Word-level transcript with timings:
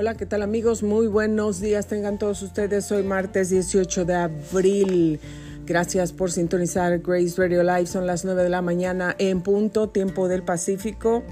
Hola, 0.00 0.14
¿qué 0.14 0.24
tal 0.24 0.40
amigos? 0.40 0.82
Muy 0.82 1.08
buenos 1.08 1.60
días 1.60 1.86
tengan 1.86 2.16
todos 2.18 2.40
ustedes. 2.40 2.90
Hoy 2.90 3.02
martes 3.02 3.50
18 3.50 4.06
de 4.06 4.14
abril. 4.14 5.20
Gracias 5.66 6.14
por 6.14 6.32
sintonizar 6.32 7.00
Grace 7.00 7.34
Radio 7.36 7.62
Live. 7.62 7.84
Son 7.84 8.06
las 8.06 8.24
9 8.24 8.44
de 8.44 8.48
la 8.48 8.62
mañana 8.62 9.14
en 9.18 9.42
punto, 9.42 9.90
tiempo 9.90 10.26
del 10.26 10.42
Pacífico. 10.42 11.22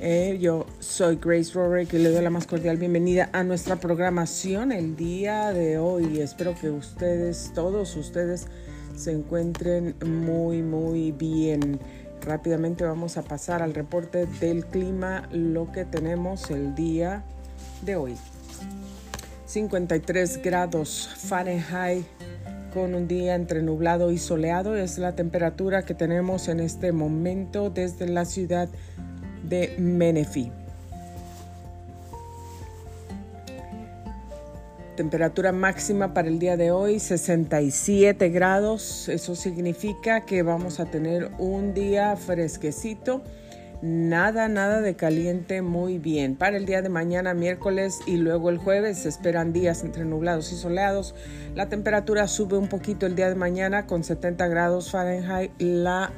Eh, 0.00 0.38
yo 0.40 0.66
soy 0.80 1.20
Grace 1.22 1.52
Rorick 1.54 1.92
y 1.92 1.98
le 1.98 2.10
doy 2.10 2.20
la 2.20 2.30
más 2.30 2.48
cordial 2.48 2.78
bienvenida 2.78 3.30
a 3.32 3.44
nuestra 3.44 3.76
programación 3.76 4.72
el 4.72 4.96
día 4.96 5.52
de 5.52 5.78
hoy. 5.78 6.18
Espero 6.18 6.56
que 6.60 6.70
ustedes, 6.70 7.52
todos 7.54 7.94
ustedes, 7.94 8.48
se 8.96 9.12
encuentren 9.12 9.94
muy, 10.04 10.62
muy 10.62 11.12
bien. 11.12 11.78
Rápidamente 12.22 12.82
vamos 12.82 13.18
a 13.18 13.22
pasar 13.22 13.62
al 13.62 13.72
reporte 13.72 14.26
del 14.40 14.66
clima, 14.66 15.28
lo 15.30 15.70
que 15.70 15.84
tenemos 15.84 16.50
el 16.50 16.74
día 16.74 17.24
de 17.82 17.96
hoy. 17.96 18.16
53 19.46 20.42
grados 20.42 21.10
Fahrenheit 21.16 22.04
con 22.72 22.94
un 22.94 23.06
día 23.06 23.36
entre 23.36 23.62
nublado 23.62 24.10
y 24.10 24.18
soleado 24.18 24.74
es 24.74 24.98
la 24.98 25.14
temperatura 25.14 25.84
que 25.84 25.94
tenemos 25.94 26.48
en 26.48 26.58
este 26.58 26.90
momento 26.90 27.70
desde 27.70 28.08
la 28.08 28.24
ciudad 28.24 28.68
de 29.48 29.76
Menifee. 29.78 30.50
Temperatura 34.96 35.52
máxima 35.52 36.14
para 36.14 36.28
el 36.28 36.38
día 36.38 36.56
de 36.56 36.70
hoy 36.70 37.00
67 37.00 38.28
grados. 38.30 39.08
Eso 39.08 39.34
significa 39.34 40.24
que 40.24 40.42
vamos 40.42 40.78
a 40.78 40.86
tener 40.86 41.30
un 41.38 41.74
día 41.74 42.16
fresquecito. 42.16 43.22
Nada, 43.86 44.48
nada 44.48 44.80
de 44.80 44.96
caliente, 44.96 45.60
muy 45.60 45.98
bien. 45.98 46.36
Para 46.36 46.56
el 46.56 46.64
día 46.64 46.80
de 46.80 46.88
mañana, 46.88 47.34
miércoles 47.34 48.00
y 48.06 48.16
luego 48.16 48.48
el 48.48 48.56
jueves 48.56 49.00
se 49.00 49.10
esperan 49.10 49.52
días 49.52 49.84
entre 49.84 50.06
nublados 50.06 50.50
y 50.52 50.56
soleados. 50.56 51.14
La 51.54 51.68
temperatura 51.68 52.26
sube 52.26 52.56
un 52.56 52.68
poquito 52.68 53.04
el 53.04 53.14
día 53.14 53.28
de 53.28 53.34
mañana 53.34 53.86
con 53.86 54.02
70 54.02 54.48
grados 54.48 54.90
Fahrenheit. 54.90 55.52
La 55.58 56.12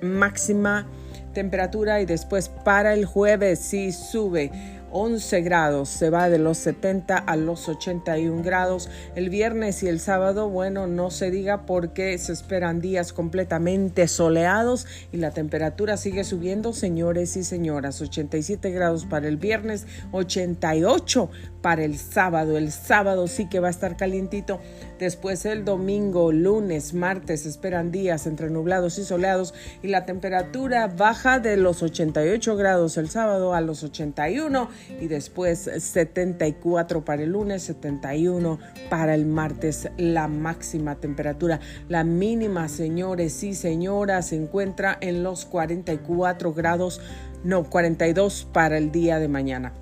máxima 0.00 0.86
temperatura 1.34 2.00
y 2.00 2.06
después 2.06 2.50
para 2.50 2.94
el 2.94 3.04
jueves 3.04 3.58
sí 3.58 3.90
sube 3.90 4.52
11 4.90 5.42
grados, 5.42 5.88
se 5.88 6.10
va 6.10 6.28
de 6.28 6.38
los 6.38 6.58
70 6.58 7.16
a 7.16 7.36
los 7.36 7.68
81 7.68 8.42
grados. 8.42 8.88
El 9.14 9.30
viernes 9.30 9.82
y 9.82 9.88
el 9.88 10.00
sábado, 10.00 10.48
bueno, 10.48 10.86
no 10.86 11.10
se 11.10 11.30
diga 11.30 11.66
porque 11.66 12.16
se 12.18 12.32
esperan 12.32 12.80
días 12.80 13.12
completamente 13.12 14.08
soleados 14.08 14.86
y 15.12 15.18
la 15.18 15.32
temperatura 15.32 15.96
sigue 15.96 16.24
subiendo, 16.24 16.72
señores 16.72 17.36
y 17.36 17.44
señoras. 17.44 18.00
87 18.00 18.70
grados 18.70 19.04
para 19.04 19.28
el 19.28 19.36
viernes, 19.36 19.86
88 20.12 21.30
para 21.62 21.84
el 21.84 21.98
sábado. 21.98 22.56
El 22.56 22.72
sábado 22.72 23.26
sí 23.26 23.48
que 23.48 23.60
va 23.60 23.68
a 23.68 23.70
estar 23.70 23.96
calientito. 23.96 24.60
Después 24.98 25.44
el 25.44 25.64
domingo, 25.64 26.32
lunes, 26.32 26.94
martes 26.94 27.46
esperan 27.46 27.90
días 27.90 28.26
entre 28.26 28.50
nublados 28.50 28.98
y 28.98 29.04
soleados 29.04 29.54
y 29.82 29.88
la 29.88 30.04
temperatura 30.04 30.86
baja 30.88 31.38
de 31.38 31.56
los 31.56 31.82
88 31.82 32.56
grados 32.56 32.96
el 32.96 33.10
sábado 33.10 33.54
a 33.54 33.60
los 33.60 33.82
81 33.82 34.68
y 35.00 35.06
después 35.08 35.70
74 35.78 37.04
para 37.04 37.22
el 37.22 37.30
lunes, 37.30 37.62
71 37.64 38.58
para 38.90 39.14
el 39.14 39.26
martes 39.26 39.88
la 39.96 40.28
máxima 40.28 40.96
temperatura. 40.96 41.60
La 41.88 42.04
mínima, 42.04 42.68
señores 42.68 43.42
y 43.42 43.54
señoras, 43.54 44.28
se 44.28 44.36
encuentra 44.36 44.98
en 45.00 45.22
los 45.22 45.44
44 45.44 46.52
grados, 46.52 47.00
no, 47.44 47.64
42 47.64 48.48
para 48.52 48.78
el 48.78 48.90
día 48.90 49.18
de 49.18 49.28
mañana. 49.28 49.72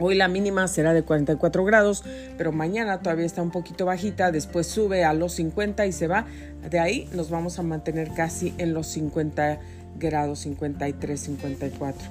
Hoy 0.00 0.14
la 0.14 0.28
mínima 0.28 0.68
será 0.68 0.94
de 0.94 1.02
44 1.02 1.64
grados, 1.64 2.04
pero 2.36 2.52
mañana 2.52 3.00
todavía 3.00 3.26
está 3.26 3.42
un 3.42 3.50
poquito 3.50 3.84
bajita, 3.84 4.30
después 4.30 4.68
sube 4.68 5.04
a 5.04 5.12
los 5.12 5.32
50 5.32 5.86
y 5.86 5.92
se 5.92 6.06
va. 6.06 6.24
De 6.70 6.78
ahí 6.78 7.08
nos 7.14 7.30
vamos 7.30 7.58
a 7.58 7.64
mantener 7.64 8.12
casi 8.14 8.54
en 8.58 8.74
los 8.74 8.86
50 8.86 9.58
grados, 9.98 10.38
53, 10.40 11.18
54. 11.18 12.08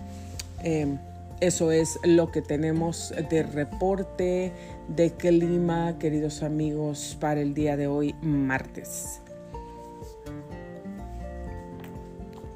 Eso 1.39 1.71
es 1.71 1.99
lo 2.03 2.31
que 2.31 2.41
tenemos 2.41 3.13
de 3.29 3.43
reporte 3.43 4.51
de 4.87 5.11
clima, 5.11 5.97
queridos 5.99 6.41
amigos, 6.41 7.17
para 7.19 7.41
el 7.41 7.53
día 7.53 7.77
de 7.77 7.87
hoy, 7.87 8.15
martes. 8.21 9.21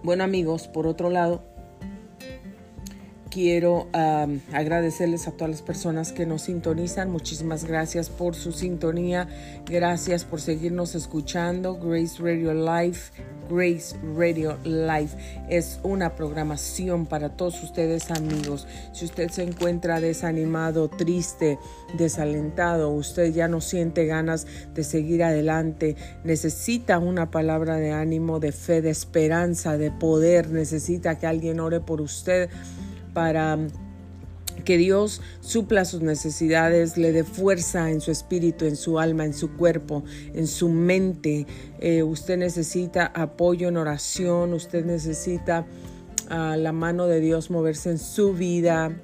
Bueno 0.04 0.24
amigos, 0.24 0.68
por 0.68 0.88
otro 0.88 1.12
lado, 1.12 1.44
quiero 3.32 3.88
agradecerles 3.94 5.28
a 5.28 5.32
todas 5.32 5.50
las 5.50 5.62
personas 5.64 6.12
que 6.12 6.28
nos 6.28 6.44
sintonizan. 6.44 7.10
Muchísimas 7.10 7.64
gracias 7.64 8.10
por 8.10 8.36
su 8.36 8.52
sintonía. 8.52 9.28
Gracias 9.66 10.26
por 10.26 10.42
seguirnos 10.42 10.94
escuchando. 10.94 11.76
Grace 11.76 12.22
Radio 12.22 12.54
Live. 12.54 13.00
Grace 13.50 13.96
Radio 14.16 14.58
Live 14.64 15.10
es 15.50 15.80
una 15.84 16.16
programación 16.16 17.06
para 17.06 17.30
todos 17.36 17.62
ustedes 17.64 18.10
amigos. 18.12 18.68
Si 18.94 19.06
usted 19.06 19.30
se 19.30 19.44
encuentra 19.44 20.00
desanimado, 20.00 20.90
triste, 20.90 21.58
desalentado, 21.98 22.92
usted 22.92 23.34
ya 23.34 23.50
no 23.50 23.60
siente 23.60 24.06
ganas 24.06 24.48
de 24.74 24.84
seguir 24.86 25.24
adelante, 25.24 25.98
necesita 26.24 27.00
una 27.00 27.30
palabra 27.30 27.76
de 27.76 27.92
ánimo, 27.92 28.40
de 28.40 28.54
fe, 28.54 28.82
de 28.82 28.90
esperanza, 28.90 29.78
de 29.78 29.92
poder, 29.92 30.50
necesita 30.50 31.18
que 31.18 31.28
alguien 31.28 31.60
ore 31.60 31.82
por 31.82 32.00
usted 32.00 32.50
para 33.14 33.58
que 34.64 34.78
Dios 34.78 35.22
supla 35.42 35.86
sus 35.86 36.02
necesidades, 36.02 36.98
le 36.98 37.12
dé 37.12 37.24
fuerza 37.24 37.90
en 37.90 38.02
su 38.02 38.12
espíritu, 38.12 38.66
en 38.66 38.76
su 38.76 39.00
alma, 39.00 39.26
en 39.26 39.34
su 39.34 39.54
cuerpo, 39.54 40.04
en 40.34 40.48
su 40.48 40.70
mente. 40.70 41.48
Eh, 41.80 42.04
usted 42.04 42.38
necesita 42.38 43.12
apoyo 43.14 43.70
en 43.70 43.78
oración, 43.78 44.54
usted 44.54 44.86
necesita 44.86 45.66
a 46.30 46.58
la 46.58 46.72
mano 46.72 47.08
de 47.08 47.20
Dios 47.20 47.50
moverse 47.50 47.90
en 47.90 48.00
su 48.00 48.34
vida, 48.34 48.96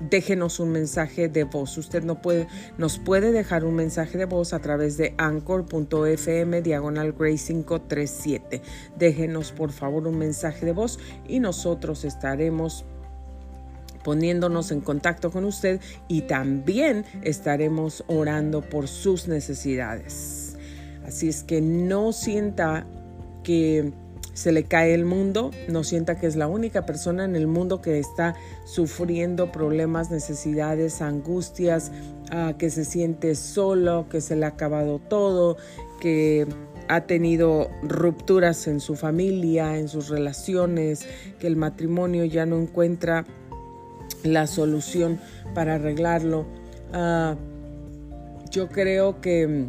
déjenos 0.00 0.60
un 0.60 0.70
mensaje 0.70 1.28
de 1.28 1.44
voz. 1.44 1.76
Usted 1.78 2.02
no 2.04 2.20
puede, 2.20 2.48
nos 2.76 2.98
puede 2.98 3.32
dejar 3.32 3.64
un 3.64 3.74
mensaje 3.74 4.18
de 4.18 4.24
voz 4.24 4.52
a 4.52 4.60
través 4.60 4.96
de 4.96 5.14
anchor.fm 5.18 6.62
diagonal 6.62 7.12
gray 7.12 7.36
537. 7.36 8.62
Déjenos 8.98 9.52
por 9.52 9.72
favor 9.72 10.06
un 10.06 10.18
mensaje 10.18 10.66
de 10.66 10.72
voz 10.72 10.98
y 11.26 11.40
nosotros 11.40 12.04
estaremos 12.04 12.84
poniéndonos 14.04 14.70
en 14.70 14.80
contacto 14.80 15.30
con 15.30 15.44
usted 15.44 15.80
y 16.08 16.22
también 16.22 17.04
estaremos 17.22 18.04
orando 18.06 18.62
por 18.62 18.88
sus 18.88 19.28
necesidades. 19.28 20.56
Así 21.06 21.28
es 21.28 21.42
que 21.42 21.60
no 21.60 22.12
sienta 22.12 22.86
que 23.42 23.92
se 24.38 24.52
le 24.52 24.62
cae 24.62 24.94
el 24.94 25.04
mundo, 25.04 25.50
no 25.66 25.82
sienta 25.82 26.16
que 26.16 26.28
es 26.28 26.36
la 26.36 26.46
única 26.46 26.86
persona 26.86 27.24
en 27.24 27.34
el 27.34 27.48
mundo 27.48 27.82
que 27.82 27.98
está 27.98 28.36
sufriendo 28.64 29.50
problemas, 29.50 30.12
necesidades, 30.12 31.02
angustias, 31.02 31.90
ah, 32.30 32.54
que 32.56 32.70
se 32.70 32.84
siente 32.84 33.34
solo, 33.34 34.06
que 34.08 34.20
se 34.20 34.36
le 34.36 34.46
ha 34.46 34.50
acabado 34.50 35.00
todo, 35.00 35.56
que 35.98 36.46
ha 36.86 37.00
tenido 37.00 37.68
rupturas 37.82 38.68
en 38.68 38.78
su 38.78 38.94
familia, 38.94 39.76
en 39.76 39.88
sus 39.88 40.08
relaciones, 40.08 41.04
que 41.40 41.48
el 41.48 41.56
matrimonio 41.56 42.24
ya 42.24 42.46
no 42.46 42.60
encuentra 42.60 43.26
la 44.22 44.46
solución 44.46 45.18
para 45.52 45.74
arreglarlo. 45.74 46.46
Ah, 46.92 47.34
yo 48.52 48.68
creo 48.68 49.20
que 49.20 49.66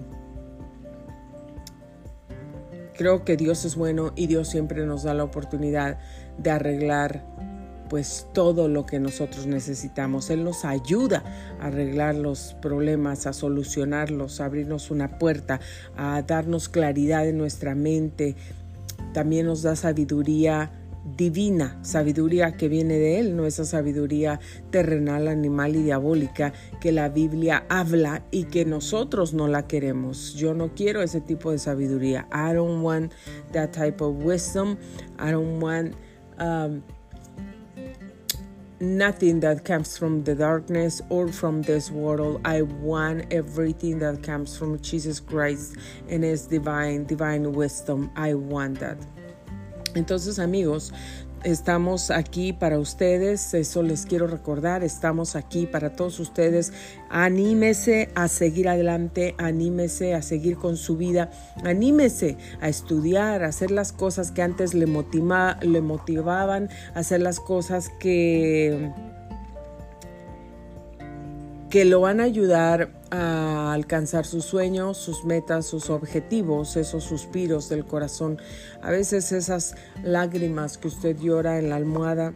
Creo 2.99 3.23
que 3.23 3.37
Dios 3.37 3.63
es 3.63 3.77
bueno 3.77 4.11
y 4.17 4.27
Dios 4.27 4.49
siempre 4.49 4.85
nos 4.85 5.03
da 5.03 5.13
la 5.13 5.23
oportunidad 5.23 5.99
de 6.37 6.51
arreglar 6.51 7.23
pues 7.87 8.27
todo 8.33 8.67
lo 8.67 8.85
que 8.85 8.99
nosotros 8.99 9.47
necesitamos. 9.47 10.29
Él 10.29 10.43
nos 10.43 10.65
ayuda 10.65 11.23
a 11.61 11.67
arreglar 11.67 12.15
los 12.15 12.57
problemas, 12.61 13.25
a 13.25 13.31
solucionarlos, 13.31 14.41
a 14.41 14.45
abrirnos 14.45 14.91
una 14.91 15.17
puerta, 15.17 15.61
a 15.95 16.21
darnos 16.23 16.67
claridad 16.67 17.25
en 17.25 17.37
nuestra 17.37 17.73
mente. 17.73 18.35
También 19.13 19.45
nos 19.45 19.61
da 19.61 19.77
sabiduría 19.77 20.69
divina, 21.15 21.77
sabiduría 21.81 22.57
que 22.57 22.67
viene 22.67 22.95
de 22.95 23.19
Él, 23.19 23.35
no 23.35 23.45
esa 23.45 23.65
sabiduría 23.65 24.39
terrenal, 24.71 25.27
animal 25.27 25.75
y 25.75 25.83
diabólica 25.83 26.53
que 26.79 26.91
la 26.91 27.09
Biblia 27.09 27.65
habla 27.69 28.23
y 28.31 28.45
que 28.45 28.65
nosotros 28.65 29.33
no 29.33 29.47
la 29.47 29.67
queremos. 29.67 30.33
Yo 30.35 30.53
no 30.53 30.73
quiero 30.75 31.01
ese 31.01 31.21
tipo 31.21 31.51
de 31.51 31.59
sabiduría. 31.59 32.27
I 32.31 32.53
don't 32.53 32.83
want 32.83 33.13
that 33.51 33.71
type 33.71 34.01
of 34.01 34.23
wisdom. 34.23 34.77
I 35.17 35.31
don't 35.31 35.59
want 35.61 35.95
um, 36.39 36.83
nothing 38.79 39.39
that 39.41 39.65
comes 39.65 39.97
from 39.97 40.23
the 40.23 40.35
darkness 40.35 41.01
or 41.09 41.27
from 41.31 41.61
this 41.61 41.91
world. 41.91 42.41
I 42.45 42.61
want 42.61 43.31
everything 43.31 43.99
that 43.99 44.23
comes 44.23 44.57
from 44.57 44.79
Jesus 44.79 45.19
Christ 45.19 45.75
and 46.09 46.23
His 46.23 46.47
divine, 46.47 47.05
divine 47.05 47.51
wisdom. 47.51 48.11
I 48.15 48.33
want 48.33 48.79
that. 48.79 48.97
Entonces 49.99 50.39
amigos, 50.39 50.93
estamos 51.43 52.09
aquí 52.09 52.53
para 52.53 52.79
ustedes, 52.79 53.53
eso 53.53 53.83
les 53.83 54.05
quiero 54.05 54.27
recordar, 54.27 54.81
estamos 54.81 55.35
aquí 55.35 55.65
para 55.65 55.91
todos 55.91 56.21
ustedes. 56.21 56.71
Anímese 57.09 58.09
a 58.15 58.29
seguir 58.29 58.69
adelante, 58.69 59.35
anímese 59.37 60.15
a 60.15 60.21
seguir 60.21 60.55
con 60.55 60.77
su 60.77 60.95
vida, 60.95 61.31
anímese 61.65 62.37
a 62.61 62.69
estudiar, 62.69 63.43
a 63.43 63.47
hacer 63.47 63.71
las 63.71 63.91
cosas 63.91 64.31
que 64.31 64.41
antes 64.41 64.73
le, 64.73 64.87
le 64.87 65.81
motivaban, 65.81 66.69
a 66.95 66.99
hacer 66.99 67.21
las 67.21 67.39
cosas 67.41 67.89
que 67.99 68.91
que 71.69 71.85
lo 71.85 72.01
van 72.01 72.19
a 72.19 72.23
ayudar 72.23 72.98
a 73.11 73.73
alcanzar 73.73 74.25
sus 74.25 74.45
sueños, 74.45 74.97
sus 74.97 75.25
metas, 75.25 75.65
sus 75.65 75.89
objetivos, 75.89 76.77
esos 76.77 77.03
suspiros 77.03 77.69
del 77.69 77.85
corazón. 77.85 78.39
A 78.81 78.91
veces 78.91 79.31
esas 79.31 79.75
lágrimas 80.03 80.77
que 80.77 80.87
usted 80.87 81.17
llora 81.17 81.59
en 81.59 81.69
la 81.69 81.75
almohada 81.75 82.33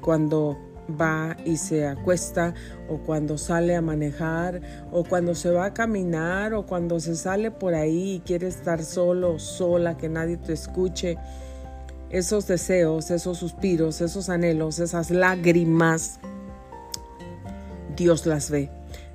cuando 0.00 0.58
va 0.88 1.36
y 1.44 1.56
se 1.56 1.86
acuesta 1.86 2.54
o 2.88 2.98
cuando 2.98 3.38
sale 3.38 3.74
a 3.74 3.82
manejar 3.82 4.60
o 4.92 5.04
cuando 5.04 5.34
se 5.34 5.50
va 5.50 5.66
a 5.66 5.74
caminar 5.74 6.54
o 6.54 6.66
cuando 6.66 7.00
se 7.00 7.16
sale 7.16 7.50
por 7.50 7.74
ahí 7.74 8.14
y 8.14 8.20
quiere 8.20 8.48
estar 8.48 8.84
solo 8.84 9.38
sola, 9.38 9.96
que 9.96 10.08
nadie 10.08 10.36
te 10.36 10.52
escuche. 10.52 11.18
Esos 12.10 12.46
deseos, 12.46 13.10
esos 13.10 13.38
suspiros, 13.38 14.00
esos 14.00 14.28
anhelos, 14.28 14.78
esas 14.78 15.10
lágrimas, 15.10 16.20
Dios 17.96 18.26
las 18.26 18.50
ve. 18.50 18.70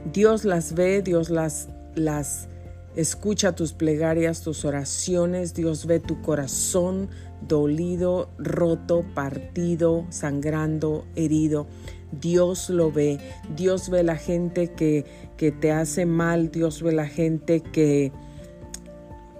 Dios 0.05 0.45
las 0.45 0.73
ve, 0.73 1.01
Dios 1.01 1.29
las, 1.29 1.69
las 1.95 2.47
escucha 2.95 3.53
tus 3.53 3.73
plegarias, 3.73 4.41
tus 4.41 4.65
oraciones, 4.65 5.53
Dios 5.53 5.85
ve 5.85 5.99
tu 5.99 6.21
corazón 6.21 7.09
dolido, 7.47 8.29
roto, 8.37 9.03
partido, 9.13 10.05
sangrando, 10.09 11.05
herido. 11.15 11.67
Dios 12.11 12.69
lo 12.69 12.91
ve, 12.91 13.19
Dios 13.55 13.89
ve 13.89 14.03
la 14.03 14.17
gente 14.17 14.73
que, 14.73 15.05
que 15.37 15.51
te 15.51 15.71
hace 15.71 16.05
mal, 16.05 16.51
Dios 16.51 16.83
ve 16.83 16.91
la 16.91 17.07
gente 17.07 17.61
que 17.61 18.11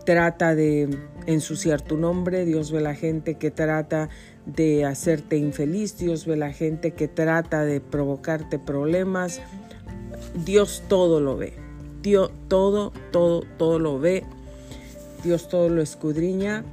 trata 0.06 0.56
de 0.56 0.90
ensuciar 1.26 1.82
tu 1.82 1.98
nombre, 1.98 2.46
Dios 2.46 2.72
ve 2.72 2.82
la 2.82 2.96
gente 2.96 3.36
que 3.36 3.52
trata 3.52 4.10
de 4.46 4.86
hacerte 4.86 5.38
infeliz, 5.38 5.98
Dios 5.98 6.26
ve 6.26 6.36
la 6.38 6.54
gente 6.54 6.92
que 6.92 7.08
trata 7.08 7.66
de 7.66 7.82
provocarte 7.82 8.58
problemas, 8.58 9.42
Dios 10.34 10.84
todo 10.88 11.20
lo 11.20 11.38
ve. 11.38 11.54
Dios 12.02 12.32
todo, 12.48 12.92
todo, 13.12 13.44
todo 13.58 13.80
lo 13.80 14.00
ve. 14.00 14.24
Dios 15.24 15.50
todo 15.50 15.70
lo 15.70 15.82
escudriña. 15.82 16.64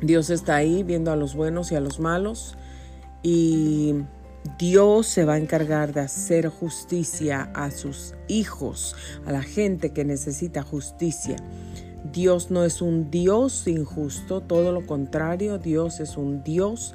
Dios 0.00 0.30
está 0.30 0.56
ahí 0.56 0.82
viendo 0.82 1.10
a 1.12 1.16
los 1.16 1.34
buenos 1.34 1.72
y 1.72 1.76
a 1.76 1.80
los 1.80 2.00
malos. 2.00 2.56
Y 3.22 3.94
Dios 4.58 5.06
se 5.06 5.24
va 5.24 5.34
a 5.34 5.38
encargar 5.38 5.94
de 5.94 6.00
hacer 6.00 6.48
justicia 6.48 7.50
a 7.54 7.70
sus 7.70 8.14
hijos, 8.28 8.94
a 9.24 9.32
la 9.32 9.42
gente 9.42 9.92
que 9.92 10.04
necesita 10.04 10.62
justicia. 10.62 11.36
Dios 12.12 12.50
no 12.50 12.64
es 12.64 12.82
un 12.82 13.10
Dios 13.10 13.66
injusto, 13.66 14.42
todo 14.42 14.72
lo 14.72 14.86
contrario, 14.86 15.58
Dios 15.58 16.00
es 16.00 16.18
un 16.18 16.44
Dios 16.44 16.94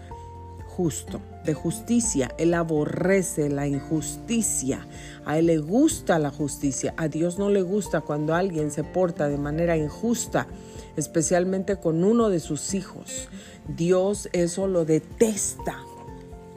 justo, 0.67 1.19
justicia. 1.53 2.29
Él 2.37 2.53
aborrece 2.53 3.49
la 3.49 3.67
injusticia. 3.67 4.87
A 5.25 5.37
Él 5.37 5.47
le 5.47 5.57
gusta 5.59 6.19
la 6.19 6.31
justicia. 6.31 6.93
A 6.97 7.07
Dios 7.07 7.37
no 7.37 7.49
le 7.49 7.61
gusta 7.61 8.01
cuando 8.01 8.33
alguien 8.33 8.71
se 8.71 8.83
porta 8.83 9.27
de 9.27 9.37
manera 9.37 9.77
injusta, 9.77 10.47
especialmente 10.95 11.77
con 11.77 12.03
uno 12.03 12.29
de 12.29 12.39
sus 12.39 12.73
hijos. 12.73 13.29
Dios 13.67 14.29
eso 14.33 14.67
lo 14.67 14.85
detesta. 14.85 15.77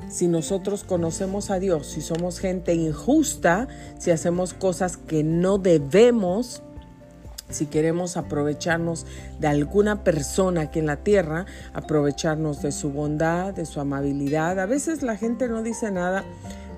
Si 0.09 0.29
nosotros 0.29 0.85
conocemos 0.85 1.51
a 1.51 1.59
Dios, 1.59 1.87
si 1.87 2.03
somos 2.03 2.39
gente 2.39 2.75
injusta, 2.75 3.69
si 3.99 4.11
hacemos 4.11 4.53
cosas 4.53 4.97
que 4.97 5.25
no 5.25 5.59
debemos, 5.59 6.63
si 7.51 7.67
queremos 7.67 8.17
aprovecharnos 8.17 9.07
de 9.39 9.49
alguna 9.49 10.05
persona 10.05 10.63
aquí 10.63 10.79
en 10.79 10.87
la 10.87 10.97
tierra, 10.97 11.47
aprovecharnos 11.75 12.63
de 12.63 12.73
su 12.73 12.91
bondad, 12.91 13.55
de 13.55 13.67
su 13.67 13.81
amabilidad. 13.81 14.59
A 14.59 14.67
veces 14.67 15.03
la 15.03 15.17
gente 15.17 15.49
no 15.49 15.63
dice 15.63 15.91
nada, 15.91 16.25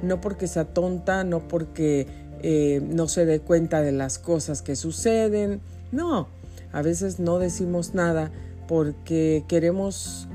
no 0.03 0.21
porque 0.21 0.49
sea 0.49 0.65
tonta, 0.65 1.25
no 1.25 1.47
porque 1.47 2.07
eh, 2.43 2.81
no 2.83 3.09
se 3.09 3.25
dé 3.25 3.41
cuenta 3.41 3.83
de 3.83 3.93
las 3.93 4.19
cosas 4.19 4.63
que 4.63 4.77
suceden. 4.77 5.61
No, 5.93 6.29
a 6.73 6.83
veces 6.83 7.21
no 7.21 7.39
decimos 7.39 7.95
nada 7.95 8.31
porque 8.67 9.45
queremos 9.49 10.29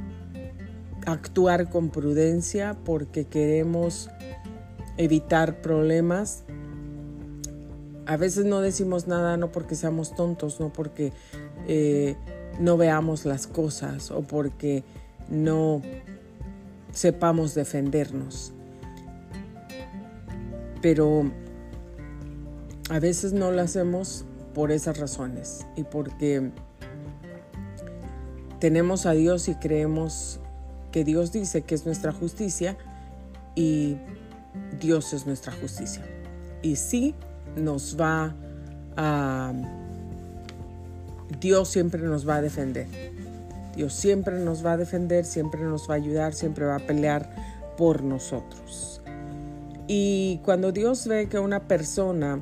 actuar 1.06 1.70
con 1.70 1.90
prudencia, 1.90 2.78
porque 2.86 3.26
queremos 3.26 4.10
evitar 4.98 5.62
problemas 5.62 6.44
a 8.10 8.18
veces 8.18 8.44
no 8.46 8.60
decimos 8.60 9.06
nada 9.06 9.38
no 9.38 9.52
porque 9.52 9.76
seamos 9.76 10.16
tontos, 10.16 10.60
no 10.60 10.74
porque 10.74 11.14
eh, 11.68 12.16
no 12.60 12.76
veamos 12.76 13.24
las 13.24 13.46
cosas 13.46 14.10
o 14.10 14.24
porque 14.24 14.84
no 15.30 15.84
sepamos 16.92 17.54
defendernos. 17.54 18.52
Pero 20.82 21.32
a 22.90 23.00
veces 23.00 23.32
no 23.32 23.52
lo 23.52 23.62
hacemos 23.62 24.26
por 24.56 24.72
esas 24.72 24.98
razones 24.98 25.68
y 25.76 25.84
porque 25.84 26.50
tenemos 28.60 29.06
a 29.06 29.12
Dios 29.12 29.48
y 29.50 29.54
creemos 29.54 30.40
que 30.92 31.04
Dios 31.04 31.32
dice 31.32 31.62
que 31.62 31.76
es 31.76 31.86
nuestra 31.86 32.12
justicia 32.12 32.76
y 33.54 33.98
Dios 34.80 35.14
es 35.14 35.28
nuestra 35.28 35.54
justicia. 35.54 36.04
Y 36.64 36.78
sí, 36.78 37.14
nos 37.56 38.00
va 38.00 38.36
a... 38.98 39.54
Dios 41.40 41.70
siempre 41.70 42.02
nos 42.02 42.28
va 42.28 42.38
a 42.38 42.42
defender. 42.42 42.88
Dios 43.76 43.94
siempre 43.94 44.40
nos 44.40 44.66
va 44.66 44.74
a 44.74 44.78
defender, 44.78 45.26
siempre 45.26 45.62
nos 45.62 45.90
va 45.90 45.94
a 45.94 45.98
ayudar, 45.98 46.34
siempre 46.34 46.66
va 46.66 46.76
a 46.76 46.80
pelear 46.80 47.30
por 47.78 48.04
nosotros. 48.04 49.02
Y 49.88 50.40
cuando 50.44 50.72
Dios 50.72 51.08
ve 51.08 51.30
que 51.30 51.40
una 51.40 51.68
persona 51.68 52.42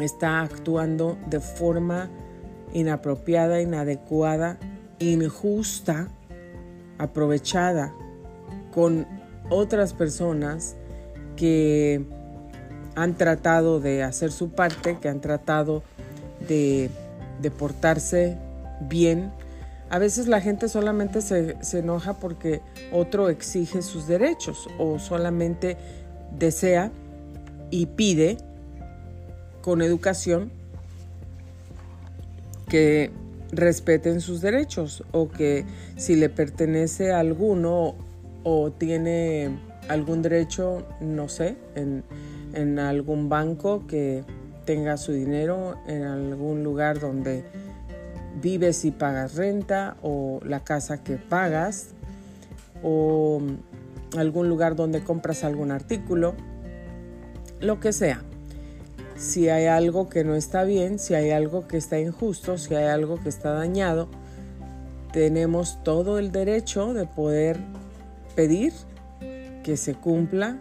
está 0.00 0.40
actuando 0.40 1.18
de 1.28 1.40
forma 1.40 2.08
inapropiada, 2.72 3.60
inadecuada, 3.60 4.58
injusta, 4.98 6.08
aprovechada 6.98 7.94
con 8.72 9.06
otras 9.50 9.92
personas 9.92 10.76
que 11.36 12.04
han 12.98 13.14
tratado 13.14 13.78
de 13.78 14.02
hacer 14.02 14.32
su 14.32 14.50
parte, 14.50 14.98
que 15.00 15.08
han 15.08 15.20
tratado 15.20 15.82
de, 16.48 16.90
portarse 17.58 18.36
bien. 18.80 19.30
A 19.88 19.98
veces 19.98 20.26
la 20.26 20.40
gente 20.40 20.68
solamente 20.68 21.20
se, 21.20 21.56
se 21.64 21.78
enoja 21.78 22.14
porque 22.14 22.60
otro 22.92 23.28
exige 23.28 23.82
sus 23.82 24.06
derechos 24.06 24.68
o 24.78 24.98
solamente 24.98 25.76
desea 26.36 26.90
y 27.70 27.86
pide 27.86 28.36
con 29.62 29.80
educación 29.80 30.50
que 32.68 33.12
respeten 33.52 34.20
sus 34.20 34.40
derechos 34.40 35.04
o 35.12 35.30
que 35.30 35.64
si 35.96 36.16
le 36.16 36.28
pertenece 36.28 37.12
a 37.12 37.20
alguno 37.20 37.94
o 38.42 38.72
tiene 38.72 39.58
algún 39.88 40.20
derecho, 40.20 40.86
no 41.00 41.28
sé, 41.28 41.56
en, 41.74 42.04
en 42.52 42.78
algún 42.78 43.28
banco 43.28 43.86
que 43.86 44.24
tenga 44.64 44.96
su 44.96 45.12
dinero, 45.12 45.76
en 45.86 46.02
algún 46.04 46.62
lugar 46.62 47.00
donde 47.00 47.44
vives 48.40 48.84
y 48.84 48.90
pagas 48.90 49.34
renta 49.34 49.96
o 50.02 50.40
la 50.44 50.60
casa 50.60 51.02
que 51.02 51.16
pagas 51.16 51.88
o 52.82 53.40
algún 54.16 54.48
lugar 54.48 54.76
donde 54.76 55.02
compras 55.02 55.44
algún 55.44 55.70
artículo, 55.70 56.34
lo 57.60 57.80
que 57.80 57.92
sea. 57.92 58.22
Si 59.16 59.48
hay 59.48 59.66
algo 59.66 60.08
que 60.08 60.22
no 60.22 60.34
está 60.34 60.64
bien, 60.64 60.98
si 60.98 61.14
hay 61.14 61.30
algo 61.30 61.66
que 61.66 61.76
está 61.76 61.98
injusto, 61.98 62.56
si 62.56 62.74
hay 62.74 62.86
algo 62.86 63.18
que 63.20 63.28
está 63.28 63.52
dañado, 63.52 64.08
tenemos 65.12 65.82
todo 65.82 66.18
el 66.18 66.30
derecho 66.30 66.94
de 66.94 67.06
poder 67.06 67.58
pedir 68.36 68.72
que 69.64 69.76
se 69.76 69.94
cumpla, 69.94 70.58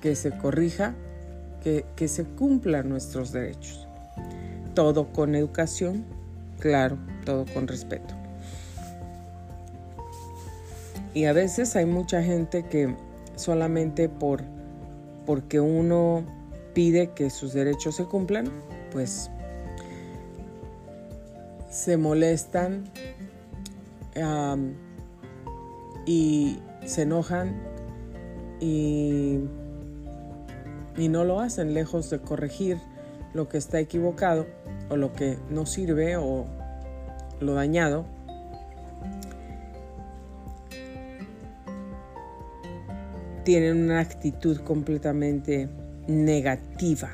que 0.00 0.16
se 0.16 0.36
corrija 0.36 0.94
que, 1.60 2.08
se 2.08 2.24
cumplan 2.24 2.88
nuestros 2.88 3.32
derechos. 3.32 3.86
Todo 4.74 5.12
con 5.12 5.34
educación, 5.34 6.04
claro, 6.58 6.98
todo 7.24 7.44
con 7.52 7.68
respeto. 7.68 8.14
Y 11.12 11.24
a 11.24 11.32
veces 11.32 11.74
hay 11.76 11.86
mucha 11.86 12.22
gente 12.22 12.64
que 12.64 12.94
solamente 13.36 14.08
por 14.08 14.42
porque 15.26 15.60
uno 15.60 16.24
pide 16.72 17.10
que 17.10 17.30
sus 17.30 17.52
derechos 17.52 17.96
se 17.96 18.04
cumplan, 18.04 18.50
pues 18.90 19.30
se 21.70 21.96
molestan 21.96 22.84
y 26.06 26.58
se 26.84 27.02
enojan 27.02 27.54
y, 28.60 29.38
y 31.00 31.08
no 31.08 31.24
lo 31.24 31.40
hacen 31.40 31.72
lejos 31.72 32.10
de 32.10 32.20
corregir 32.20 32.78
lo 33.32 33.48
que 33.48 33.56
está 33.56 33.80
equivocado 33.80 34.46
o 34.90 34.96
lo 34.96 35.14
que 35.14 35.38
no 35.48 35.64
sirve 35.64 36.18
o 36.18 36.44
lo 37.40 37.54
dañado. 37.54 38.04
Tienen 43.44 43.84
una 43.84 44.00
actitud 44.00 44.58
completamente 44.58 45.70
negativa, 46.06 47.08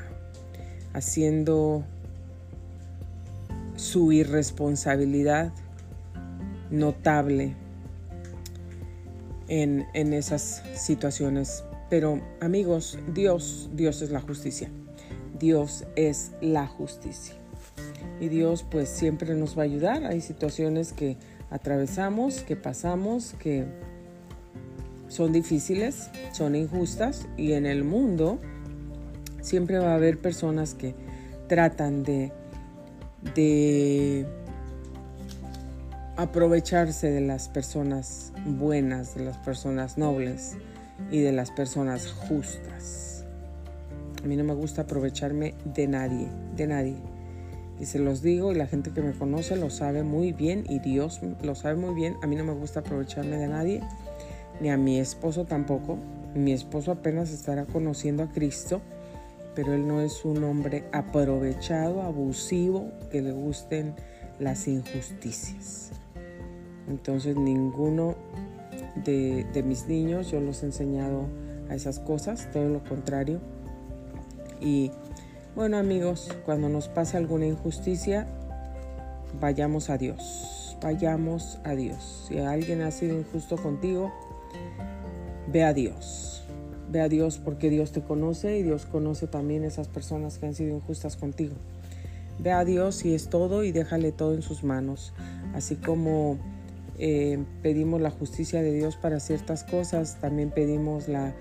haciendo 0.91 1.85
su 3.77 4.11
irresponsabilidad 4.11 5.53
notable 6.69 7.55
en, 9.47 9.87
en, 9.93 10.11
esas 10.11 10.61
situaciones. 10.75 11.63
Pero 11.89 12.21
amigos, 12.41 12.99
Dios, 13.13 13.69
Dios 13.73 14.01
es 14.01 14.11
la 14.11 14.21
justicia. 14.21 14.69
Dios 15.39 15.85
es 15.95 16.31
la 16.41 16.67
justicia. 16.67 17.35
Y 18.19 18.27
Dios 18.27 18.65
pues 18.69 18.89
siempre 18.89 19.33
nos 19.35 19.57
va 19.57 19.61
a 19.61 19.65
ayudar. 19.65 20.05
Hay 20.05 20.21
situaciones 20.21 20.91
que 20.91 21.17
atravesamos, 21.49 22.41
que 22.41 22.55
pasamos, 22.55 23.35
que 23.39 23.65
son 25.07 25.31
difíciles, 25.31 26.09
son 26.33 26.55
injustas 26.55 27.27
y 27.37 27.53
en 27.53 27.65
el 27.65 27.83
mundo 27.83 28.39
siempre 29.41 29.77
va 29.79 29.91
a 29.91 29.95
haber 29.95 30.19
personas 30.19 30.73
que 30.73 30.93
tratan 31.47 32.03
de, 32.03 32.33
de 33.33 34.25
aprovecharse 36.17 37.09
de 37.09 37.21
las 37.21 37.47
personas 37.47 38.33
buenas, 38.45 39.15
de 39.15 39.23
las 39.23 39.37
personas 39.37 39.97
nobles 39.97 40.57
y 41.11 41.19
de 41.19 41.31
las 41.31 41.51
personas 41.51 42.11
justas. 42.11 43.25
A 44.23 44.27
mí 44.27 44.35
no 44.35 44.43
me 44.43 44.53
gusta 44.53 44.83
aprovecharme 44.83 45.53
de 45.63 45.87
nadie, 45.87 46.27
de 46.55 46.67
nadie. 46.67 46.95
Y 47.79 47.85
se 47.85 47.99
los 47.99 48.21
digo 48.21 48.51
y 48.51 48.55
la 48.55 48.67
gente 48.67 48.91
que 48.91 49.01
me 49.01 49.13
conoce 49.13 49.55
lo 49.55 49.69
sabe 49.69 50.03
muy 50.03 50.33
bien 50.33 50.65
y 50.67 50.79
Dios 50.79 51.21
lo 51.43 51.55
sabe 51.55 51.75
muy 51.75 51.93
bien. 51.93 52.17
A 52.23 52.27
mí 52.27 52.35
no 52.35 52.43
me 52.43 52.53
gusta 52.53 52.79
aprovecharme 52.79 53.37
de 53.37 53.47
nadie, 53.47 53.81
ni 54.59 54.69
a 54.69 54.77
mi 54.77 54.99
esposo 54.99 55.45
tampoco. 55.45 55.97
Mi 56.33 56.51
esposo 56.51 56.91
apenas 56.91 57.31
estará 57.31 57.65
conociendo 57.65 58.23
a 58.23 58.29
Cristo, 58.31 58.81
pero 59.55 59.73
él 59.73 59.87
no 59.87 60.01
es 60.01 60.25
un 60.25 60.43
hombre 60.43 60.85
aprovechado, 60.91 62.01
abusivo, 62.01 62.91
que 63.11 63.21
le 63.21 63.31
gusten 63.31 63.93
las 64.39 64.67
injusticias. 64.67 65.91
Entonces 66.87 67.35
ninguno 67.35 68.15
de, 69.03 69.63
mis 69.65 69.87
niños 69.87 70.31
yo 70.31 70.39
los 70.39 70.63
he 70.63 70.67
enseñado 70.67 71.25
a 71.69 71.75
esas 71.75 71.99
cosas, 71.99 72.49
todo 72.51 72.69
lo 72.69 72.83
contrario. 72.83 73.39
Y 74.61 74.91
bueno 75.55 75.77
amigos, 75.77 76.29
cuando 76.45 76.69
nos 76.69 76.87
pase 76.87 77.17
alguna 77.17 77.45
injusticia, 77.45 78.27
vayamos 79.39 79.89
a 79.89 79.97
Dios, 79.97 80.77
vayamos 80.81 81.59
a 81.63 81.75
Dios. 81.75 82.25
Si 82.27 82.39
alguien 82.39 82.81
ha 82.81 82.91
sido 82.91 83.17
injusto 83.17 83.57
contigo, 83.57 84.11
ve 85.51 85.63
a 85.63 85.73
Dios. 85.73 86.43
Ve 86.89 87.01
a 87.01 87.09
Dios 87.09 87.37
porque 87.37 87.69
Dios 87.69 87.91
te 87.91 88.01
conoce 88.01 88.57
y 88.57 88.63
Dios 88.63 88.85
conoce 88.85 89.27
también 89.27 89.65
esas 89.65 89.89
personas 89.89 90.37
que 90.37 90.45
han 90.45 90.53
sido 90.53 90.73
injustas 90.73 91.17
contigo. 91.17 91.55
Ve 92.39 92.51
a 92.51 92.63
Dios 92.63 93.03
y 93.03 93.13
es 93.13 93.29
todo 93.29 93.63
y 93.63 93.71
déjale 93.71 94.11
todo 94.11 94.33
en 94.33 94.41
sus 94.41 94.63
manos. 94.63 95.13
Así 95.53 95.75
como 95.75 96.37
eh, 96.99 97.43
pedimos 97.61 98.01
la 98.01 98.09
justicia 98.09 98.61
de 98.61 98.73
Dios 98.73 98.95
para 98.95 99.19
ciertas 99.19 99.63
cosas, 99.63 100.19
también 100.19 100.49
pedimos 100.49 101.07
la, 101.07 101.35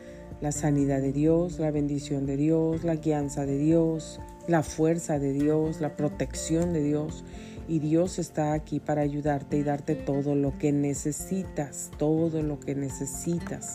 sanidad 0.51 1.01
de 1.01 1.13
Dios, 1.13 1.59
la 1.59 1.71
bendición 1.71 2.27
de 2.27 2.37
Dios, 2.37 2.85
la 2.85 2.97
guianza 2.97 3.47
de 3.47 3.57
Dios, 3.57 4.21
la 4.47 4.63
fuerza 4.63 5.19
de 5.19 5.33
Dios, 5.33 5.81
la 5.81 5.97
protección 5.97 6.73
de 6.73 6.83
Dios. 6.83 7.25
Y 7.69 7.81
Dios 7.81 8.19
está 8.19 8.53
aquí 8.53 8.79
para 8.79 9.01
ayudarte 9.01 9.57
y 9.57 9.63
darte 9.63 9.97
todo 9.97 10.35
lo 10.37 10.57
que 10.59 10.73
necesitas, 10.73 11.91
todo 11.99 12.43
lo 12.43 12.61
que 12.61 12.75
necesitas. 12.75 13.75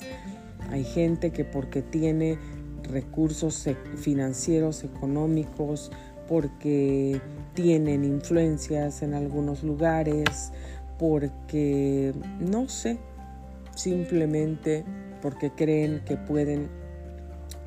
Hay 0.69 0.85
gente 0.85 1.31
que 1.31 1.43
porque 1.43 1.81
tiene 1.81 2.37
recursos 2.83 3.67
financieros, 3.97 4.83
económicos, 4.83 5.91
porque 6.29 7.19
tienen 7.53 8.05
influencias 8.05 9.01
en 9.01 9.13
algunos 9.13 9.63
lugares, 9.63 10.53
porque, 11.01 12.13
no 12.39 12.69
sé, 12.69 12.99
simplemente 13.73 14.85
porque 15.19 15.49
creen 15.49 16.03
que 16.05 16.15
pueden 16.15 16.69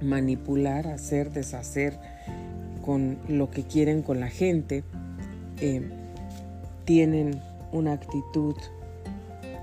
manipular, 0.01 0.87
hacer, 0.87 1.33
deshacer 1.33 1.99
con 2.85 3.19
lo 3.27 3.51
que 3.51 3.65
quieren 3.65 4.03
con 4.03 4.21
la 4.21 4.29
gente, 4.29 4.85
eh, 5.61 5.83
tienen 6.85 7.41
una 7.73 7.95
actitud 7.95 8.55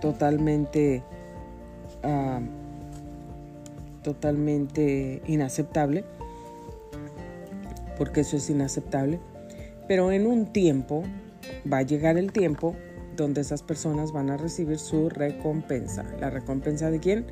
totalmente, 0.02 1.02
ah, 2.04 2.42
totalmente 4.04 5.22
inaceptable, 5.28 6.04
porque 7.98 8.20
eso 8.20 8.36
es 8.36 8.50
inaceptable, 8.50 9.18
pero 9.88 10.12
en 10.12 10.28
un 10.28 10.48
tiempo, 10.48 11.04
va 11.72 11.78
a 11.78 11.84
llegar 11.84 12.18
el 12.18 12.34
tiempo 12.34 12.76
donde 13.22 13.42
esas 13.42 13.64
personas 13.64 14.12
van 14.12 14.30
a 14.30 14.38
recibir 14.38 14.80
su 14.80 15.10
recompensa. 15.10 16.04
¿La 16.20 16.30
recompensa 16.30 16.90
de 16.92 17.00
quién? 17.00 17.26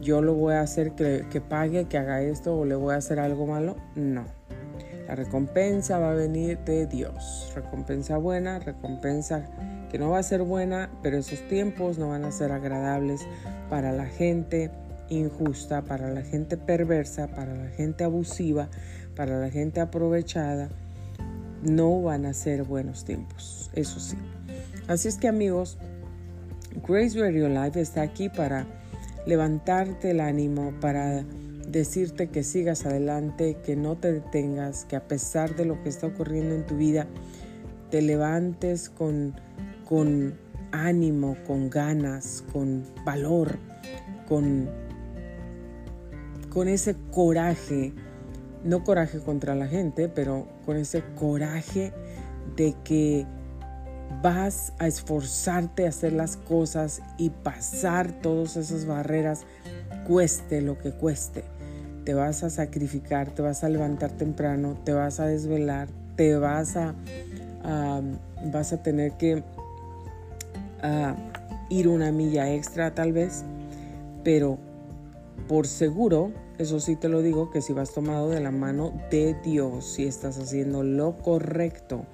Yo 0.00 0.22
lo 0.22 0.34
voy 0.34 0.54
a 0.54 0.62
hacer 0.62 0.92
que, 0.92 1.26
que 1.30 1.40
pague, 1.40 1.86
que 1.86 1.98
haga 1.98 2.22
esto 2.22 2.56
o 2.56 2.64
le 2.64 2.74
voy 2.74 2.94
a 2.94 2.98
hacer 2.98 3.18
algo 3.18 3.46
malo. 3.46 3.76
No. 3.94 4.24
La 5.06 5.16
recompensa 5.16 5.98
va 5.98 6.12
a 6.12 6.14
venir 6.14 6.58
de 6.60 6.86
Dios. 6.86 7.52
Recompensa 7.54 8.16
buena, 8.16 8.58
recompensa 8.60 9.44
que 9.90 9.98
no 9.98 10.10
va 10.10 10.18
a 10.18 10.22
ser 10.22 10.42
buena, 10.42 10.88
pero 11.02 11.18
esos 11.18 11.40
tiempos 11.48 11.98
no 11.98 12.10
van 12.10 12.24
a 12.24 12.30
ser 12.30 12.52
agradables 12.52 13.26
para 13.68 13.92
la 13.92 14.06
gente 14.06 14.70
injusta, 15.08 15.82
para 15.82 16.10
la 16.10 16.22
gente 16.22 16.56
perversa, 16.56 17.26
para 17.26 17.54
la 17.54 17.70
gente 17.70 18.04
abusiva, 18.04 18.68
para 19.16 19.40
la 19.40 19.50
gente 19.50 19.80
aprovechada. 19.80 20.68
No 21.62 22.00
van 22.02 22.24
a 22.24 22.32
ser 22.32 22.62
buenos 22.62 23.04
tiempos, 23.04 23.70
eso 23.74 24.00
sí. 24.00 24.16
Así 24.90 25.06
es 25.06 25.18
que 25.18 25.28
amigos, 25.28 25.78
Grace 26.84 27.16
Radio 27.16 27.48
Live 27.48 27.80
está 27.80 28.02
aquí 28.02 28.28
para 28.28 28.66
levantarte 29.24 30.10
el 30.10 30.18
ánimo, 30.18 30.72
para 30.80 31.22
decirte 31.68 32.26
que 32.26 32.42
sigas 32.42 32.84
adelante, 32.86 33.56
que 33.64 33.76
no 33.76 33.96
te 33.96 34.12
detengas, 34.12 34.86
que 34.86 34.96
a 34.96 35.06
pesar 35.06 35.54
de 35.54 35.64
lo 35.64 35.80
que 35.84 35.90
está 35.90 36.08
ocurriendo 36.08 36.56
en 36.56 36.66
tu 36.66 36.76
vida, 36.76 37.06
te 37.92 38.02
levantes 38.02 38.90
con, 38.90 39.36
con 39.88 40.34
ánimo, 40.72 41.36
con 41.46 41.70
ganas, 41.70 42.42
con 42.52 42.82
valor, 43.04 43.60
con, 44.26 44.68
con 46.48 46.66
ese 46.66 46.96
coraje, 47.12 47.92
no 48.64 48.82
coraje 48.82 49.20
contra 49.20 49.54
la 49.54 49.68
gente, 49.68 50.08
pero 50.08 50.48
con 50.66 50.76
ese 50.76 51.04
coraje 51.14 51.92
de 52.56 52.74
que 52.82 53.24
vas 54.22 54.72
a 54.78 54.86
esforzarte 54.86 55.86
a 55.86 55.90
hacer 55.90 56.12
las 56.12 56.36
cosas 56.36 57.00
y 57.16 57.30
pasar 57.30 58.12
todas 58.12 58.56
esas 58.56 58.86
barreras, 58.86 59.42
cueste 60.06 60.60
lo 60.60 60.78
que 60.78 60.92
cueste. 60.92 61.44
Te 62.04 62.14
vas 62.14 62.42
a 62.42 62.50
sacrificar, 62.50 63.30
te 63.30 63.42
vas 63.42 63.62
a 63.62 63.68
levantar 63.68 64.10
temprano, 64.12 64.76
te 64.84 64.92
vas 64.92 65.20
a 65.20 65.26
desvelar, 65.26 65.88
te 66.16 66.36
vas 66.36 66.76
a, 66.76 66.94
vas 68.52 68.72
a 68.72 68.82
tener 68.82 69.12
que 69.12 69.42
ir 71.68 71.88
una 71.88 72.10
milla 72.10 72.52
extra 72.52 72.94
tal 72.94 73.12
vez, 73.12 73.44
pero 74.24 74.58
por 75.48 75.66
seguro, 75.66 76.32
eso 76.58 76.80
sí 76.80 76.96
te 76.96 77.08
lo 77.08 77.22
digo, 77.22 77.50
que 77.50 77.62
si 77.62 77.72
vas 77.72 77.92
tomado 77.92 78.28
de 78.28 78.40
la 78.40 78.50
mano 78.50 78.92
de 79.10 79.34
Dios, 79.42 79.84
si 79.84 80.04
estás 80.04 80.38
haciendo 80.38 80.82
lo 80.82 81.16
correcto, 81.18 82.04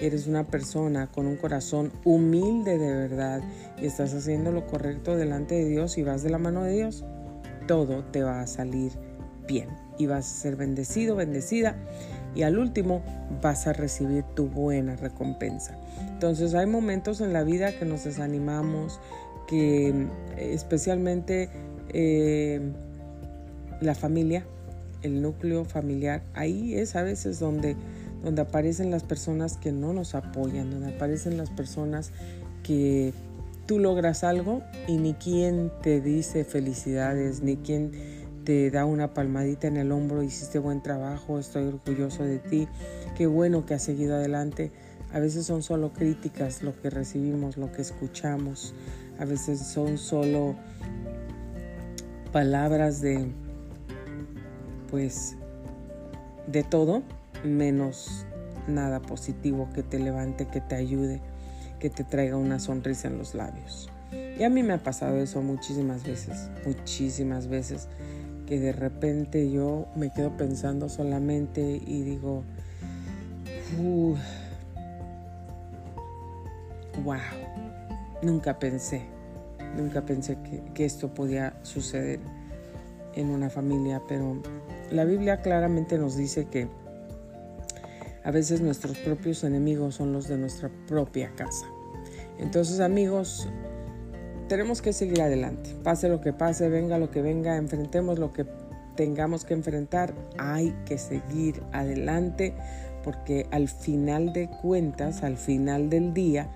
eres 0.00 0.26
una 0.26 0.44
persona 0.44 1.08
con 1.08 1.26
un 1.26 1.36
corazón 1.36 1.92
humilde 2.04 2.78
de 2.78 2.92
verdad 2.92 3.40
y 3.80 3.86
estás 3.86 4.14
haciendo 4.14 4.52
lo 4.52 4.66
correcto 4.66 5.16
delante 5.16 5.54
de 5.54 5.68
Dios 5.68 5.98
y 5.98 6.02
vas 6.02 6.22
de 6.22 6.30
la 6.30 6.38
mano 6.38 6.62
de 6.64 6.74
Dios, 6.74 7.04
todo 7.66 8.04
te 8.04 8.22
va 8.22 8.40
a 8.40 8.46
salir 8.46 8.92
bien 9.46 9.68
y 9.98 10.06
vas 10.06 10.26
a 10.26 10.40
ser 10.40 10.56
bendecido, 10.56 11.16
bendecida 11.16 11.76
y 12.34 12.42
al 12.42 12.58
último 12.58 13.02
vas 13.42 13.66
a 13.66 13.72
recibir 13.72 14.24
tu 14.34 14.48
buena 14.48 14.96
recompensa. 14.96 15.76
Entonces 15.98 16.54
hay 16.54 16.66
momentos 16.66 17.20
en 17.20 17.32
la 17.32 17.42
vida 17.44 17.72
que 17.78 17.86
nos 17.86 18.04
desanimamos, 18.04 19.00
que 19.48 20.06
especialmente 20.36 21.48
eh, 21.90 22.60
la 23.80 23.94
familia, 23.94 24.44
el 25.02 25.22
núcleo 25.22 25.64
familiar, 25.64 26.22
ahí 26.34 26.74
es 26.74 26.96
a 26.96 27.02
veces 27.02 27.38
donde 27.38 27.76
donde 28.22 28.42
aparecen 28.42 28.90
las 28.90 29.04
personas 29.04 29.56
que 29.56 29.72
no 29.72 29.92
nos 29.92 30.14
apoyan, 30.14 30.70
donde 30.70 30.94
aparecen 30.94 31.36
las 31.36 31.50
personas 31.50 32.12
que, 32.62 33.12
tú 33.66 33.80
logras 33.80 34.24
algo 34.24 34.62
y 34.86 34.96
ni 34.96 35.14
quien 35.14 35.72
te 35.82 36.00
dice 36.00 36.44
felicidades, 36.44 37.42
ni 37.42 37.56
quien 37.56 37.92
te 38.44 38.70
da 38.70 38.84
una 38.84 39.12
palmadita 39.12 39.66
en 39.66 39.76
el 39.76 39.90
hombro, 39.90 40.22
hiciste 40.22 40.60
buen 40.60 40.82
trabajo, 40.82 41.38
estoy 41.38 41.64
orgulloso 41.64 42.22
de 42.22 42.38
ti, 42.38 42.68
qué 43.16 43.26
bueno 43.26 43.66
que 43.66 43.74
has 43.74 43.82
seguido 43.82 44.14
adelante. 44.14 44.70
A 45.12 45.18
veces 45.18 45.46
son 45.46 45.62
solo 45.62 45.92
críticas 45.92 46.62
lo 46.62 46.80
que 46.80 46.90
recibimos, 46.90 47.56
lo 47.56 47.72
que 47.72 47.82
escuchamos. 47.82 48.74
A 49.18 49.24
veces 49.24 49.60
son 49.60 49.98
solo 49.98 50.54
palabras 52.32 53.00
de, 53.00 53.26
pues, 54.90 55.36
de 56.46 56.62
todo, 56.62 57.02
menos 57.46 58.26
nada 58.68 59.00
positivo 59.00 59.68
que 59.74 59.82
te 59.82 59.98
levante, 59.98 60.46
que 60.46 60.60
te 60.60 60.74
ayude, 60.74 61.20
que 61.78 61.90
te 61.90 62.04
traiga 62.04 62.36
una 62.36 62.58
sonrisa 62.58 63.08
en 63.08 63.18
los 63.18 63.34
labios. 63.34 63.90
Y 64.38 64.44
a 64.44 64.50
mí 64.50 64.62
me 64.62 64.74
ha 64.74 64.82
pasado 64.82 65.16
eso 65.16 65.42
muchísimas 65.42 66.04
veces, 66.04 66.50
muchísimas 66.64 67.48
veces 67.48 67.88
que 68.46 68.60
de 68.60 68.72
repente 68.72 69.50
yo 69.50 69.86
me 69.96 70.12
quedo 70.12 70.36
pensando 70.36 70.88
solamente 70.88 71.80
y 71.84 72.02
digo, 72.02 72.44
wow, 77.04 77.16
nunca 78.22 78.58
pensé, 78.58 79.02
nunca 79.76 80.04
pensé 80.04 80.38
que, 80.42 80.62
que 80.74 80.84
esto 80.84 81.12
podía 81.12 81.58
suceder 81.62 82.20
en 83.14 83.30
una 83.30 83.50
familia, 83.50 84.02
pero 84.06 84.40
la 84.90 85.04
Biblia 85.04 85.40
claramente 85.40 85.98
nos 85.98 86.16
dice 86.16 86.44
que 86.46 86.68
a 88.26 88.32
veces 88.32 88.60
nuestros 88.60 88.98
propios 88.98 89.44
enemigos 89.44 89.94
son 89.94 90.12
los 90.12 90.26
de 90.26 90.36
nuestra 90.36 90.68
propia 90.88 91.30
casa. 91.36 91.64
Entonces 92.38 92.80
amigos, 92.80 93.48
tenemos 94.48 94.82
que 94.82 94.92
seguir 94.92 95.22
adelante. 95.22 95.76
Pase 95.84 96.08
lo 96.08 96.20
que 96.20 96.32
pase, 96.32 96.68
venga 96.68 96.98
lo 96.98 97.12
que 97.12 97.22
venga, 97.22 97.56
enfrentemos 97.56 98.18
lo 98.18 98.32
que 98.32 98.44
tengamos 98.96 99.44
que 99.44 99.54
enfrentar. 99.54 100.12
Hay 100.38 100.74
que 100.86 100.98
seguir 100.98 101.62
adelante 101.72 102.52
porque 103.04 103.46
al 103.52 103.68
final 103.68 104.32
de 104.32 104.50
cuentas, 104.50 105.22
al 105.22 105.36
final 105.36 105.88
del 105.88 106.12
día, 106.12 106.50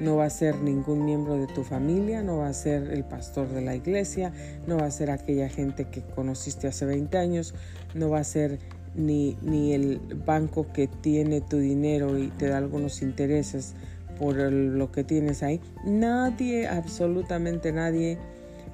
no 0.00 0.16
va 0.16 0.24
a 0.24 0.30
ser 0.30 0.56
ningún 0.62 1.04
miembro 1.04 1.36
de 1.36 1.46
tu 1.46 1.62
familia, 1.62 2.22
no 2.22 2.38
va 2.38 2.48
a 2.48 2.54
ser 2.54 2.90
el 2.90 3.04
pastor 3.04 3.48
de 3.48 3.60
la 3.60 3.76
iglesia, 3.76 4.32
no 4.66 4.78
va 4.78 4.86
a 4.86 4.90
ser 4.90 5.10
aquella 5.10 5.50
gente 5.50 5.84
que 5.84 6.00
conociste 6.00 6.68
hace 6.68 6.86
20 6.86 7.18
años, 7.18 7.54
no 7.94 8.08
va 8.08 8.20
a 8.20 8.24
ser 8.24 8.58
ni, 8.94 9.36
ni 9.42 9.72
el 9.72 10.00
banco 10.26 10.66
que 10.72 10.86
tiene 10.86 11.40
tu 11.40 11.58
dinero 11.58 12.18
y 12.18 12.28
te 12.28 12.48
da 12.48 12.58
algunos 12.58 13.02
intereses 13.02 13.74
por 14.18 14.36
lo 14.36 14.92
que 14.92 15.04
tienes 15.04 15.42
ahí. 15.42 15.60
Nadie, 15.84 16.68
absolutamente 16.68 17.72
nadie, 17.72 18.18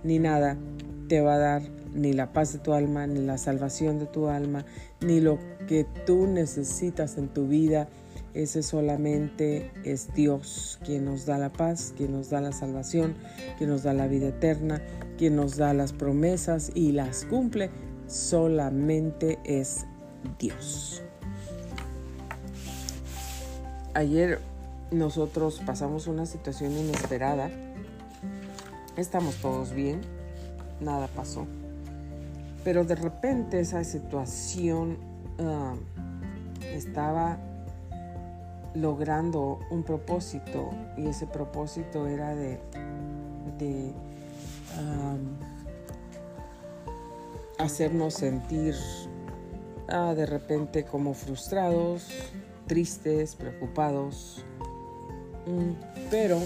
ni 0.04 0.18
nada 0.18 0.56
te 1.08 1.20
va 1.20 1.34
a 1.34 1.38
dar 1.38 1.62
ni 1.94 2.12
la 2.12 2.32
paz 2.32 2.52
de 2.52 2.58
tu 2.58 2.72
alma, 2.72 3.06
ni 3.06 3.20
la 3.20 3.38
salvación 3.38 3.98
de 3.98 4.06
tu 4.06 4.28
alma, 4.28 4.64
ni 5.00 5.20
lo 5.20 5.38
que 5.66 5.86
tú 6.06 6.26
necesitas 6.26 7.16
en 7.16 7.28
tu 7.28 7.48
vida. 7.48 7.88
Ese 8.34 8.62
solamente 8.62 9.70
es 9.84 10.14
Dios 10.14 10.78
quien 10.84 11.06
nos 11.06 11.24
da 11.26 11.38
la 11.38 11.50
paz, 11.50 11.94
quien 11.96 12.12
nos 12.12 12.30
da 12.30 12.40
la 12.40 12.52
salvación, 12.52 13.14
quien 13.56 13.70
nos 13.70 13.82
da 13.82 13.94
la 13.94 14.06
vida 14.06 14.28
eterna, 14.28 14.82
quien 15.16 15.34
nos 15.34 15.56
da 15.56 15.72
las 15.72 15.92
promesas 15.92 16.70
y 16.74 16.92
las 16.92 17.24
cumple. 17.24 17.70
Solamente 18.06 19.38
es 19.44 19.86
Dios. 20.38 21.02
Ayer 23.94 24.40
nosotros 24.90 25.60
pasamos 25.64 26.06
una 26.06 26.26
situación 26.26 26.72
inesperada. 26.72 27.50
Estamos 28.96 29.36
todos 29.36 29.72
bien, 29.72 30.00
nada 30.80 31.08
pasó. 31.08 31.46
Pero 32.64 32.84
de 32.84 32.94
repente 32.94 33.60
esa 33.60 33.84
situación 33.84 34.98
ah, 35.38 35.74
estaba 36.62 37.38
logrando 38.74 39.60
un 39.70 39.82
propósito 39.82 40.70
y 40.96 41.06
ese 41.06 41.26
propósito 41.26 42.06
era 42.06 42.34
de, 42.34 42.60
de 43.58 43.92
hacernos 47.58 48.14
sentir 48.14 48.74
de 49.88 50.26
repente 50.26 50.84
como 50.84 51.14
frustrados, 51.14 52.08
tristes, 52.66 53.34
preocupados, 53.34 54.44
Mm, 55.48 55.72
pero 56.10 56.38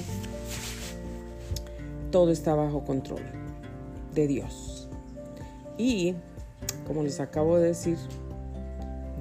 todo 2.13 2.31
está 2.31 2.55
bajo 2.55 2.85
control 2.85 3.23
de 4.15 4.29
Dios. 4.29 4.89
Y, 5.77 6.15
como 6.87 7.03
les 7.03 7.19
acabo 7.19 7.59
de 7.59 7.69
decir, 7.69 7.99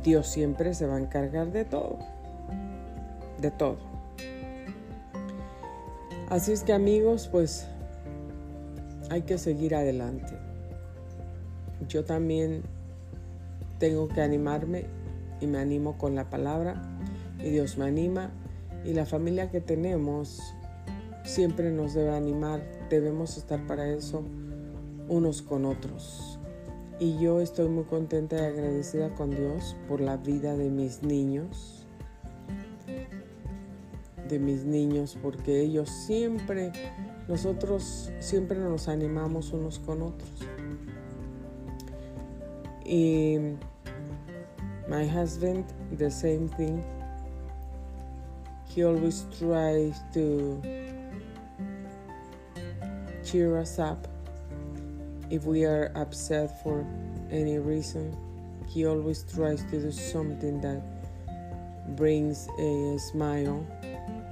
Dios 0.03 0.27
siempre 0.27 0.75
se 0.75 0.86
va 0.86 0.97
a 0.97 0.99
encargar 0.99 1.51
de 1.51 1.65
todo. 1.65 1.97
De 3.39 3.49
todo. 3.49 3.77
Así 6.29 6.51
es 6.51 6.62
que 6.62 6.73
amigos, 6.73 7.27
pues 7.31 7.65
hay 9.10 9.23
que 9.23 9.39
seguir 9.39 9.73
adelante. 9.73 10.34
Yo 11.88 12.05
también 12.05 12.62
tengo 13.81 14.07
que 14.07 14.21
animarme 14.21 14.85
y 15.39 15.47
me 15.47 15.57
animo 15.57 15.97
con 15.97 16.13
la 16.13 16.29
palabra 16.29 16.79
y 17.39 17.49
Dios 17.49 17.79
me 17.79 17.85
anima 17.85 18.29
y 18.85 18.93
la 18.93 19.07
familia 19.07 19.49
que 19.49 19.59
tenemos 19.59 20.39
siempre 21.23 21.71
nos 21.71 21.95
debe 21.95 22.15
animar, 22.15 22.61
debemos 22.91 23.37
estar 23.37 23.65
para 23.65 23.89
eso 23.89 24.23
unos 25.09 25.41
con 25.41 25.65
otros. 25.65 26.37
Y 26.99 27.17
yo 27.17 27.41
estoy 27.41 27.69
muy 27.69 27.85
contenta 27.85 28.35
y 28.35 28.41
agradecida 28.41 29.15
con 29.15 29.31
Dios 29.31 29.75
por 29.87 29.99
la 29.99 30.17
vida 30.17 30.55
de 30.55 30.69
mis 30.69 31.01
niños, 31.01 31.87
de 34.29 34.37
mis 34.37 34.63
niños, 34.63 35.17
porque 35.23 35.59
ellos 35.59 35.89
siempre, 35.89 36.71
nosotros 37.27 38.11
siempre 38.19 38.59
nos 38.59 38.87
animamos 38.87 39.51
unos 39.53 39.79
con 39.79 40.03
otros. 40.03 40.29
Y 42.85 43.55
my 44.91 45.08
husband, 45.08 45.63
the 45.93 46.12
same 46.12 46.49
thing. 46.49 46.84
He 48.67 48.84
always 48.84 49.25
tries 49.39 49.97
to 50.13 50.62
cheer 53.23 53.58
us 53.58 53.80
up 53.80 54.06
if 55.30 55.45
we 55.45 55.63
are 55.63 55.93
upset 55.95 56.62
for 56.62 56.86
any 57.32 57.58
reason. 57.58 58.17
He 58.67 58.86
always 58.86 59.23
tries 59.34 59.63
to 59.71 59.80
do 59.80 59.91
something 59.93 60.60
that 60.60 60.84
brings 61.95 62.49
a 62.60 62.99
smile 62.99 63.65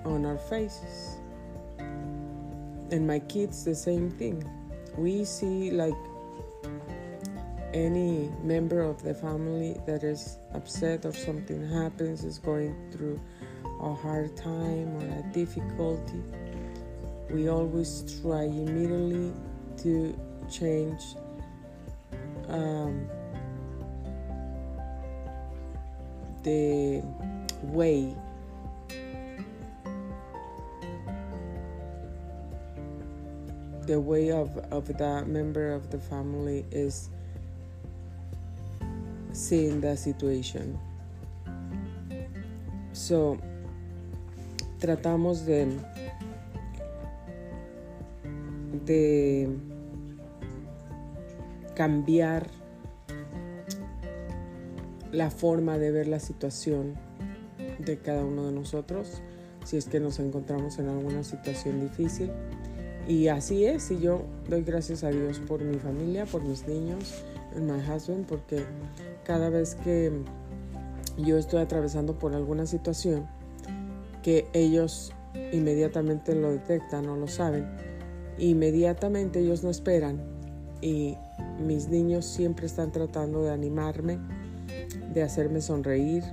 on 0.04 0.26
our 0.26 0.38
faces. 0.38 1.20
And 2.92 3.08
my 3.08 3.20
kids, 3.20 3.64
the 3.64 3.76
same 3.76 4.12
thing. 4.12 4.44
We 4.98 5.24
see 5.24 5.72
like 5.72 5.96
any 7.74 8.32
member 8.44 8.82
of 8.82 9.02
the 9.04 9.14
family 9.14 9.78
that 9.86 10.04
is 10.04 10.38
upset 10.54 11.06
or 11.06 11.14
something 11.14 11.68
happens, 11.70 12.24
is 12.24 12.40
going 12.40 12.76
through 12.92 13.20
a 13.82 13.94
hard 13.94 14.36
time 14.36 14.96
or 14.98 15.20
a 15.20 15.34
difficulty, 15.34 16.22
we 17.30 17.48
always 17.48 18.20
try 18.22 18.44
immediately 18.44 19.32
to 19.78 20.18
change 20.52 21.02
um, 22.48 23.08
the 26.44 27.04
way. 27.64 28.16
The 33.86 34.00
way 34.00 34.32
of, 34.32 34.56
of 34.72 34.98
that 34.98 35.28
member 35.28 35.72
of 35.72 35.90
the 35.90 35.98
family 35.98 36.66
is 36.72 37.10
seeing 39.40 39.80
the 39.80 39.96
situation. 39.96 40.78
So 42.92 43.38
tratamos 44.80 45.46
de, 45.46 45.68
de 48.86 49.50
cambiar 51.76 52.48
la 55.12 55.32
forma 55.32 55.78
de 55.78 55.92
ver 55.92 56.08
la 56.08 56.20
situación 56.20 56.96
de 57.80 57.98
cada 57.98 58.24
uno 58.24 58.46
de 58.46 58.52
nosotros 58.52 59.22
si 59.64 59.78
es 59.78 59.86
que 59.86 60.00
nos 60.00 60.20
encontramos 60.20 60.80
en 60.80 60.90
alguna 60.90 61.24
situación 61.24 61.82
difícil. 61.82 62.32
Y 63.08 63.28
así 63.28 63.66
es, 63.66 63.90
y 63.92 64.00
yo 64.00 64.24
doy 64.50 64.64
gracias 64.64 65.04
a 65.04 65.10
Dios 65.10 65.40
por 65.40 65.64
mi 65.64 65.78
familia, 65.78 66.26
por 66.26 66.44
mis 66.44 66.68
niños, 66.68 67.24
my 67.56 67.80
husband, 67.80 68.26
porque 68.26 68.66
cada 69.24 69.50
vez 69.50 69.76
que 69.76 70.12
yo 71.18 71.38
estoy 71.38 71.62
atravesando 71.62 72.18
por 72.18 72.34
alguna 72.34 72.66
situación, 72.66 73.28
que 74.24 74.48
ellos 74.54 75.14
inmediatamente 75.52 76.36
lo 76.36 76.52
detectan 76.52 77.08
o 77.08 77.16
lo 77.16 77.28
saben, 77.28 77.68
inmediatamente 78.38 79.40
ellos 79.40 79.64
no 79.64 79.70
esperan 79.70 80.22
y 80.82 81.18
mis 81.60 81.90
niños 81.90 82.26
siempre 82.26 82.66
están 82.66 82.92
tratando 82.92 83.44
de 83.44 83.52
animarme, 83.52 84.18
de 85.14 85.24
hacerme 85.24 85.62
sonreír, 85.62 86.24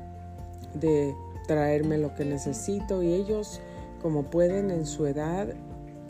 de 0.75 1.15
traerme 1.47 1.99
lo 1.99 2.15
que 2.15 2.25
necesito 2.25 3.03
y 3.03 3.13
ellos 3.13 3.61
como 4.03 4.25
pueden 4.25 4.71
en 4.71 4.87
su 4.87 5.07
edad 5.07 5.49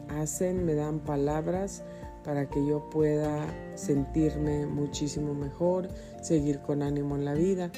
hacen, 0.09 0.65
me 0.65 0.75
dan 0.75 1.01
palabras 1.01 1.83
para 2.27 2.47
que 2.47 2.67
yo 2.67 2.91
pueda 2.91 3.47
sentirme 3.77 4.67
muchísimo 4.67 5.33
mejor, 5.33 5.89
seguir 6.21 6.59
con 6.59 6.83
ánimo 6.83 7.15
en 7.15 7.25
la 7.25 7.35
vida. 7.35 7.71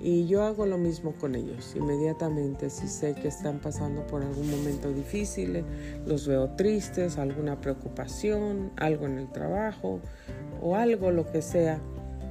Y 0.00 0.26
yo 0.26 0.44
hago 0.44 0.66
lo 0.66 0.78
mismo 0.78 1.12
con 1.12 1.34
ellos. 1.34 1.74
Inmediatamente, 1.76 2.70
si 2.70 2.86
sé 2.86 3.14
que 3.14 3.28
están 3.28 3.58
pasando 3.58 4.06
por 4.06 4.22
algún 4.22 4.50
momento 4.50 4.92
difícil, 4.92 5.64
los 6.06 6.28
veo 6.28 6.50
tristes, 6.50 7.18
alguna 7.18 7.60
preocupación, 7.60 8.70
algo 8.76 9.06
en 9.06 9.18
el 9.18 9.30
trabajo 9.30 10.00
o 10.60 10.76
algo, 10.76 11.10
lo 11.10 11.30
que 11.30 11.42
sea, 11.42 11.80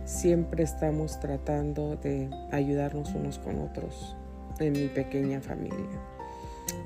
siempre 0.06 0.64
estamos 0.64 1.20
tratando 1.20 1.98
de 1.98 2.30
ayudarnos 2.52 3.14
unos 3.14 3.40
con 3.40 3.60
otros 3.60 4.16
en 4.60 4.74
mi 4.74 4.88
pequeña 4.88 5.42
familia. 5.42 6.00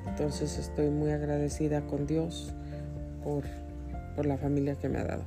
Entonces 0.08 0.58
estoy 0.58 0.90
muy 0.90 1.12
agradecida 1.12 1.86
con 1.86 2.08
Dios 2.08 2.54
por, 3.24 3.44
por 4.16 4.26
la 4.26 4.38
familia 4.38 4.76
que 4.76 4.90
me 4.90 5.00
ha 5.00 5.04
dado. 5.04 5.24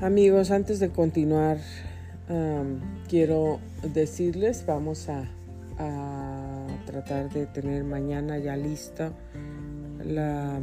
Amigos, 0.00 0.50
antes 0.50 0.78
de 0.80 0.90
continuar 0.90 1.58
quiero 3.08 3.60
decirles, 3.94 4.64
vamos 4.66 5.08
a, 5.08 5.24
tratar 6.86 7.30
de 7.30 7.46
tener 7.46 7.84
mañana 7.84 8.38
ya 8.38 8.56
lista 8.56 9.12
la, 10.02 10.58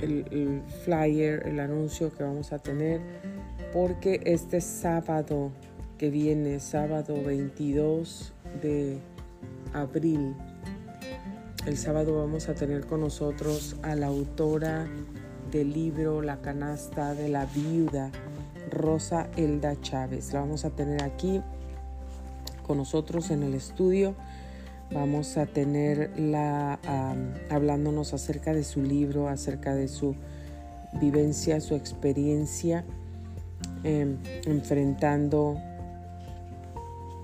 el, 0.00 0.62
flyer, 0.84 1.42
el 1.46 1.58
anuncio 1.58 2.12
que 2.12 2.22
vamos 2.22 2.52
a 2.52 2.58
tener, 2.58 3.00
porque 3.72 4.20
este 4.24 4.60
sábado 4.60 5.50
que 5.98 6.10
viene, 6.10 6.60
sábado 6.60 7.16
22 7.24 8.32
de 8.62 8.98
abril, 9.72 10.36
el 11.66 11.76
sábado 11.76 12.18
vamos 12.18 12.48
a 12.48 12.54
tener 12.54 12.86
con 12.86 13.00
nosotros 13.00 13.76
a 13.82 13.94
la 13.94 14.08
autora 14.08 14.88
del 15.50 15.72
libro 15.72 16.20
La 16.20 16.40
canasta 16.40 17.14
de 17.14 17.28
la 17.28 17.46
viuda 17.46 18.10
Rosa 18.70 19.28
Elda 19.36 19.80
Chávez. 19.80 20.32
La 20.32 20.40
vamos 20.40 20.64
a 20.64 20.70
tener 20.70 21.02
aquí 21.02 21.40
con 22.66 22.78
nosotros 22.78 23.30
en 23.30 23.44
el 23.44 23.54
estudio. 23.54 24.16
Vamos 24.92 25.36
a 25.36 25.46
tenerla 25.46 26.80
hablándonos 27.48 28.12
acerca 28.12 28.52
de 28.52 28.64
su 28.64 28.82
libro, 28.82 29.28
acerca 29.28 29.74
de 29.74 29.86
su 29.86 30.16
vivencia, 31.00 31.60
su 31.60 31.76
experiencia, 31.76 32.84
em, 33.84 34.18
enfrentando 34.46 35.58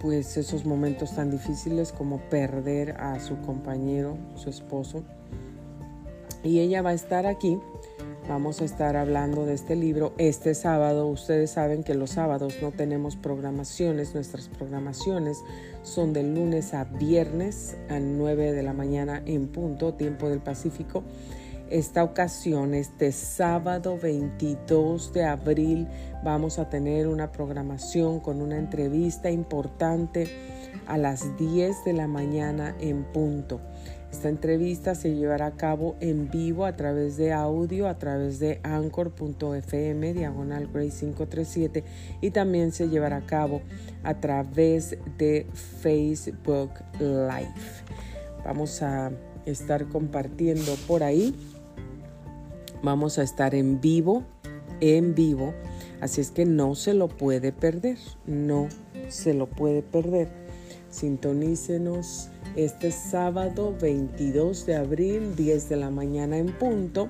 pues 0.01 0.37
esos 0.37 0.65
momentos 0.65 1.15
tan 1.15 1.31
difíciles 1.31 1.93
como 1.93 2.19
perder 2.19 2.93
a 3.01 3.19
su 3.21 3.41
compañero, 3.41 4.17
su 4.35 4.51
esposo. 4.51 5.03
Y 6.43 6.61
ella 6.61 6.83
va 6.83 6.91
a 6.91 6.95
estar 6.95 7.27
aquí 7.27 7.59
Vamos 8.29 8.61
a 8.61 8.67
estar 8.67 8.95
hablando 8.99 9.47
de 9.47 9.55
este 9.55 9.75
libro 9.75 10.13
este 10.19 10.55
sábado. 10.55 11.07
Ustedes 11.07 11.53
saben 11.53 11.83
que 11.83 11.95
los 11.95 12.11
sábados 12.11 12.57
no 12.61 12.73
tenemos 12.73 13.17
programaciones. 13.17 14.13
Nuestras 14.13 14.49
programaciones 14.49 15.43
son 15.83 16.13
de 16.13 16.25
lunes 16.25 16.75
a 16.75 16.85
viernes 16.85 17.79
a 17.89 17.99
9 17.99 18.53
de 18.53 18.63
la 18.63 18.75
mañana 18.75 19.23
en 19.25 19.49
punto, 19.49 19.95
tiempo 19.95 20.29
del 20.29 20.41
Pacífico. 20.41 21.05
Esta 21.71 22.03
ocasión, 22.03 22.73
este 22.73 23.13
sábado 23.13 23.99
22 23.99 25.13
de 25.13 25.25
abril, 25.25 25.87
vamos 26.25 26.59
a 26.59 26.71
tener 26.71 27.07
una 27.07 27.31
programación 27.31 28.21
con 28.21 28.41
una 28.41 28.57
entrevista 28.57 29.31
importante 29.31 30.29
a 30.87 30.97
las 30.97 31.37
10 31.37 31.85
de 31.85 31.93
la 31.93 32.07
mañana 32.07 32.75
en 32.81 33.05
punto. 33.05 33.61
Esta 34.11 34.31
entrevista 34.31 34.95
se 34.95 35.15
llevará 35.15 35.45
a 35.45 35.57
cabo 35.57 35.97
en 36.01 36.31
vivo 36.31 36.65
a 36.65 36.75
través 36.75 37.19
de 37.19 37.35
audio, 37.35 37.87
a 37.87 37.99
través 37.99 38.39
de 38.39 38.61
anchor.fm, 38.63 40.15
diagonal 40.15 40.69
Grace 40.73 41.01
537, 41.01 41.85
y 42.23 42.31
también 42.31 42.73
se 42.73 42.89
llevará 42.89 43.19
a 43.19 43.27
cabo 43.27 43.61
a 44.05 44.15
través 44.15 44.97
de 45.19 45.47
Facebook 45.83 46.71
Live. 46.99 47.53
Vamos 48.43 48.83
a 48.83 49.13
estar 49.45 49.87
compartiendo 49.89 50.75
por 50.87 51.03
ahí. 51.03 51.35
Vamos 52.83 53.19
a 53.19 53.23
estar 53.23 53.55
en 53.55 53.81
vivo, 53.81 54.23
en 54.81 55.15
vivo. 55.15 55.55
Así 56.01 56.21
es 56.21 56.31
que 56.31 56.45
no 56.45 56.75
se 56.75 56.95
lo 56.95 57.09
puede 57.09 57.53
perder, 57.53 57.99
no 58.27 58.69
se 59.09 59.35
lo 59.35 59.47
puede 59.47 59.83
perder. 59.83 60.29
Sintonícenos 60.91 62.31
este 62.57 62.93
sábado 62.93 63.75
22 63.81 64.65
de 64.67 64.77
abril, 64.77 65.35
10 65.37 65.69
de 65.69 65.77
la 65.77 65.91
mañana 65.91 66.39
en 66.39 66.53
punto, 66.57 67.09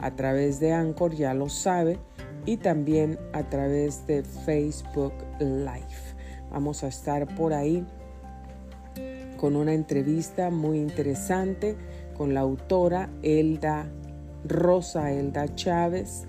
a 0.00 0.16
través 0.16 0.58
de 0.58 0.72
Anchor, 0.72 1.14
ya 1.14 1.34
lo 1.34 1.48
sabe, 1.48 1.98
y 2.46 2.56
también 2.56 3.18
a 3.32 3.48
través 3.48 4.06
de 4.06 4.22
Facebook 4.22 5.12
Live. 5.38 6.14
Vamos 6.50 6.82
a 6.82 6.88
estar 6.88 7.34
por 7.36 7.52
ahí 7.52 7.84
con 9.36 9.56
una 9.56 9.74
entrevista 9.74 10.50
muy 10.50 10.78
interesante 10.78 11.76
con 12.16 12.32
la 12.32 12.40
autora 12.40 13.10
Elda 13.22 13.86
Rosa 14.44 15.12
Elda 15.12 15.54
Chávez. 15.54 16.24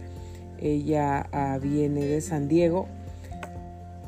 Ella 0.58 1.28
ah, 1.32 1.60
viene 1.62 2.06
de 2.06 2.22
San 2.22 2.48
Diego 2.48 2.88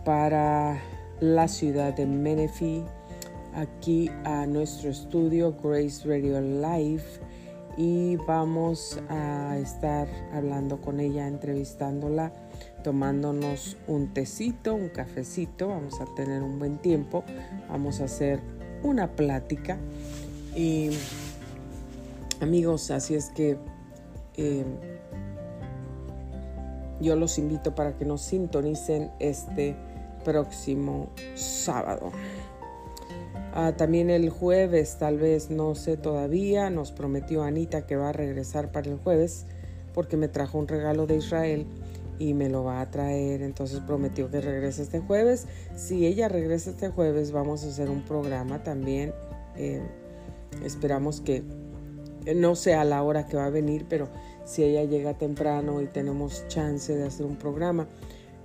para 0.05 0.81
la 1.19 1.47
ciudad 1.47 1.93
de 1.93 2.05
Menifee 2.05 2.83
aquí 3.53 4.09
a 4.23 4.45
nuestro 4.45 4.89
estudio 4.89 5.55
Grace 5.61 6.07
Radio 6.07 6.39
Live. 6.39 7.03
Y 7.75 8.15
vamos 8.15 8.99
a 9.09 9.57
estar 9.57 10.07
hablando 10.33 10.81
con 10.81 10.99
ella, 10.99 11.27
entrevistándola, 11.27 12.31
tomándonos 12.83 13.77
un 13.87 14.13
tecito, 14.15 14.73
un 14.73 14.89
cafecito, 14.89 15.67
vamos 15.67 16.01
a 16.01 16.05
tener 16.15 16.41
un 16.41 16.57
buen 16.57 16.79
tiempo, 16.79 17.23
vamos 17.69 18.01
a 18.01 18.05
hacer 18.05 18.39
una 18.81 19.15
plática. 19.15 19.77
Y 20.55 20.89
amigos, 22.41 22.89
así 22.89 23.13
es 23.13 23.29
que 23.29 23.59
eh, 24.37 24.65
yo 26.99 27.15
los 27.15 27.37
invito 27.37 27.75
para 27.75 27.97
que 27.97 28.05
nos 28.05 28.21
sintonicen 28.21 29.11
este 29.19 29.75
próximo 30.23 31.09
sábado. 31.35 32.11
Ah, 33.53 33.73
también 33.75 34.09
el 34.09 34.29
jueves, 34.29 34.97
tal 34.99 35.17
vez, 35.17 35.49
no 35.49 35.73
sé 35.75 35.97
todavía, 35.97 36.69
nos 36.69 36.91
prometió 36.91 37.43
Anita 37.43 37.87
que 37.87 37.95
va 37.95 38.09
a 38.09 38.13
regresar 38.13 38.71
para 38.71 38.89
el 38.89 38.97
jueves 38.97 39.45
porque 39.93 40.15
me 40.15 40.27
trajo 40.27 40.59
un 40.59 40.67
regalo 40.67 41.07
de 41.07 41.15
Israel 41.15 41.65
y 42.19 42.33
me 42.33 42.49
lo 42.49 42.63
va 42.63 42.81
a 42.81 42.91
traer. 42.91 43.41
Entonces 43.41 43.79
prometió 43.79 44.29
que 44.29 44.41
regrese 44.41 44.83
este 44.83 44.99
jueves. 44.99 45.47
Si 45.75 46.05
ella 46.05 46.27
regresa 46.27 46.69
este 46.69 46.89
jueves, 46.89 47.31
vamos 47.31 47.63
a 47.63 47.69
hacer 47.69 47.89
un 47.89 48.03
programa 48.03 48.61
también. 48.63 49.13
Eh, 49.55 49.81
esperamos 50.63 51.21
que 51.21 51.43
no 52.35 52.55
sea 52.55 52.83
la 52.83 53.03
hora 53.03 53.25
que 53.25 53.37
va 53.37 53.45
a 53.45 53.49
venir, 53.49 53.85
pero 53.87 54.09
si 54.45 54.63
ella 54.63 54.83
llega 54.83 55.17
temprano 55.17 55.81
y 55.81 55.87
tenemos 55.87 56.47
chance 56.47 56.95
de 56.95 57.05
hacer 57.05 57.25
un 57.25 57.35
programa, 57.37 57.87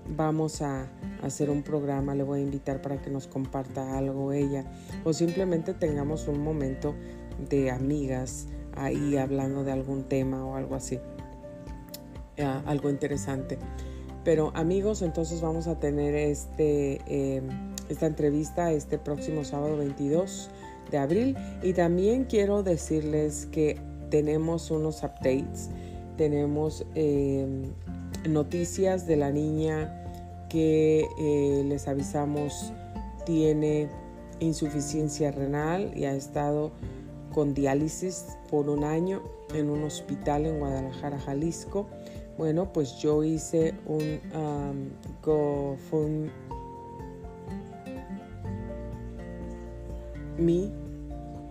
vamos 0.09 0.63
a 0.63 0.89
hacer 1.23 1.51
un 1.51 1.63
programa, 1.63 2.15
le 2.15 2.23
voy 2.23 2.41
a 2.41 2.43
invitar 2.43 2.83
para 2.83 3.01
que 3.01 3.11
nos 3.11 3.27
comparta 3.27 3.97
algo 3.97 4.33
ella 4.33 4.65
o 5.05 5.13
simplemente 5.13 5.75
tengamos 5.75 6.29
un 6.29 6.43
momento 6.43 6.95
de 7.49 7.71
amigas 7.71 8.47
ahí 8.75 9.17
hablando 9.17 9.65
de 9.65 9.73
algún 9.73 10.05
tema 10.05 10.45
o 10.45 10.57
algo 10.57 10.75
así, 10.75 10.99
ah, 12.39 12.63
algo 12.67 12.91
interesante. 12.91 13.59
Pero 14.25 14.53
amigos, 14.55 15.03
entonces 15.03 15.41
vamos 15.41 15.67
a 15.67 15.81
tener 15.81 16.15
este, 16.15 17.01
em, 17.07 17.49
esta 17.89 18.07
entrevista 18.07 18.73
este 18.73 18.99
próximo 18.99 19.45
sábado 19.45 19.77
22 19.77 20.51
de 20.93 20.99
abril 20.99 21.37
y 21.63 21.73
también 21.73 22.25
quiero 22.25 22.63
decirles 22.63 23.49
que 23.51 23.81
tenemos 24.11 24.71
unos 24.71 25.03
updates, 25.03 25.71
tenemos 26.17 26.87
em, 26.95 27.73
noticias 28.29 29.07
de 29.09 29.17
la 29.17 29.33
niña 29.33 29.99
que 30.49 31.05
eh, 31.19 31.65
les 31.67 31.89
avisamos 31.89 32.73
tiene 33.25 33.89
insuficiencia 34.41 35.31
renal 35.31 35.93
y 35.97 36.05
ha 36.05 36.15
estado 36.15 36.73
con 37.33 37.55
diálisis 37.55 38.27
por 38.51 38.69
un 38.69 38.85
año 38.85 39.23
en 39.55 39.71
un 39.71 39.85
hospital 39.85 40.47
en 40.47 40.59
Guadalajara, 40.59 41.19
Jalisco. 41.19 41.87
Bueno, 42.37 42.73
pues 42.73 42.99
yo 42.99 43.23
hice 43.25 43.75
un 43.87 44.21
um, 44.35 44.91
GoFundMe. 45.23 46.31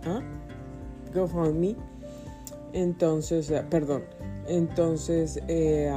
¿Ah? 0.04 0.20
GoFundMe. 1.14 1.76
Entonces, 2.72 3.50
eh, 3.50 3.62
perdón, 3.68 4.04
entonces 4.48 5.40
eh, 5.48 5.92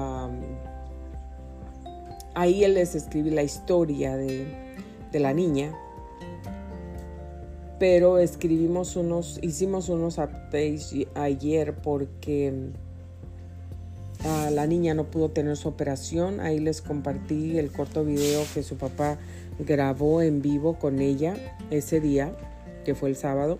ahí 2.33 2.63
él 2.63 2.73
les 2.73 2.95
escribe 2.95 3.31
la 3.31 3.43
historia 3.43 4.17
de, 4.17 4.45
de 5.11 5.19
la 5.19 5.33
niña 5.33 5.73
pero 7.79 8.19
escribimos 8.19 8.95
unos, 8.95 9.39
hicimos 9.41 9.89
unos 9.89 10.17
updates 10.17 10.93
ayer 11.13 11.75
porque 11.75 12.71
la 14.51 14.65
niña 14.65 14.93
no 14.93 15.05
pudo 15.05 15.29
tener 15.29 15.57
su 15.57 15.67
operación. 15.67 16.39
Ahí 16.39 16.59
les 16.59 16.81
compartí 16.81 17.57
el 17.57 17.71
corto 17.71 18.05
video 18.05 18.43
que 18.53 18.63
su 18.63 18.77
papá 18.77 19.17
grabó 19.59 20.21
en 20.21 20.41
vivo 20.41 20.79
con 20.79 20.99
ella 20.99 21.35
ese 21.69 21.99
día, 21.99 22.33
que 22.85 22.95
fue 22.95 23.09
el 23.09 23.15
sábado. 23.15 23.59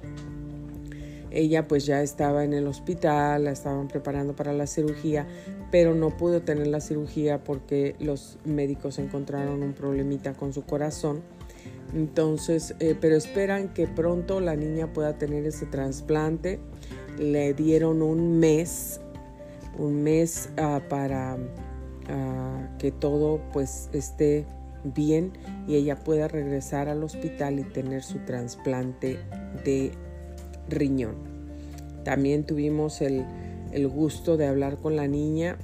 Ella 1.36 1.68
pues 1.68 1.86
ya 1.86 2.02
estaba 2.02 2.44
en 2.44 2.54
el 2.54 2.66
hospital, 2.66 3.44
la 3.44 3.52
estaban 3.52 3.88
preparando 3.88 4.36
para 4.36 4.54
la 4.54 4.66
cirugía, 4.66 5.28
pero 5.70 5.94
no 5.94 6.18
pudo 6.18 6.42
tener 6.42 6.68
la 6.68 6.82
cirugía 6.82 7.44
porque 7.44 7.96
los 8.00 8.40
médicos 8.46 8.98
encontraron 8.98 9.62
un 9.62 9.74
problemita 9.74 10.34
con 10.34 10.54
su 10.54 10.64
corazón 10.64 11.22
entonces, 11.94 12.76
eh, 12.80 12.96
pero 13.00 13.16
esperan 13.16 13.70
que 13.74 13.88
pronto 13.88 14.40
la 14.42 14.56
niña 14.56 14.92
pueda 14.92 15.18
tener 15.18 15.46
ese 15.46 15.66
trasplante. 15.66 16.60
Le 17.18 17.54
dieron 17.54 18.02
un 18.02 18.40
mes, 18.40 19.00
un 19.78 20.04
mes 20.04 20.50
ah, 20.58 20.82
para 20.90 21.38
ah, 22.10 22.70
que 22.80 22.92
todo 22.92 23.40
pues 23.54 23.90
esté 23.94 24.46
bien 24.84 25.32
y 25.68 25.76
ella 25.76 25.96
pueda 25.96 26.28
regresar 26.28 26.90
al 26.90 27.04
hospital 27.04 27.60
y 27.60 27.64
tener 27.64 28.04
su 28.04 28.20
trasplante 28.20 29.18
de 29.64 29.92
riñón. 30.70 31.16
También 32.04 32.46
tuvimos 32.46 33.02
el, 33.02 33.26
el 33.72 33.88
gusto 33.88 34.38
de 34.38 34.48
hablar 34.48 34.78
con 34.78 34.96
la 34.96 35.08
niña, 35.08 35.58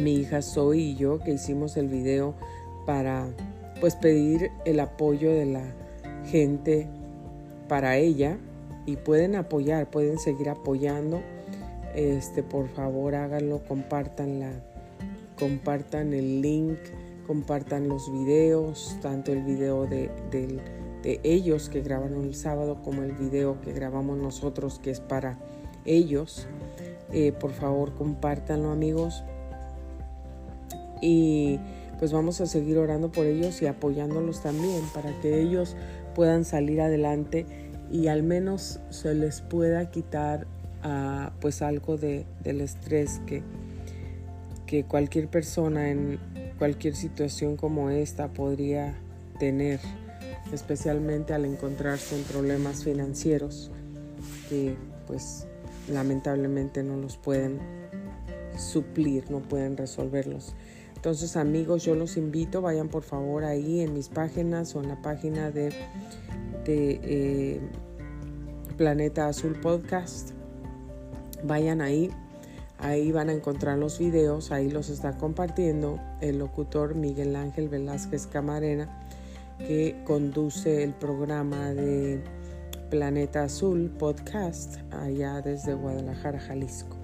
mi 0.00 0.14
hija 0.14 0.42
Zoe 0.42 0.78
y 0.78 0.96
yo, 0.96 1.18
que 1.20 1.32
hicimos 1.32 1.76
el 1.76 1.88
video 1.88 2.34
para 2.86 3.26
pues 3.80 3.96
pedir 3.96 4.50
el 4.64 4.80
apoyo 4.80 5.30
de 5.32 5.46
la 5.46 5.62
gente 6.30 6.88
para 7.68 7.96
ella 7.96 8.38
y 8.86 8.96
pueden 8.96 9.36
apoyar, 9.36 9.90
pueden 9.90 10.18
seguir 10.18 10.48
apoyando. 10.48 11.20
Este, 11.94 12.42
por 12.42 12.68
favor, 12.68 13.14
háganlo, 13.14 13.62
compartan 13.66 14.40
la, 14.40 14.52
compartan 15.38 16.14
el 16.14 16.40
link, 16.40 16.78
compartan 17.26 17.88
los 17.88 18.10
videos, 18.10 18.96
tanto 19.02 19.32
el 19.32 19.42
video 19.42 19.86
de, 19.86 20.10
ellos 21.04 21.68
que 21.68 21.80
grabaron 21.80 22.24
el 22.24 22.34
sábado 22.34 22.82
como 22.82 23.02
el 23.02 23.12
video 23.12 23.60
que 23.60 23.72
grabamos 23.72 24.18
nosotros 24.18 24.78
que 24.78 24.90
es 24.90 25.00
para 25.00 25.38
ellos. 25.84 26.46
Eh, 27.12 27.32
por 27.32 27.52
favor, 27.52 27.94
compártanlo 27.94 28.70
amigos. 28.70 29.22
Y 31.00 31.58
pues 31.98 32.12
vamos 32.12 32.40
a 32.40 32.46
seguir 32.46 32.78
orando 32.78 33.10
por 33.10 33.26
ellos 33.26 33.60
y 33.62 33.66
apoyándolos 33.66 34.42
también 34.42 34.82
para 34.94 35.18
que 35.20 35.40
ellos 35.40 35.76
puedan 36.14 36.44
salir 36.44 36.80
adelante 36.80 37.46
y 37.90 38.08
al 38.08 38.22
menos 38.22 38.80
se 38.90 39.14
les 39.14 39.40
pueda 39.40 39.90
quitar 39.90 40.46
uh, 40.84 41.30
pues 41.40 41.62
algo 41.62 41.96
de, 41.96 42.26
del 42.42 42.60
estrés 42.60 43.20
que, 43.26 43.42
que 44.66 44.84
cualquier 44.84 45.28
persona 45.28 45.90
en 45.90 46.18
cualquier 46.58 46.94
situación 46.94 47.56
como 47.56 47.90
esta 47.90 48.28
podría 48.28 48.94
tener, 49.38 49.80
especialmente 50.52 51.34
al 51.34 51.44
encontrarse 51.44 52.16
en 52.16 52.22
problemas 52.24 52.84
financieros 52.84 53.70
que 54.48 54.76
pues 55.06 55.46
lamentablemente 55.90 56.82
no 56.82 56.96
los 56.96 57.16
pueden 57.16 57.58
suplir, 58.56 59.30
no 59.30 59.40
pueden 59.40 59.76
resolverlos. 59.76 60.54
Entonces 60.94 61.36
amigos, 61.36 61.84
yo 61.84 61.94
los 61.94 62.16
invito, 62.16 62.60
vayan 62.60 62.88
por 62.88 63.04
favor 63.04 63.44
ahí 63.44 63.80
en 63.80 63.94
mis 63.94 64.08
páginas 64.08 64.74
o 64.74 64.82
en 64.82 64.88
la 64.88 65.00
página 65.00 65.50
de, 65.50 65.72
eh, 66.66 67.60
Planeta 68.76 69.28
Azul 69.28 69.58
Podcast. 69.60 70.30
Vayan 71.44 71.80
ahí, 71.80 72.10
ahí 72.78 73.12
van 73.12 73.28
a 73.28 73.32
encontrar 73.32 73.78
los 73.78 73.98
videos, 73.98 74.50
ahí 74.50 74.70
los 74.70 74.88
está 74.88 75.16
compartiendo 75.16 76.00
el 76.20 76.38
locutor 76.38 76.94
Miguel 76.94 77.36
Ángel 77.36 77.68
Velázquez 77.68 78.26
Camarena, 78.26 79.07
que 79.58 79.96
conduce 80.04 80.82
el 80.84 80.94
programa 80.94 81.74
de 81.74 82.22
Planeta 82.90 83.44
Azul 83.44 83.90
Podcast 83.98 84.76
allá 84.92 85.40
desde 85.42 85.74
Guadalajara, 85.74 86.38
Jalisco. 86.38 86.96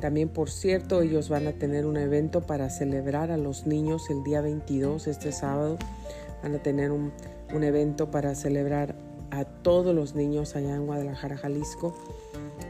También, 0.00 0.30
por 0.30 0.50
cierto, 0.50 1.02
ellos 1.02 1.28
van 1.28 1.46
a 1.46 1.52
tener 1.52 1.84
un 1.84 1.98
evento 1.98 2.40
para 2.40 2.70
celebrar 2.70 3.30
a 3.30 3.36
los 3.36 3.66
niños 3.66 4.08
el 4.08 4.24
día 4.24 4.40
22, 4.40 5.06
este 5.06 5.30
sábado. 5.30 5.78
Van 6.42 6.54
a 6.54 6.58
tener 6.58 6.90
un, 6.90 7.12
evento 7.62 8.10
para 8.10 8.34
celebrar 8.34 8.94
a 9.30 9.44
todos 9.44 9.94
los 9.94 10.14
niños 10.14 10.56
allá 10.56 10.74
en 10.74 10.86
Guadalajara, 10.86 11.36
Jalisco. 11.36 11.94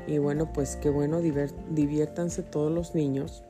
Y 0.08 0.18
bueno, 0.18 0.52
pues 0.52 0.74
qué 0.76 0.90
bueno, 0.90 1.20
diviértanse 1.20 2.42
todos 2.42 2.72
los 2.72 2.96
niños. 2.96 3.44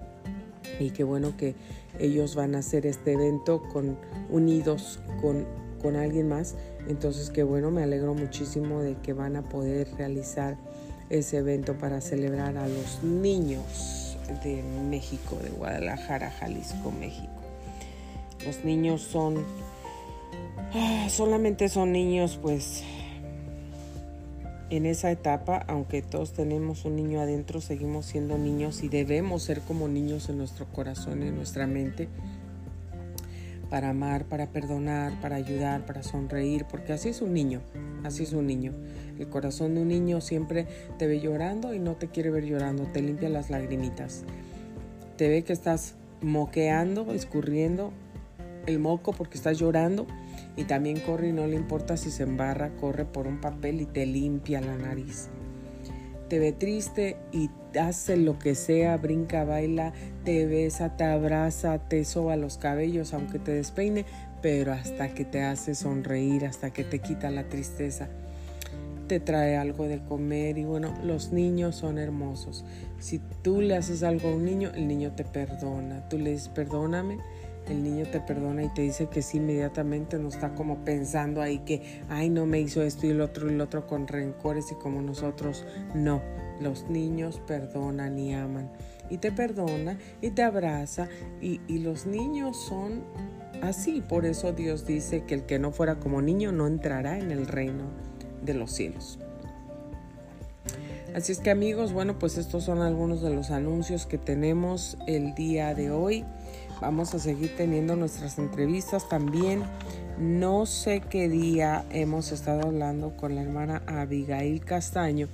Y 0.79 0.91
qué 0.91 1.03
bueno 1.03 1.37
que 1.39 1.55
ellos 1.99 2.35
van 2.35 2.55
a 2.55 2.59
hacer 2.59 2.85
este 2.85 3.13
evento 3.15 3.63
con, 3.73 3.97
unidos 4.29 5.01
con, 5.23 5.47
con 5.81 5.97
alguien 5.97 6.29
más. 6.29 6.55
Entonces, 6.89 7.31
qué 7.31 7.43
bueno, 7.43 7.71
me 7.71 7.83
alegro 7.83 8.15
muchísimo 8.15 8.81
de 8.81 8.97
que 8.97 9.13
van 9.13 9.37
a 9.37 9.43
poder 9.43 9.89
realizar 9.97 10.57
ese 11.09 11.39
evento 11.39 11.77
para 11.77 12.01
celebrar 12.01 12.57
a 12.57 12.69
los 12.69 13.03
niños 13.03 14.17
de 14.45 14.63
México, 14.89 15.37
de 15.43 15.51
Guadalajara, 15.51 16.31
Jalisco, 16.31 16.93
México. 16.93 17.33
Los 18.47 18.65
niños 18.65 19.03
son, 19.03 19.45
ah, 20.73 21.09
solamente 21.11 21.69
son 21.69 21.93
niños 21.93 22.39
pues 22.41 22.85
en 24.71 24.87
esa 24.87 25.11
etapa, 25.11 25.65
aunque 25.67 26.01
todos 26.01 26.33
tenemos 26.33 26.85
un 26.85 26.97
niño 26.97 27.21
adentro, 27.21 27.61
seguimos 27.61 28.07
siendo 28.07 28.39
niños 28.39 28.83
y 28.83 28.89
debemos 28.89 29.43
ser 29.43 29.61
como 29.61 29.89
niños 29.89 30.29
en 30.29 30.39
nuestro 30.39 30.67
corazón, 30.67 31.25
en 31.25 31.35
nuestra 31.35 31.67
mente, 31.67 32.09
para 33.71 33.91
amar, 33.91 34.25
para 34.27 34.49
perdonar, 34.49 35.19
para 35.21 35.37
ayudar, 35.37 35.87
para 35.87 36.03
sonreír, 36.03 36.67
porque 36.69 36.93
así 36.93 37.09
es 37.09 37.23
un 37.23 37.33
niño, 37.33 37.63
así 38.05 38.25
es 38.25 38.33
un 38.33 38.47
niño. 38.47 38.75
El 39.19 39.29
corazón 39.29 39.77
de 39.77 39.83
un 39.83 39.89
niño 39.89 40.21
siempre 40.21 40.67
te 40.99 41.07
ve 41.07 41.21
llorando 41.21 41.73
y 41.73 41.79
no 41.79 41.95
te 41.95 42.09
quiere 42.09 42.31
ver 42.31 42.45
llorando, 42.45 42.85
te 42.85 43.01
limpia 43.01 43.29
las 43.29 43.49
lagrimitas. 43.49 44.25
Te 45.17 45.29
ve 45.29 45.45
que 45.45 45.53
estás 45.53 45.95
moqueando, 46.21 47.13
escurriendo 47.13 47.93
el 48.67 48.79
moco 48.79 49.13
porque 49.13 49.39
estás 49.39 49.59
llorando 49.59 50.07
y 50.57 50.65
también 50.65 51.01
corre 51.01 51.29
y 51.29 51.33
no 51.33 51.47
le 51.47 51.57
importa 51.57 51.97
si 51.97 52.11
se 52.11 52.25
embarra, 52.25 52.77
corre 52.77 53.05
por 53.05 53.27
un 53.27 53.41
papel 53.41 53.81
y 53.81 53.87
te 53.87 54.05
limpia 54.05 54.61
la 54.61 54.77
nariz. 54.77 55.31
Te 56.31 56.39
ve 56.39 56.53
triste 56.53 57.17
y 57.33 57.51
hace 57.77 58.17
lo 58.17 58.39
que 58.39 58.55
sea, 58.55 58.97
brinca, 58.99 59.43
baila, 59.43 59.93
te 60.25 60.47
besa, 60.47 60.97
te 60.97 61.03
abraza, 61.03 61.81
te 61.89 62.05
soba 62.05 62.37
los 62.37 62.57
cabellos 62.57 63.13
aunque 63.15 63.41
te 63.41 63.51
despeine, 63.51 64.07
pero 64.41 64.73
hasta 64.73 65.13
que 65.13 65.25
te 65.25 65.43
hace 65.43 65.75
sonreír, 65.75 66.47
hasta 66.47 66.71
que 66.71 66.85
te 66.85 67.01
quita 67.01 67.33
la 67.33 67.49
tristeza 67.49 68.09
te 69.09 69.19
trae 69.19 69.57
algo 69.57 69.89
de 69.89 69.99
comer 70.05 70.57
y 70.57 70.63
bueno, 70.63 70.95
los 71.03 71.33
niños 71.33 71.75
son 71.75 71.99
hermosos. 71.99 72.65
Si 73.01 73.21
tú 73.43 73.61
le 73.61 73.75
haces 73.75 74.05
algo 74.05 74.29
a 74.29 74.37
un 74.37 74.45
niño, 74.45 74.71
el 74.73 74.87
niño 74.87 75.11
te 75.17 75.25
perdona. 75.25 76.09
Tú 76.09 76.17
le 76.17 76.31
dices, 76.31 76.49
perdóname, 76.49 77.19
el 77.71 77.83
niño 77.83 78.07
te 78.11 78.21
perdona 78.21 78.65
y 78.65 78.69
te 78.69 78.83
dice 78.83 79.07
que 79.07 79.23
sí 79.23 79.39
inmediatamente, 79.39 80.19
no 80.19 80.29
está 80.29 80.55
como 80.55 80.85
pensando 80.85 81.41
ahí 81.41 81.61
que, 81.61 82.03
ay, 82.09 82.29
no 82.29 82.47
me 82.47 82.61
hizo 82.61 82.83
esto 82.83 83.07
y 83.07 83.11
el 83.11 83.21
otro 83.21 83.49
y 83.49 83.55
el 83.55 83.61
otro 83.61 83.87
con 83.87 84.07
rencores 84.09 84.73
y 84.73 84.75
como 84.75 85.01
nosotros. 85.03 85.65
No, 85.95 86.21
los 86.61 86.91
niños 86.91 87.41
perdonan 87.47 88.19
y 88.19 88.35
aman. 88.35 88.71
Y 89.09 89.19
te 89.19 89.33
perdona 89.33 89.99
y 90.21 90.31
te 90.31 90.43
abraza 90.43 91.09
y, 91.41 91.61
y 91.67 91.79
los 91.79 92.07
niños 92.07 92.57
son 92.57 93.03
así. 93.63 94.01
Por 94.01 94.27
eso 94.27 94.53
Dios 94.53 94.87
dice 94.87 95.25
que 95.25 95.35
el 95.35 95.47
que 95.47 95.59
no 95.59 95.73
fuera 95.73 96.01
como 96.01 96.23
niño 96.23 96.53
no 96.53 96.67
entrará 96.67 97.19
en 97.19 97.31
el 97.31 97.47
reino 97.47 97.85
de 98.43 98.55
los 98.55 98.73
cielos. 98.73 99.19
Así 101.15 101.33
es 101.33 101.41
que 101.41 101.51
amigos, 101.51 101.93
bueno, 101.93 102.19
pues 102.21 102.39
estos 102.39 102.65
son 102.65 102.83
algunos 102.83 103.21
de 103.21 103.35
los 103.35 103.51
anuncios 103.51 104.07
que 104.07 104.17
tenemos 104.17 104.97
el 105.09 105.35
día 105.35 105.75
de 105.75 105.91
hoy. 105.91 106.25
Vamos 106.81 107.15
a 107.15 107.19
seguir 107.19 107.55
teniendo 107.57 107.95
nuestras 107.95 108.39
entrevistas 108.39 109.07
también. 109.07 109.63
No 110.19 110.65
sé 110.65 111.03
qué 111.11 111.29
día 111.29 111.85
hemos 111.91 112.33
estado 112.33 112.69
hablando 112.69 113.17
con 113.19 113.35
la 113.35 113.43
hermana 113.43 113.83
Abigail 113.87 114.65
Castaño, 114.65 115.29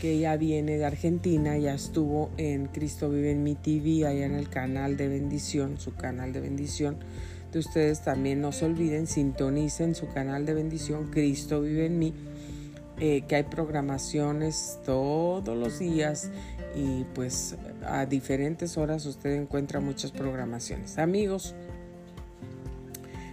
que 0.00 0.14
ella 0.14 0.36
viene 0.36 0.78
de 0.78 0.84
Argentina, 0.84 1.56
ya 1.56 1.74
estuvo 1.74 2.30
en 2.36 2.66
Cristo 2.66 3.10
Vive 3.10 3.30
en 3.30 3.44
mi 3.44 3.54
TV, 3.54 4.08
allá 4.08 4.26
en 4.26 4.34
el 4.34 4.48
canal 4.48 4.96
de 4.96 5.06
bendición, 5.06 5.78
su 5.78 5.94
canal 5.94 6.32
de 6.32 6.40
bendición. 6.40 6.96
De 7.52 7.60
ustedes 7.60 8.02
también 8.02 8.40
no 8.40 8.50
se 8.50 8.64
olviden, 8.64 9.06
sintonicen 9.06 9.94
su 9.94 10.08
canal 10.08 10.46
de 10.46 10.54
bendición, 10.54 11.10
Cristo 11.12 11.60
Vive 11.60 11.86
en 11.86 11.98
mí 12.00 12.12
eh, 13.04 13.24
que 13.26 13.36
hay 13.36 13.42
programaciones 13.42 14.78
todos 14.84 15.56
los 15.56 15.80
días 15.80 16.30
y 16.74 17.04
pues 17.14 17.56
a 17.86 18.06
diferentes 18.06 18.76
horas 18.78 19.06
usted 19.06 19.34
encuentra 19.34 19.80
muchas 19.80 20.10
programaciones. 20.10 20.98
Amigos, 20.98 21.54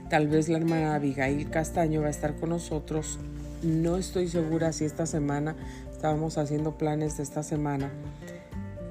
tal 0.10 0.28
vez 0.28 0.49
la 0.49 0.58
hermana 0.58 0.95
Abigail 0.95 1.49
Castaño 1.49 2.02
va 2.02 2.08
a 2.08 2.12
estar 2.12 2.36
con 2.36 2.49
nosotros. 2.49 3.19
No 3.63 3.97
estoy 3.97 4.28
segura 4.28 4.71
si 4.71 4.86
esta 4.86 5.06
semana, 5.06 5.56
estábamos 5.91 6.38
haciendo 6.38 6.78
planes 6.78 7.17
de 7.17 7.23
esta 7.23 7.43
semana, 7.43 7.91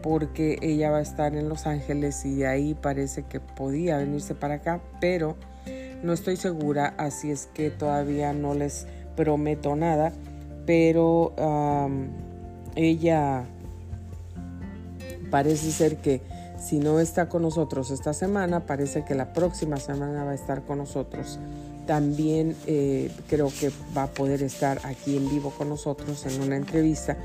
porque 0.02 0.58
ella 0.60 0.90
va 0.90 0.98
a 0.98 1.02
estar 1.02 1.34
en 1.34 1.48
Los 1.48 1.66
Ángeles 1.66 2.24
y 2.24 2.36
de 2.36 2.46
ahí 2.46 2.74
parece 2.74 3.22
que 3.24 3.40
podía 3.40 3.96
venirse 3.96 4.34
para 4.34 4.54
acá, 4.54 4.80
pero 5.00 5.36
no 6.02 6.12
estoy 6.12 6.36
segura, 6.36 6.94
así 6.98 7.30
es 7.30 7.48
que 7.52 7.70
todavía 7.70 8.32
no 8.32 8.54
les 8.54 8.86
prometo 9.16 9.74
nada, 9.74 10.12
pero 10.66 11.34
ella 12.76 13.44
parece 15.30 15.70
ser 15.70 15.96
que 15.96 16.20
si 16.58 16.78
no 16.78 17.00
está 17.00 17.28
con 17.28 17.42
nosotros 17.42 17.90
esta 17.90 18.12
semana, 18.12 18.66
parece 18.66 19.04
que 19.04 19.14
la 19.14 19.32
próxima 19.32 19.76
semana 19.76 20.24
va 20.24 20.32
a 20.32 20.34
estar 20.34 20.62
con 20.62 20.78
nosotros. 20.78 21.38
También 21.86 22.54
eh, 22.66 23.10
creo 23.28 23.48
que 23.48 23.70
va 23.96 24.04
a 24.04 24.06
poder 24.08 24.42
estar 24.42 24.80
aquí 24.84 25.16
en 25.16 25.28
vivo 25.30 25.50
con 25.56 25.68
nosotros 25.68 26.26
en 26.26 26.42
una 26.42 26.56
entrevista. 26.56 27.16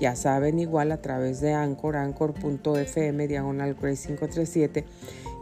Ya 0.00 0.16
saben, 0.16 0.58
igual 0.58 0.92
a 0.92 0.98
través 0.98 1.40
de 1.40 1.52
Anchor, 1.52 1.96
anchor.fm, 1.96 3.26
diagonal 3.26 3.74
Grace 3.74 4.06
537. 4.08 4.84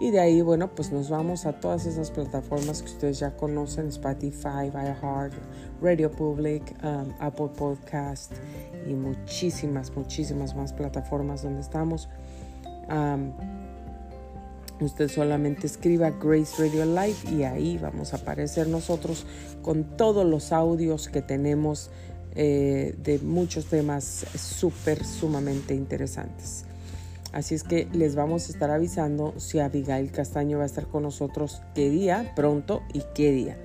Y 0.00 0.10
de 0.10 0.20
ahí, 0.20 0.42
bueno, 0.42 0.74
pues 0.74 0.90
nos 0.90 1.10
vamos 1.10 1.46
a 1.46 1.60
todas 1.60 1.86
esas 1.86 2.10
plataformas 2.10 2.82
que 2.82 2.90
ustedes 2.90 3.18
ya 3.18 3.36
conocen, 3.36 3.88
Spotify, 3.88 4.68
iHeart, 4.72 5.32
Radio 5.82 6.10
Public, 6.10 6.62
um, 6.82 7.12
Apple 7.18 7.48
Podcast 7.56 8.32
y 8.88 8.94
muchísimas, 8.94 9.94
muchísimas 9.96 10.54
más 10.54 10.72
plataformas 10.72 11.42
donde 11.42 11.60
estamos. 11.60 12.08
usted 14.80 15.08
solamente 15.08 15.66
escriba 15.66 16.10
Grace 16.10 16.54
Radio 16.58 16.84
Live 16.84 17.16
y 17.30 17.42
ahí 17.44 17.78
vamos 17.78 18.12
a 18.12 18.16
aparecer 18.16 18.68
nosotros 18.68 19.26
con 19.62 19.96
todos 19.96 20.26
los 20.26 20.52
audios 20.52 21.08
que 21.08 21.22
tenemos 21.22 21.90
eh, 22.34 22.94
de 22.98 23.18
muchos 23.18 23.66
temas 23.66 24.26
súper, 24.36 25.04
sumamente 25.04 25.74
interesantes. 25.74 26.64
Así 27.32 27.54
es 27.54 27.62
que 27.62 27.88
les 27.92 28.14
vamos 28.14 28.48
a 28.48 28.52
estar 28.52 28.70
avisando 28.70 29.34
si 29.38 29.58
Abigail 29.58 30.10
Castaño 30.10 30.58
va 30.58 30.64
a 30.64 30.66
estar 30.66 30.86
con 30.86 31.02
nosotros 31.02 31.62
qué 31.74 31.88
día, 31.90 32.32
pronto 32.36 32.82
y 32.92 33.02
qué 33.14 33.32
día. 33.32 33.56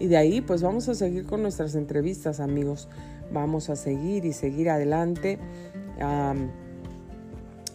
Y 0.00 0.08
de 0.08 0.16
ahí 0.16 0.40
pues 0.40 0.62
vamos 0.62 0.88
a 0.88 0.94
seguir 0.96 1.26
con 1.26 1.42
nuestras 1.42 1.76
entrevistas 1.76 2.40
amigos. 2.40 2.88
Vamos 3.32 3.70
a 3.70 3.76
seguir 3.76 4.24
y 4.24 4.32
seguir 4.32 4.70
adelante 4.70 5.38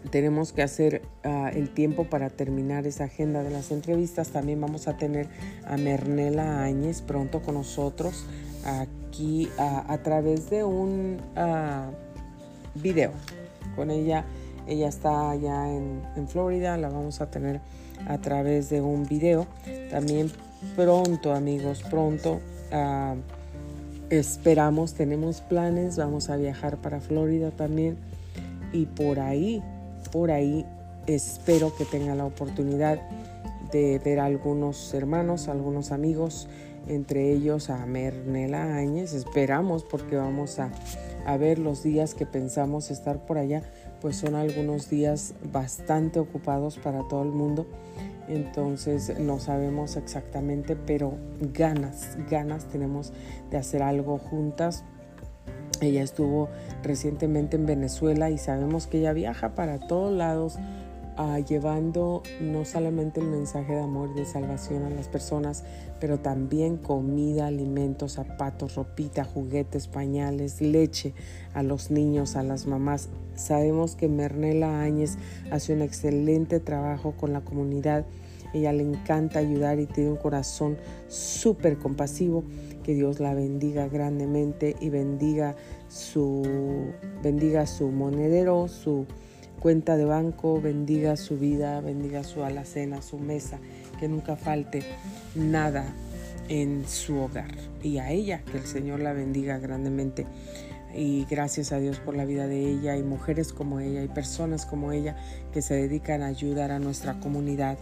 tenemos 0.10 0.54
que 0.54 0.62
hacer 0.62 1.02
ah, 1.24 1.52
el 1.54 1.70
tiempo 1.70 2.06
para 2.06 2.30
terminar 2.30 2.88
esa 2.88 3.06
agenda 3.06 3.44
de 3.44 3.50
las 3.50 3.72
entrevistas. 3.72 4.30
También 4.30 4.62
vamos 4.62 4.88
a 4.88 4.98
tener 4.98 5.28
a 5.66 5.78
Mernela 5.78 6.64
Áñez 6.64 7.02
pronto 7.02 7.42
con 7.42 7.56
nosotros 7.56 8.26
aquí 8.64 9.50
a 9.58 9.98
través 10.00 10.50
de 10.50 10.64
un 10.64 11.18
uh, 11.36 12.80
video. 12.80 13.12
Con 13.76 13.92
ella, 13.92 14.26
ella 14.68 14.88
está 14.88 15.32
allá 15.32 15.72
en, 15.72 16.02
en, 16.16 16.28
Florida, 16.28 16.76
la 16.78 16.90
vamos 16.90 17.22
a 17.22 17.30
tener 17.30 17.62
a 18.08 18.18
través 18.18 18.70
de 18.70 18.82
un 18.82 19.04
video. 19.04 19.46
También 19.92 20.32
pronto, 20.76 21.34
amigos, 21.34 21.84
pronto. 21.84 22.40
esperamos, 24.10 24.94
tenemos 24.94 25.42
planes, 25.42 25.98
vamos 25.98 26.30
a 26.30 26.38
viajar 26.38 26.78
para 26.78 27.00
Florida 27.00 27.52
también 27.52 27.98
y 28.72 28.86
por 28.86 29.20
ahí 29.20 29.64
por 30.16 30.32
ahí 30.32 30.66
espero 31.08 31.76
que 31.76 31.84
tenga 31.84 32.16
la 32.16 32.26
oportunidad 32.26 33.02
de 33.72 34.00
ver 34.00 34.22
a 34.22 34.26
algunos 34.26 34.94
hermanos, 34.94 35.50
algunos 35.50 35.92
amigos, 35.92 36.48
entre 36.88 37.34
ellos 37.34 37.70
a 37.70 37.86
Mernela 37.86 38.78
Áñez. 38.78 39.14
Esperamos 39.14 39.84
porque 39.84 40.16
vamos 40.16 40.60
a, 40.60 40.72
a 41.26 41.36
ver 41.36 41.60
los 41.60 41.84
días 41.84 42.14
que 42.14 42.26
pensamos 42.26 42.92
estar 42.92 43.26
por 43.26 43.38
allá, 43.38 43.62
pues 44.02 44.16
son 44.16 44.36
algunos 44.36 44.90
días 44.90 45.34
bastante 45.52 46.20
ocupados 46.20 46.78
para 46.78 47.06
todo 47.10 47.24
el 47.24 47.32
mundo. 47.32 47.66
Entonces 48.28 49.20
no 49.20 49.40
sabemos 49.40 49.98
exactamente, 49.98 50.76
pero 50.76 51.14
ganas, 51.40 52.18
ganas 52.30 52.66
tenemos 52.66 53.14
de 53.52 53.58
hacer 53.58 53.84
algo 53.84 54.18
juntas. 54.18 54.84
Ella 55.82 56.02
estuvo 56.02 56.50
recientemente 56.84 57.58
en 57.58 57.66
Venezuela 57.66 58.30
y 58.30 58.38
sabemos 58.38 58.88
que 58.88 59.00
ella 59.00 59.14
viaja 59.14 59.56
para 59.56 59.80
todos 59.80 60.12
lados 60.14 60.58
llevando 61.48 62.24
no 62.42 62.66
solamente 62.66 63.22
el 63.22 63.28
mensaje 63.28 63.74
de 63.74 63.82
amor 63.82 64.10
y 64.14 64.20
de 64.20 64.26
salvación 64.26 64.84
a 64.84 64.90
las 64.90 65.08
personas, 65.08 65.64
pero 66.00 66.20
también 66.20 66.78
comida, 66.78 67.48
alimentos, 67.48 68.14
zapatos, 68.14 68.76
ropita, 68.76 69.24
juguetes, 69.24 69.88
pañales, 69.88 70.62
leche 70.62 71.14
a 71.54 71.64
los 71.64 71.90
niños, 71.90 72.36
a 72.36 72.44
las 72.44 72.68
mamás. 72.68 73.10
Sabemos 73.36 73.96
que 73.96 74.08
Mernela 74.08 74.82
Áñez 74.82 75.18
hace 75.52 75.74
un 75.74 75.82
excelente 75.82 76.60
trabajo 76.60 77.14
con 77.14 77.32
la 77.32 77.42
comunidad. 77.42 78.06
Ella 78.54 78.74
le 78.74 78.84
encanta 78.84 79.40
ayudar 79.40 79.80
y 79.80 79.86
tiene 79.86 80.12
un 80.12 80.18
corazón 80.18 80.78
súper 81.08 81.78
compasivo 81.78 82.44
que 82.84 82.94
Dios 82.94 83.20
la 83.20 83.34
bendiga 83.34 83.88
grandemente 83.88 84.76
y 84.80 84.90
bendiga 84.90 85.56
su, 85.90 86.44
bendiga 87.24 87.66
su 87.68 87.88
monedero, 87.90 88.68
su 88.68 89.06
cuenta 89.66 89.98
de 89.98 90.06
banco, 90.06 90.62
bendiga 90.62 91.18
su 91.18 91.40
vida, 91.40 91.82
bendiga 91.82 92.24
su 92.24 92.44
alacena, 92.44 93.02
su 93.02 93.18
mesa, 93.18 93.58
que 94.00 94.08
nunca 94.08 94.36
falte 94.36 94.84
nada 95.34 95.92
en 96.50 96.88
su 96.88 97.18
hogar. 97.18 97.50
Y 97.82 97.98
a 97.98 98.12
ella, 98.12 98.44
que 98.44 98.60
el 98.60 98.68
Señor 98.68 99.00
la 99.00 99.12
bendiga 99.12 99.58
grandemente. 99.58 100.28
Y 100.94 101.26
gracias 101.26 101.72
a 101.72 101.80
Dios 101.80 101.98
por 101.98 102.16
la 102.16 102.26
vida 102.26 102.46
de 102.46 102.60
ella 102.60 102.96
y 102.96 103.02
mujeres 103.02 103.54
como 103.54 103.80
ella 103.80 104.04
y 104.04 104.08
personas 104.08 104.68
como 104.68 104.92
ella 104.92 105.16
que 105.52 105.64
se 105.64 105.74
dedican 105.74 106.22
a 106.22 106.28
ayudar 106.28 106.70
a 106.70 106.78
nuestra 106.78 107.20
comunidad 107.20 107.80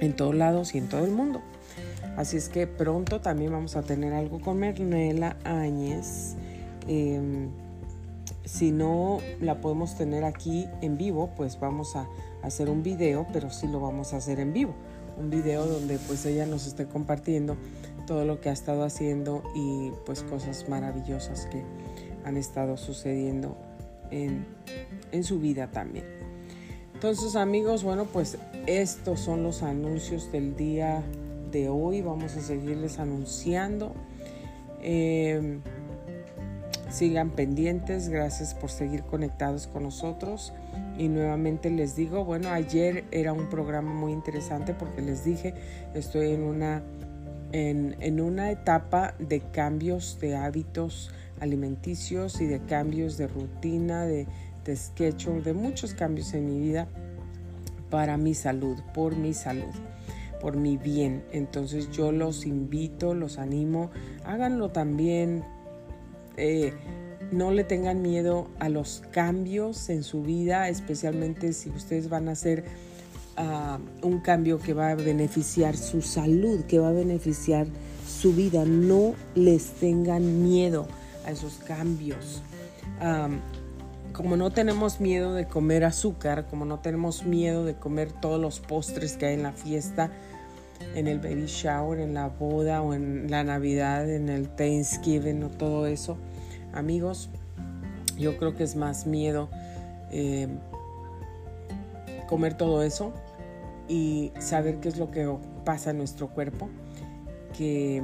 en 0.00 0.16
todos 0.16 0.34
lados 0.34 0.74
y 0.74 0.78
en 0.78 0.88
todo 0.88 1.04
el 1.04 1.10
mundo. 1.10 1.42
Así 2.16 2.38
es 2.38 2.48
que 2.48 2.66
pronto 2.66 3.20
también 3.20 3.52
vamos 3.52 3.76
a 3.76 3.82
tener 3.82 4.14
algo 4.14 4.40
con 4.40 4.56
Mernela 4.56 5.36
Áñez. 5.44 6.36
Em, 6.88 7.50
si 8.44 8.70
no 8.70 9.18
la 9.40 9.60
podemos 9.60 9.96
tener 9.96 10.24
aquí 10.24 10.66
en 10.80 10.96
vivo, 10.96 11.30
pues 11.36 11.58
vamos 11.60 11.96
a 11.96 12.08
hacer 12.42 12.70
un 12.70 12.82
video, 12.82 13.26
pero 13.32 13.50
sí 13.50 13.66
lo 13.66 13.80
vamos 13.80 14.12
a 14.12 14.16
hacer 14.16 14.40
en 14.40 14.52
vivo. 14.52 14.74
Un 15.18 15.30
video 15.30 15.66
donde 15.66 15.98
pues 15.98 16.24
ella 16.24 16.46
nos 16.46 16.66
esté 16.66 16.86
compartiendo 16.86 17.56
todo 18.06 18.24
lo 18.24 18.40
que 18.40 18.48
ha 18.48 18.52
estado 18.52 18.84
haciendo 18.84 19.42
y 19.54 19.90
pues 20.06 20.22
cosas 20.22 20.68
maravillosas 20.68 21.46
que 21.46 21.62
han 22.24 22.36
estado 22.36 22.76
sucediendo 22.76 23.56
en, 24.10 24.46
en 25.12 25.24
su 25.24 25.38
vida 25.38 25.70
también. 25.70 26.06
Entonces 26.94 27.36
amigos, 27.36 27.82
bueno 27.82 28.06
pues 28.06 28.38
estos 28.66 29.20
son 29.20 29.42
los 29.42 29.62
anuncios 29.62 30.32
del 30.32 30.56
día 30.56 31.02
de 31.50 31.68
hoy. 31.68 32.02
Vamos 32.02 32.36
a 32.36 32.40
seguirles 32.40 32.98
anunciando. 32.98 33.94
Em, 34.82 35.60
sigan 36.90 37.30
pendientes, 37.30 38.08
gracias 38.08 38.54
por 38.54 38.70
seguir 38.70 39.02
conectados 39.04 39.66
con 39.66 39.84
nosotros. 39.84 40.52
Y 40.98 41.08
nuevamente 41.08 41.70
les 41.70 41.96
digo, 41.96 42.24
bueno, 42.24 42.50
ayer 42.50 43.04
era 43.10 43.32
un 43.32 43.48
programa 43.48 43.92
muy 43.92 44.12
interesante 44.12 44.74
porque 44.74 45.00
les 45.00 45.24
dije, 45.24 45.54
estoy 45.94 46.32
en 46.32 46.42
una, 46.42 46.82
en, 47.52 47.96
en 48.00 48.20
una 48.20 48.50
etapa 48.50 49.14
de 49.18 49.40
cambios 49.40 50.18
de 50.20 50.36
hábitos 50.36 51.10
alimenticios 51.40 52.40
y 52.40 52.46
de 52.46 52.60
cambios 52.60 53.16
de 53.16 53.28
rutina, 53.28 54.04
de, 54.04 54.26
de 54.64 55.42
de 55.42 55.52
muchos 55.54 55.94
cambios 55.94 56.34
en 56.34 56.46
mi 56.46 56.60
vida 56.60 56.86
para 57.88 58.16
mi 58.16 58.34
salud, 58.34 58.78
por 58.92 59.16
mi 59.16 59.32
salud 59.32 59.74
por 60.40 60.56
mi 60.56 60.76
bien. 60.76 61.22
Entonces 61.32 61.90
yo 61.90 62.10
los 62.10 62.46
invito, 62.46 63.14
los 63.14 63.38
animo, 63.38 63.90
háganlo 64.24 64.70
también. 64.70 65.44
Eh, 66.40 66.72
no 67.30 67.52
le 67.52 67.64
tengan 67.64 68.02
miedo 68.02 68.48
a 68.58 68.68
los 68.68 69.02
cambios 69.12 69.88
en 69.88 70.02
su 70.02 70.22
vida, 70.22 70.68
especialmente 70.68 71.52
si 71.52 71.68
ustedes 71.70 72.08
van 72.08 72.28
a 72.28 72.32
hacer 72.32 72.64
ah, 73.36 73.78
un 74.02 74.20
cambio 74.20 74.58
que 74.58 74.72
va 74.72 74.90
a 74.90 74.94
beneficiar 74.96 75.76
su 75.76 76.02
salud, 76.02 76.64
que 76.64 76.78
va 76.78 76.88
a 76.88 76.92
beneficiar 76.92 77.66
su 78.08 78.32
vida. 78.32 78.64
No 78.64 79.14
les 79.34 79.66
tengan 79.72 80.42
miedo 80.42 80.88
a 81.24 81.30
esos 81.30 81.58
cambios. 81.66 82.42
como 84.12 84.36
no 84.36 84.50
tenemos 84.50 85.00
miedo 85.00 85.34
de 85.34 85.46
comer 85.46 85.84
azúcar, 85.84 86.46
como 86.48 86.64
no 86.64 86.80
tenemos 86.80 87.24
miedo 87.24 87.64
de 87.64 87.74
comer 87.74 88.12
todos 88.12 88.40
los 88.40 88.60
postres 88.60 89.16
que 89.16 89.26
hay 89.26 89.34
en 89.34 89.44
la 89.44 89.52
fiesta, 89.52 90.10
en 90.94 91.06
el 91.06 91.20
baby 91.20 91.46
shower, 91.46 92.00
en 92.00 92.14
la 92.14 92.28
boda 92.28 92.82
o 92.82 92.92
en 92.94 93.30
la 93.30 93.44
Navidad, 93.44 94.10
en 94.10 94.28
el 94.28 94.48
Thanksgiving 94.48 95.44
o 95.44 95.48
todo 95.48 95.86
eso. 95.86 96.16
Amigos, 96.72 97.30
yo 98.18 98.36
creo 98.36 98.54
que 98.54 98.64
es 98.64 98.76
más 98.76 99.06
miedo 99.06 99.48
eh, 100.10 100.48
comer 102.28 102.54
todo 102.56 102.82
eso 102.82 103.12
y 103.88 104.32
saber 104.38 104.80
qué 104.80 104.88
es 104.88 104.98
lo 104.98 105.10
que 105.10 105.28
pasa 105.64 105.90
en 105.90 105.98
nuestro 105.98 106.28
cuerpo 106.28 106.68
que 107.56 108.02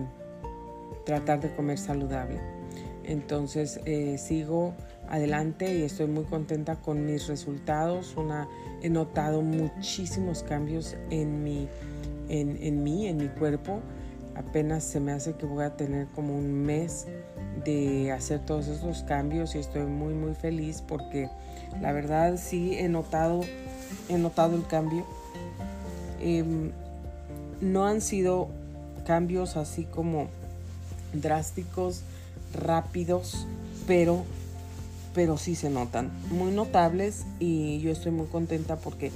tratar 1.05 1.41
de 1.41 1.55
comer 1.55 1.79
saludable. 1.79 2.41
Entonces 3.05 3.81
eh, 3.85 4.19
sigo 4.19 4.75
adelante 5.09 5.79
y 5.79 5.83
estoy 5.83 6.09
muy 6.09 6.25
contenta 6.25 6.77
con 6.77 7.07
mis 7.07 7.29
resultados. 7.29 8.17
Una, 8.17 8.49
he 8.83 8.91
notado 8.91 9.43
muchísimos 9.43 10.43
cambios 10.43 10.97
en, 11.11 11.45
mi, 11.45 11.69
en, 12.29 12.59
en 12.61 12.83
mí, 12.83 13.07
en 13.07 13.19
mi 13.19 13.29
cuerpo. 13.29 13.81
Apenas 14.35 14.83
se 14.85 14.99
me 14.99 15.13
hace 15.13 15.35
que 15.35 15.47
voy 15.47 15.65
a 15.65 15.77
tener 15.77 16.09
como 16.09 16.37
un 16.37 16.53
mes 16.53 17.07
de 17.65 18.13
hacer 18.13 18.41
todos 18.41 18.69
esos 18.69 19.03
cambios 19.03 19.55
y 19.55 19.59
estoy 19.59 19.85
muy 19.85 20.15
muy 20.15 20.35
feliz 20.35 20.83
porque 20.87 21.29
la 21.81 21.93
verdad 21.93 22.37
sí 22.37 22.77
he 22.79 22.89
notado 22.89 23.41
he 24.09 24.19
notado 24.19 24.57
el 24.57 24.67
cambio. 24.67 25.05
Em, 26.21 26.73
no 27.61 27.87
han 27.87 28.01
sido 28.01 28.49
cambios 29.07 29.57
así 29.57 29.85
como 29.85 30.29
drásticos 31.13 32.03
rápidos 32.53 33.47
pero 33.87 34.25
pero 35.15 35.39
sí 35.39 35.55
se 35.55 35.71
notan. 35.71 36.11
Muy 36.31 36.53
notables 36.53 37.25
y 37.39 37.81
yo 37.81 37.91
estoy 37.91 38.13
muy 38.13 38.27
contenta 38.27 38.77
porque 38.77 39.11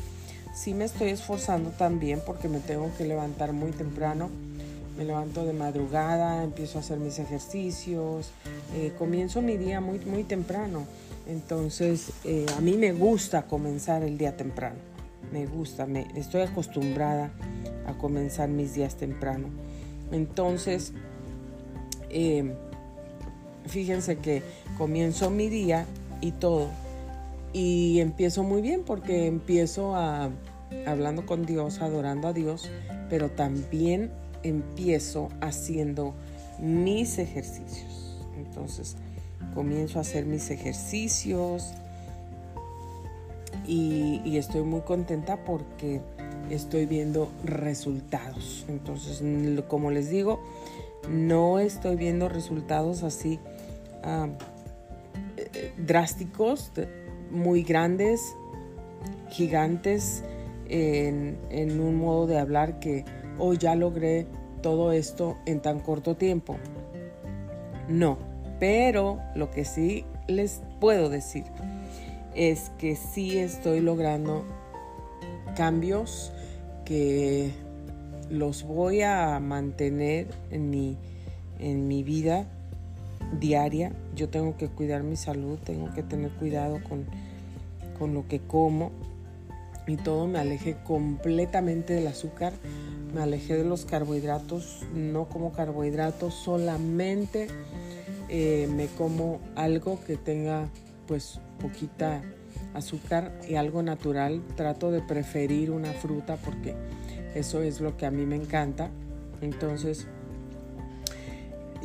sí 0.55 0.73
me 0.73 0.85
estoy 0.85 1.11
esforzando 1.11 1.71
también 1.71 2.23
porque 2.25 2.49
me 2.49 2.61
tengo 2.61 2.91
que 2.97 3.05
levantar 3.05 3.53
muy 3.53 3.71
temprano 3.73 4.31
me 5.01 5.07
levanto 5.07 5.47
de 5.47 5.55
madrugada, 5.55 6.45
empiezo 6.45 6.77
a 6.77 6.83
hacer 6.83 6.99
mis 6.99 7.19
ejercicios, 7.19 8.33
eh, 8.77 8.93
comienzo 8.99 9.41
mi 9.41 9.57
día 9.57 9.81
muy, 9.81 9.99
muy 10.01 10.25
temprano. 10.25 10.85
Entonces, 11.27 12.13
eh, 12.25 12.45
a 12.55 12.61
mí 12.61 12.77
me 12.77 12.93
gusta 12.93 13.47
comenzar 13.47 14.03
el 14.03 14.19
día 14.19 14.37
temprano. 14.37 14.77
Me 15.33 15.47
gusta, 15.47 15.87
me, 15.87 16.07
estoy 16.17 16.43
acostumbrada 16.43 17.31
a 17.87 17.95
comenzar 17.95 18.51
mis 18.51 18.75
días 18.75 18.97
temprano. 18.97 19.49
Entonces, 20.13 20.93
em, 22.11 22.53
fíjense 23.69 24.19
que 24.19 24.43
comienzo 24.77 25.31
mi 25.31 25.49
día 25.49 25.87
y 26.21 26.33
todo. 26.33 26.69
Y 27.55 28.01
empiezo 28.01 28.43
muy 28.43 28.61
bien 28.61 28.83
porque 28.85 29.27
empiezo 29.27 29.97
a, 29.97 30.29
hablando 30.87 31.25
con 31.25 31.47
Dios, 31.47 31.81
adorando 31.81 32.29
a 32.29 32.35
Dios, 32.35 32.71
pero 33.09 33.31
también 33.31 34.20
empiezo 34.43 35.29
haciendo 35.41 36.15
mis 36.59 37.19
ejercicios. 37.19 38.19
Entonces, 38.37 38.97
comienzo 39.55 39.99
a 39.99 40.03
hacer 40.03 40.27
mis 40.27 40.51
ejercicios 40.51 41.73
y, 43.67 44.37
estoy 44.37 44.63
muy 44.63 44.81
contenta 44.81 45.45
porque 45.45 46.01
estoy 46.51 46.87
viendo 46.87 47.31
resultados. 47.45 48.65
Entonces, 48.69 49.23
como 49.69 49.91
les 49.91 50.11
digo, 50.11 50.41
no 51.09 51.59
estoy 51.59 51.97
viendo 51.97 52.29
resultados 52.29 53.03
así 53.03 53.39
ah, 54.03 54.29
eh, 55.37 55.73
drásticos, 55.79 56.73
muy 57.31 57.63
grandes, 57.63 58.21
gigantes, 59.31 60.25
en, 60.69 61.37
en 61.51 61.81
un 61.81 61.97
modo 61.97 62.27
de 62.27 62.39
hablar 62.39 62.79
que 62.81 63.05
o 63.41 63.55
ya 63.55 63.75
logré 63.75 64.27
todo 64.63 64.93
esto 64.93 65.37
en 65.47 65.61
tan 65.61 65.81
corto 65.81 66.17
tiempo. 66.17 66.57
No, 67.89 68.19
pero 68.61 69.19
lo 69.35 69.51
que 69.51 69.65
sí 69.65 70.05
les 70.29 70.61
puedo 70.81 71.09
decir 71.09 71.45
es 72.37 72.71
que 72.79 72.95
sí 72.95 73.39
estoy 73.39 73.81
logrando 73.81 74.45
cambios 75.57 76.33
que 76.85 77.51
los 78.29 78.63
voy 78.63 79.03
a 79.03 79.41
mantener 79.41 80.29
en 80.51 80.71
mi, 80.71 80.97
en 81.59 81.89
mi 81.89 82.03
vida 82.03 82.47
diaria. 83.41 83.93
Yo 84.15 84.29
tengo 84.29 84.57
que 84.57 84.69
cuidar 84.69 85.03
mi 85.03 85.17
salud, 85.17 85.59
tengo 85.65 85.93
que 85.95 86.03
tener 86.03 86.31
cuidado 86.33 86.79
con, 86.89 87.07
con 87.99 88.15
lo 88.15 88.29
que 88.29 88.41
como 88.41 88.93
y 89.87 89.97
todo 89.97 90.29
me 90.29 90.39
aleje 90.39 90.77
completamente 90.85 91.95
del 91.95 92.07
azúcar 92.07 92.53
me 93.13 93.23
alejé 93.23 93.57
de 93.57 93.65
los 93.65 93.85
carbohidratos, 93.85 94.83
no 94.95 95.29
como 95.29 95.53
carbohidratos, 95.53 96.35
solamente 96.35 97.49
eh, 98.29 98.69
me 98.75 98.87
como 98.87 99.41
algo 99.57 99.99
que 100.05 100.17
tenga 100.17 100.69
pues 101.07 101.41
poquita 101.61 102.23
azúcar 102.75 103.33
y 103.49 103.57
algo 103.57 103.83
natural. 103.83 104.43
Trato 104.57 104.91
de 104.91 105.01
preferir 105.01 105.71
una 105.71 105.93
fruta 105.93 106.37
porque 106.37 106.75
eso 107.35 107.63
es 107.63 107.81
lo 107.81 107.97
que 107.97 108.07
a 108.07 108.11
mí 108.11 108.27
me 108.27 108.37
encanta. 108.37 108.91
Entonces 109.41 110.07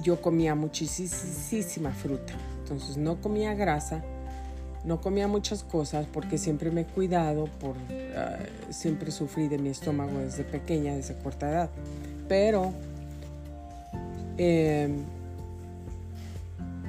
yo 0.04 0.22
comía 0.22 0.56
muchísima 0.56 1.92
fruta. 1.92 2.34
Entonces 2.60 2.98
no 2.98 3.22
comía 3.22 3.54
grasa, 3.54 4.04
no 4.86 5.02
comía 5.02 5.28
muchas 5.28 5.64
cosas 5.64 6.06
porque 6.12 6.38
siempre 6.38 6.72
me 6.72 6.82
he 6.82 6.86
cuidado, 6.86 7.46
por, 7.60 7.76
ah, 8.16 8.38
siempre 8.70 9.12
sufrí 9.12 9.48
de 9.48 9.58
mi 9.58 9.70
estómago 9.70 10.20
desde 10.20 10.44
pequeña, 10.44 10.96
desde 10.96 11.16
corta 11.16 11.50
edad. 11.50 11.70
Pero 12.28 12.72
em, 14.38 15.04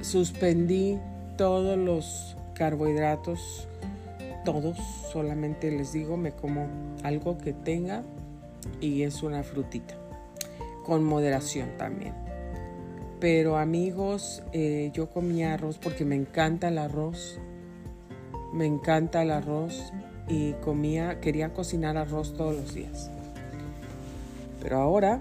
suspendí 0.03 0.99
todos 1.37 1.79
los 1.79 2.37
carbohidratos, 2.55 3.67
todos, 4.45 4.77
solamente 5.13 5.71
les 5.71 5.93
digo, 5.93 6.17
me 6.17 6.33
como 6.33 6.67
algo 7.03 7.39
que 7.39 7.53
tenga 7.53 8.03
y 8.81 9.03
es 9.03 9.23
una 9.23 9.43
frutita, 9.43 9.95
con 10.85 11.03
moderación 11.03 11.71
también. 11.79 12.15
Pero 13.21 13.57
amigos, 13.57 14.43
eh, 14.53 14.91
yo 14.93 15.09
comía 15.09 15.55
arroz 15.55 15.79
porque 15.79 16.05
me 16.05 16.17
encanta 16.17 16.69
el 16.69 16.77
arroz 16.77 17.41
me 18.57 18.65
encanta 18.65 19.23
el 19.23 19.31
arroz 19.31 19.93
y 20.29 20.53
comía, 20.55 21.21
quería 21.21 21.53
cocinar 21.53 21.99
arroz 21.99 22.35
todos 22.35 22.57
los 22.57 22.75
días. 22.75 23.11
Pero 24.63 24.79
ahora, 24.81 25.21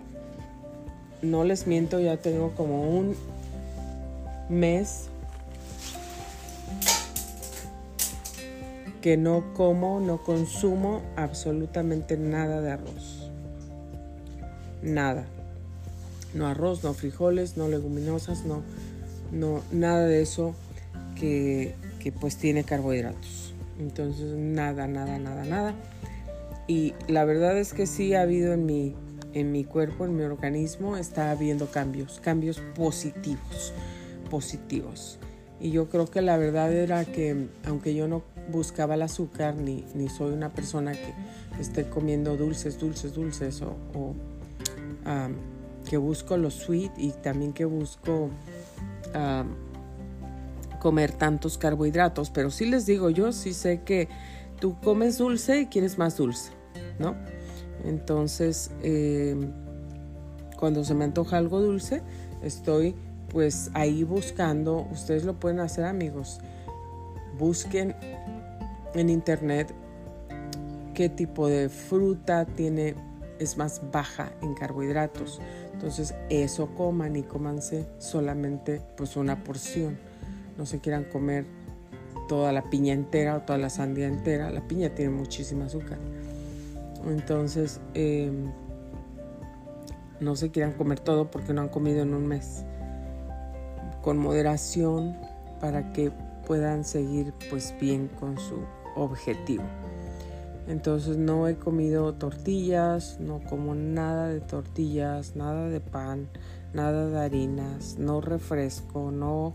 no 1.22 1.44
les 1.44 1.68
miento, 1.68 2.00
ya 2.00 2.16
tengo 2.16 2.52
como 2.52 2.90
un 2.90 3.16
mes 4.48 5.10
que 9.02 9.18
no 9.18 9.54
como, 9.54 10.00
no 10.00 10.24
consumo 10.24 11.02
absolutamente 11.18 12.18
nada 12.18 12.62
de 12.62 12.72
arroz. 12.72 13.30
Nada. 14.82 15.26
No 16.34 16.48
arroz, 16.48 16.84
no 16.84 16.94
frijoles, 16.94 17.58
no 17.58 17.68
leguminosas, 17.68 18.46
no, 18.46 18.62
no 19.32 19.62
nada 19.72 20.06
de 20.06 20.22
eso 20.22 20.56
que 21.20 21.76
pues 22.12 22.38
tiene 22.38 22.64
carbohidratos. 22.64 23.54
Entonces 23.80 24.36
nada, 24.36 24.88
nada, 24.88 25.20
nada, 25.20 25.46
nada. 25.46 25.76
Y 26.68 26.94
la 27.08 27.26
verdad 27.26 27.58
es 27.58 27.74
que 27.74 27.86
sí 27.86 28.14
ha 28.16 28.22
habido 28.22 28.54
en 28.54 28.66
mi, 28.66 28.96
en 29.34 29.52
mi 29.52 29.64
cuerpo, 29.64 30.06
en 30.06 30.16
mi 30.16 30.24
organismo, 30.24 30.98
está 30.98 31.32
habiendo 31.32 31.68
cambios, 31.68 32.20
cambios 32.20 32.60
positivos, 32.76 33.74
positivos. 34.30 35.20
Y 35.60 35.72
yo 35.72 35.90
creo 35.90 36.06
que 36.06 36.22
la 36.22 36.38
verdad 36.38 36.74
era 36.74 37.06
que 37.06 37.48
aunque 37.66 37.94
yo 37.96 38.08
no 38.08 38.24
buscaba 38.52 38.96
el 38.96 39.04
azúcar, 39.04 39.56
ni, 39.56 39.86
ni 39.94 40.10
soy 40.10 40.34
una 40.34 40.54
persona 40.54 40.94
que 40.94 41.14
esté 41.60 41.88
comiendo 41.88 42.36
dulces, 42.36 42.80
dulces, 42.80 43.14
dulces, 43.14 43.62
o, 43.62 44.14
que 45.88 45.98
busco 45.98 46.36
los 46.36 46.56
sweet 46.56 46.92
y 46.98 47.12
también 47.12 47.54
que 47.54 47.66
busco 47.66 48.32
comer 50.86 51.12
tantos 51.14 51.58
carbohidratos, 51.58 52.30
pero 52.30 52.52
sí 52.52 52.68
les 52.68 52.86
digo, 52.86 53.10
yo 53.10 53.32
sí 53.32 53.54
sé 53.54 53.82
que 53.82 54.08
tú 54.60 54.80
comes 54.82 55.18
dulce 55.18 55.62
y 55.62 55.66
quieres 55.66 55.98
más 55.98 56.16
dulce, 56.16 56.52
¿no? 57.00 57.16
Entonces, 57.84 58.70
em, 58.84 59.52
cuando 60.60 60.84
se 60.84 60.94
me 60.94 61.06
antoja 61.06 61.38
algo 61.38 61.60
dulce, 61.60 62.04
estoy 62.44 62.94
pues 63.30 63.72
ahí 63.74 64.04
buscando, 64.04 64.88
ustedes 64.92 65.24
lo 65.26 65.40
pueden 65.40 65.60
hacer 65.60 65.86
amigos, 65.86 66.38
busquen 67.40 67.96
en 68.94 69.10
internet 69.10 69.74
qué 70.94 71.10
tipo 71.10 71.48
de 71.48 71.68
fruta 71.70 72.46
tiene, 72.46 72.94
es 73.40 73.58
más 73.58 73.82
baja 73.92 74.34
en 74.44 74.54
carbohidratos. 74.54 75.42
Entonces 75.74 76.14
eso 76.30 76.68
coman 76.76 77.16
y 77.16 77.24
cómanse 77.24 77.88
solamente 77.98 78.84
pues 78.96 79.16
una 79.16 79.44
porción 79.44 79.98
no 80.58 80.66
se 80.66 80.80
quieran 80.80 81.06
comer 81.06 81.46
toda 82.28 82.52
la 82.52 82.70
piña 82.70 82.94
entera 82.94 83.38
o 83.38 83.42
toda 83.42 83.60
la 83.60 83.70
sandía 83.70 84.08
entera. 84.08 84.52
La 84.52 84.68
piña 84.68 84.90
tiene 84.90 85.12
muchísima 85.12 85.66
azúcar. 85.66 85.98
Entonces, 87.06 87.80
em, 87.94 88.52
no 90.20 90.36
se 90.36 90.50
quieran 90.50 90.74
comer 90.74 91.00
todo 91.00 91.30
porque 91.30 91.54
no 91.54 91.62
han 91.62 91.70
comido 91.70 92.02
en 92.02 92.14
un 92.14 92.28
mes. 92.28 92.66
Con 94.02 94.18
moderación, 94.18 95.16
para 95.60 95.94
que 95.94 96.12
puedan 96.46 96.84
seguir 96.84 97.34
pues 97.50 97.74
bien 97.80 98.08
con 98.20 98.38
su 98.38 98.60
objetivo. 98.96 99.64
Entonces 100.68 101.18
no 101.18 101.48
he 101.48 101.56
comido 101.58 102.14
tortillas, 102.14 103.20
no 103.20 103.40
como 103.44 103.76
nada 103.76 104.30
de 104.30 104.42
tortillas, 104.42 105.36
nada 105.36 105.70
de 105.70 105.80
pan, 105.80 106.28
nada 106.74 107.08
de 107.08 107.20
harinas, 107.20 107.98
no 108.00 108.20
refresco, 108.20 109.12
no 109.12 109.54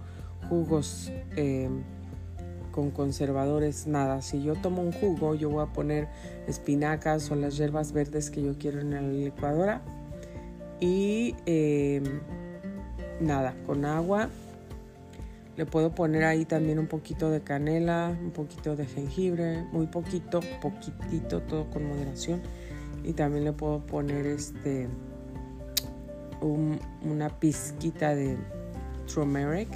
jugos 0.51 1.11
em, 1.36 1.82
con 2.70 2.90
conservadores, 2.90 3.86
nada. 3.86 4.20
Si 4.20 4.42
yo 4.42 4.55
tomo 4.57 4.82
un 4.82 4.92
jugo, 4.92 5.34
yo 5.34 5.48
voy 5.48 5.62
a 5.62 5.72
poner 5.72 6.09
espinacas 6.46 7.30
o 7.30 7.34
las 7.34 7.57
hierbas 7.57 7.92
verdes 7.92 8.30
que 8.30 8.42
yo 8.42 8.59
quiero 8.59 8.80
en 8.80 8.90
la 8.90 9.01
licuadora 9.01 9.80
y 10.78 11.34
em, 11.46 12.05
nada, 13.20 13.55
con 13.66 13.86
agua 13.86 14.28
le 15.61 15.66
puedo 15.66 15.94
poner 15.94 16.24
ahí 16.24 16.46
también 16.46 16.78
un 16.78 16.86
poquito 16.86 17.30
de 17.30 17.42
canela, 17.42 18.16
un 18.18 18.30
poquito 18.30 18.76
de 18.76 18.86
jengibre, 18.86 19.62
muy 19.72 19.86
poquito, 19.88 20.40
poquitito, 20.62 21.42
todo 21.42 21.68
con 21.68 21.86
moderación. 21.86 22.40
Y 23.05 23.12
también 23.12 23.44
le 23.44 23.53
puedo 23.53 23.84
poner 23.84 24.24
este 24.24 24.88
una 26.40 27.28
pizquita 27.28 28.14
de 28.14 28.38
turmeric. 29.12 29.68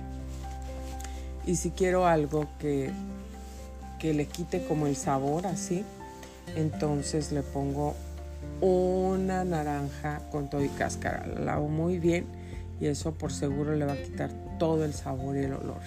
Y 1.47 1.57
si 1.57 1.71
quiero 1.71 2.07
algo 2.07 2.47
que, 2.59 2.91
que 3.99 4.15
le 4.15 4.27
quite 4.27 4.65
como 4.67 4.87
el 4.87 4.97
sabor 4.97 5.47
así, 5.47 5.85
entonces 6.57 7.33
le 7.33 7.43
pongo 7.43 7.95
una 8.61 9.45
naranja 9.45 10.21
con 10.31 10.49
todo 10.49 10.65
y 10.65 10.69
cáscara. 10.69 11.27
La 11.27 11.41
lavo 11.41 11.69
muy 11.69 11.99
bien 11.99 12.27
y 12.81 12.87
eso 12.87 13.13
por 13.13 13.33
seguro 13.33 13.75
le 13.75 13.85
va 13.85 13.93
a 13.93 14.03
quitar 14.03 14.31
todo 14.59 14.85
el 14.85 14.95
sabor 14.95 15.37
y 15.37 15.41
el 15.41 15.55
olor 15.55 15.83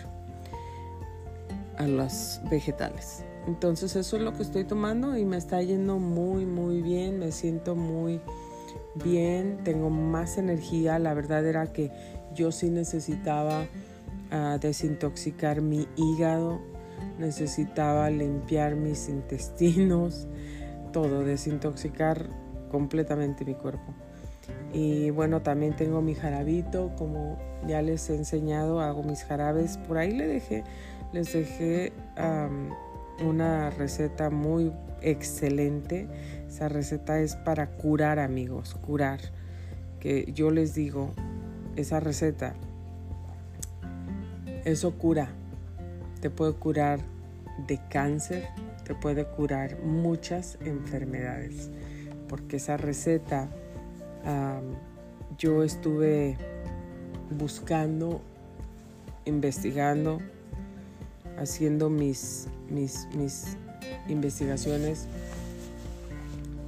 a 1.78 1.88
los 1.88 2.40
vegetales. 2.50 3.24
Entonces 3.48 3.96
eso 3.96 4.18
es 4.18 4.24
lo 4.24 4.34
que 4.34 4.44
estoy 4.44 4.66
tomando 4.66 5.18
y 5.18 5.26
me 5.26 5.38
está 5.38 5.62
yendo 5.62 6.00
muy 6.00 6.46
muy 6.46 6.82
bien, 6.82 7.20
me 7.20 7.32
siento 7.32 7.76
muy 7.76 8.20
bien, 8.96 9.60
tengo 9.64 9.90
más 9.90 10.38
energía, 10.38 11.00
la 11.00 11.14
verdad 11.14 11.46
era 11.46 11.72
que 11.72 11.92
yo 12.34 12.52
sí 12.52 12.70
necesitaba 12.70 13.66
desintoxicar 14.60 15.62
mi 15.62 15.88
hígado, 15.96 16.60
necesitaba 17.20 18.10
limpiar 18.10 18.76
mis 18.76 19.10
intestinos, 19.10 20.28
todo, 20.92 21.24
desintoxicar 21.24 22.28
completamente 22.70 23.46
mi 23.46 23.54
cuerpo. 23.54 23.94
Y 24.74 25.10
bueno, 25.12 25.42
también 25.42 25.76
tengo 25.76 26.02
mi 26.02 26.16
jarabito, 26.16 26.94
como 26.98 27.38
ya 27.68 27.82
les 27.82 28.10
he 28.10 28.16
enseñado, 28.16 28.82
hago 28.82 29.04
mis 29.04 29.24
jarabes. 29.24 29.78
Por 29.78 29.98
ahí 29.98 30.12
le 30.12 30.28
dejé, 30.28 30.64
les 31.14 31.34
dejé 31.34 31.94
una 33.26 33.70
receta 33.72 34.30
muy 34.30 34.72
excelente. 35.02 36.08
Esa 36.48 36.70
receta 36.70 37.20
es 37.20 37.36
para 37.36 37.68
curar 37.72 38.20
amigos, 38.20 38.76
curar. 38.76 39.20
Que 40.00 40.32
yo 40.34 40.52
les 40.52 40.74
digo, 40.76 41.12
esa 41.76 42.00
receta, 42.00 42.56
eso 44.72 44.92
cura. 44.92 45.30
Te 46.22 46.30
puede 46.30 46.54
curar 46.54 47.00
de 47.68 47.80
cáncer, 47.90 48.48
te 48.84 48.94
puede 48.94 49.26
curar 49.26 49.80
muchas 49.80 50.58
enfermedades. 50.62 51.70
Porque 52.28 52.58
esa 52.58 52.76
receta 52.76 53.50
yo 55.38 55.64
estuve 55.64 56.38
buscando, 57.30 58.22
investigando, 59.26 60.20
haciendo 61.38 61.90
mis, 61.90 62.48
mis, 62.70 63.08
investigaciones 64.10 65.08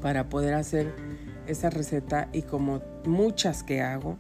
para 0.02 0.30
poder 0.30 0.54
hacer 0.54 0.94
esa 1.48 1.70
receta 1.70 2.30
y 2.32 2.44
como 2.44 2.82
muchas 3.06 3.64
que 3.64 3.82
hago, 3.82 4.18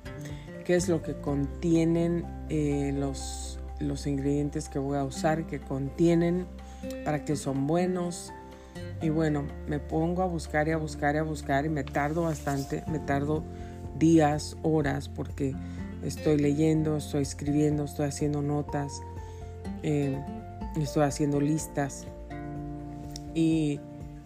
qué 0.66 0.76
es 0.76 0.90
lo 0.90 1.02
que 1.02 1.14
contienen 1.14 2.26
eh, 2.50 2.94
los, 2.98 3.49
los 3.80 4.08
ingredientes 4.08 4.70
que 4.70 4.80
voy 4.80 4.98
a 4.98 5.04
usar, 5.04 5.46
que 5.48 5.60
contienen, 5.60 6.46
para 7.04 7.26
que 7.26 7.36
son 7.36 7.68
buenos, 7.68 8.32
y 9.02 9.10
bueno, 9.10 9.46
me 9.68 9.80
pongo 9.80 10.22
a 10.22 10.26
buscar 10.26 10.68
y 10.68 10.72
a 10.72 10.78
buscar 10.78 11.16
y 11.16 11.20
a 11.20 11.24
buscar 11.24 11.66
y 11.66 11.70
me 11.70 11.84
tardo 11.84 12.24
bastante, 12.24 12.84
me 12.88 13.00
tardo 13.00 13.44
días, 13.98 14.58
horas, 14.62 15.08
porque 15.08 15.56
estoy 16.04 16.38
leyendo, 16.38 16.98
estoy 16.98 17.22
escribiendo, 17.22 17.86
estoy 17.86 18.08
haciendo 18.08 18.42
notas, 18.42 19.02
eh, 19.84 20.18
estoy 20.78 21.04
haciendo 21.04 21.40
listas. 21.40 22.08
Y, 23.34 23.80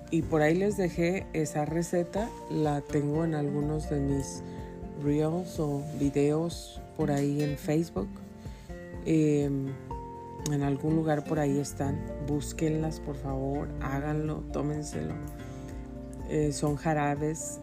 y, 0.09 0.23
por 0.23 0.41
ahí 0.41 0.55
les 0.55 0.77
dejé 0.77 1.27
esa 1.33 1.65
receta, 1.65 2.29
la 2.49 2.81
tengo 2.81 3.25
en 3.25 3.35
algunos 3.35 3.89
de 3.89 3.99
mis 3.99 4.41
reels 5.03 5.59
o 5.59 5.83
videos 5.99 6.81
por 6.97 7.11
ahí 7.11 7.43
en 7.43 7.57
Facebook. 7.57 8.07
Eh, 9.05 9.49
en 10.51 10.63
algún 10.63 10.95
lugar 10.95 11.23
por 11.23 11.39
ahí 11.39 11.59
están. 11.59 12.01
Búsquenlas, 12.27 12.99
por 12.99 13.15
favor, 13.15 13.69
háganlo, 13.81 14.43
tómenselo. 14.51 15.13
Eh, 16.29 16.51
son 16.51 16.75
jarabes 16.75 17.59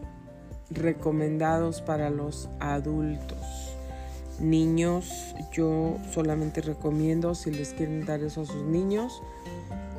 recomendados 0.69 1.81
para 1.81 2.09
los 2.09 2.49
adultos. 2.59 3.75
Niños, 4.39 5.35
yo 5.51 5.97
solamente 6.11 6.61
recomiendo 6.61 7.35
si 7.35 7.51
les 7.51 7.73
quieren 7.73 8.05
dar 8.05 8.21
eso 8.21 8.41
a 8.41 8.45
sus 8.45 8.63
niños, 8.63 9.21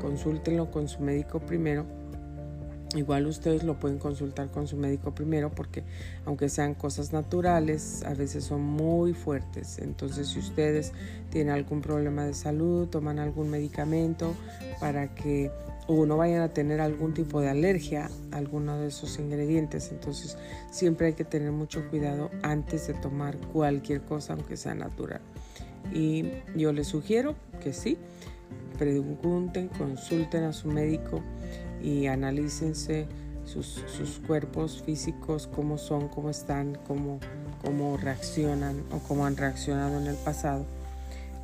consúltenlo 0.01 0.71
con 0.71 0.89
su 0.89 1.01
médico 1.01 1.39
primero 1.39 2.02
Igual 2.95 3.27
ustedes 3.27 3.63
lo 3.63 3.79
pueden 3.81 3.99
consultar 3.99 4.51
con 4.51 4.67
su 4.67 4.77
médico 4.77 5.15
primero 5.15 5.51
porque 5.51 5.83
aunque 6.27 6.49
sean 6.49 6.75
cosas 6.75 7.13
naturales, 7.13 8.03
a 8.05 8.15
veces 8.15 8.45
son 8.45 8.63
muy 8.63 9.15
fuertes. 9.15 9.79
Entonces 9.79 10.29
si 10.29 10.39
ustedes 10.39 10.93
tienen 11.31 11.55
algún 11.55 11.81
problema 11.81 12.25
de 12.25 12.35
salud, 12.35 12.89
toman 12.89 13.19
algún 13.19 13.51
medicamento 13.51 14.35
para 14.79 15.15
que 15.15 15.51
o 15.87 16.07
no 16.07 16.17
vayan 16.17 16.43
a 16.43 16.49
tener 16.49 16.81
algún 16.81 17.13
tipo 17.13 17.41
de 17.41 17.49
alergia 17.49 18.09
a 18.31 18.37
alguno 18.37 18.79
de 18.79 18.89
esos 18.89 19.19
ingredientes. 19.19 19.91
Entonces 19.91 20.37
siempre 20.71 21.09
hay 21.09 21.13
que 21.15 21.25
tener 21.25 21.51
mucho 21.51 21.89
cuidado 21.89 22.31
antes 22.43 22.87
de 22.87 22.95
tomar 22.95 23.39
cualquier 23.53 24.03
cosa 24.03 24.35
aunque 24.35 24.57
sea 24.57 24.75
natural. 24.75 25.21
Y 25.93 26.31
yo 26.55 26.73
les 26.73 26.89
sugiero 26.89 27.35
que 27.63 27.73
sí, 27.73 27.99
pregunten, 28.79 29.69
consulten 29.69 30.45
a 30.45 30.53
su 30.53 30.69
médico 30.69 31.23
y 31.83 32.07
analícense 32.07 33.07
sus, 33.45 34.21
cuerpos 34.27 34.83
físicos, 34.83 35.47
cómo 35.47 35.79
son, 35.79 36.09
cómo 36.09 36.31
están, 36.31 36.79
cómo, 36.87 37.19
cómo 37.63 37.97
reaccionan 37.97 38.83
o 38.93 38.99
cómo 38.99 39.27
han 39.27 39.37
reaccionado 39.37 40.01
en 40.01 40.07
el 40.07 40.17
pasado. 40.17 40.65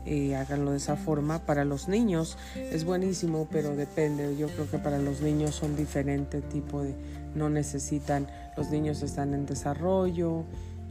Y 0.07 0.32
háganlo 0.32 0.70
de 0.70 0.78
esa 0.78 0.97
forma. 0.97 1.41
Para 1.41 1.64
los 1.64 1.89
niños 1.89 2.39
es 2.57 2.84
buenísimo, 2.84 3.47
pero 3.51 3.76
depende. 3.76 4.36
Yo 4.36 4.49
creo 4.49 4.70
que 4.70 4.78
para 4.78 4.99
los 4.99 5.20
niños 5.20 5.55
son 5.55 5.76
diferente 5.76 6.41
tipo 6.41 6.82
de, 6.82 6.95
no 7.34 7.51
necesitan, 7.51 8.26
los 8.57 8.70
niños 8.70 9.03
están 9.03 9.34
en 9.34 9.45
desarrollo, 9.45 10.45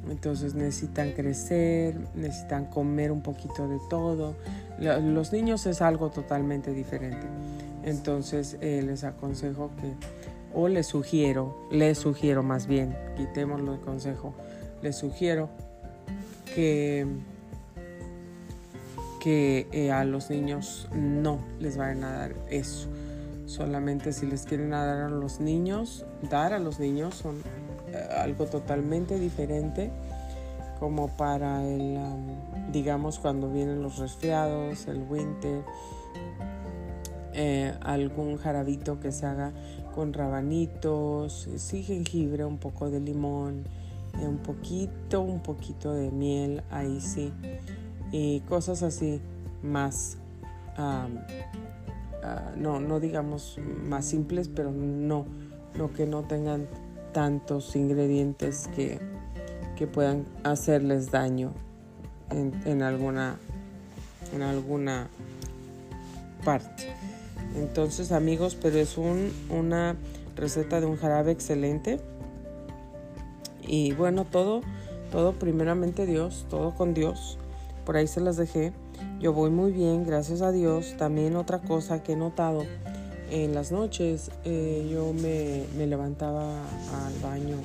entonces 0.10 0.54
necesitan 0.54 1.14
crecer, 1.14 1.98
necesitan 2.16 2.66
comer 2.66 3.12
un 3.12 3.22
poquito 3.22 3.68
de 3.68 3.80
todo. 3.90 4.36
Los 4.80 5.34
niños 5.34 5.66
es 5.66 5.82
algo 5.82 6.10
totalmente 6.10 6.72
diferente. 6.72 7.26
Entonces 7.88 8.58
eh, 8.60 8.84
les 8.86 9.06
aconsejo 9.06 9.72
que, 9.78 9.94
o 10.54 10.68
les 10.68 10.88
sugiero, 10.88 11.56
les 11.72 11.98
sugiero 11.98 12.44
más 12.44 12.68
bien, 12.68 12.94
quitémoslo 13.16 13.72
de 13.72 13.80
consejo, 13.80 14.34
les 14.82 14.98
sugiero 14.98 15.48
que, 16.54 17.08
que 19.22 19.70
eh, 19.72 19.94
a 19.94 20.04
los 20.04 20.30
niños 20.30 20.90
no 20.94 21.40
les 21.62 21.78
vayan 21.78 22.04
a 22.04 22.12
dar 22.12 22.36
eso. 22.50 22.90
Solamente 23.46 24.12
si 24.12 24.26
les 24.26 24.44
quieren 24.44 24.72
dar 24.72 24.90
a 24.90 25.10
los 25.10 25.40
niños, 25.40 26.06
dar 26.30 26.52
a 26.52 26.60
los 26.60 26.82
niños 26.82 27.16
son 27.16 27.38
eh, 27.88 28.06
algo 28.18 28.48
totalmente 28.48 29.18
diferente 29.18 29.92
como 30.78 31.08
para 31.08 31.66
el, 31.66 31.98
digamos, 32.74 33.18
cuando 33.18 33.50
vienen 33.50 33.82
los 33.82 33.98
resfriados, 33.98 34.88
el 34.88 35.04
winter, 35.10 35.64
eh, 37.38 37.74
algún 37.82 38.38
jarabito 38.38 39.00
que 39.00 39.12
se 39.12 39.26
haga 39.26 39.54
con 39.96 40.12
rabanitos, 40.12 41.48
sí 41.56 41.84
jengibre, 41.84 42.44
un 42.44 42.58
poco 42.58 42.90
de 42.90 43.00
limón, 43.00 43.64
eh, 44.20 44.28
un 44.28 44.40
poquito, 44.40 45.22
un 45.22 45.42
poquito 45.42 45.94
de 45.94 46.12
miel, 46.12 46.64
ahí 46.72 47.00
sí, 47.00 47.32
y 48.12 48.42
cosas 48.42 48.84
así 48.84 49.22
más, 49.64 50.18
ah, 50.76 51.08
no, 52.58 52.82
no 52.82 53.00
digamos 53.00 53.58
más 53.88 54.06
simples, 54.06 54.50
pero 54.50 54.72
no, 54.72 55.26
no 55.78 55.94
que 55.94 56.06
no 56.06 56.24
tengan 56.24 56.68
tantos 57.14 57.76
ingredientes 57.76 58.68
que, 58.76 59.00
que 59.78 59.88
puedan 59.88 60.26
hacerles 60.44 61.12
daño 61.12 61.54
en, 62.32 62.82
alguna 62.82 63.38
en 64.34 64.42
alguna 64.42 65.08
parte. 66.44 66.97
Entonces 67.58 68.12
amigos, 68.12 68.58
pero 68.62 68.78
es 68.78 68.98
un, 68.98 69.32
una 69.50 69.96
receta 70.36 70.80
de 70.80 70.86
un 70.86 70.98
jarabe 70.98 71.32
excelente. 71.32 72.00
Y 73.66 73.94
bueno, 73.94 74.26
todo, 74.26 74.62
todo 75.12 75.34
primeramente 75.34 76.06
Dios, 76.06 76.46
todo 76.50 76.76
con 76.76 76.94
Dios. 76.94 77.38
Por 77.86 77.98
ahí 77.98 78.08
se 78.08 78.22
las 78.22 78.38
dejé. 78.38 78.74
Yo 79.20 79.34
voy 79.34 79.50
muy 79.50 79.72
bien, 79.72 80.06
gracias 80.06 80.42
a 80.42 80.52
Dios. 80.52 80.96
También 80.98 81.36
otra 81.36 81.60
cosa 81.60 82.04
que 82.04 82.14
he 82.14 82.16
notado, 82.16 82.64
en 83.30 83.54
las 83.54 83.72
noches 83.72 84.32
eh, 84.46 84.88
yo 84.92 85.12
me, 85.14 85.66
me, 85.78 85.86
levantaba 85.86 86.62
al 87.06 87.20
baño 87.22 87.58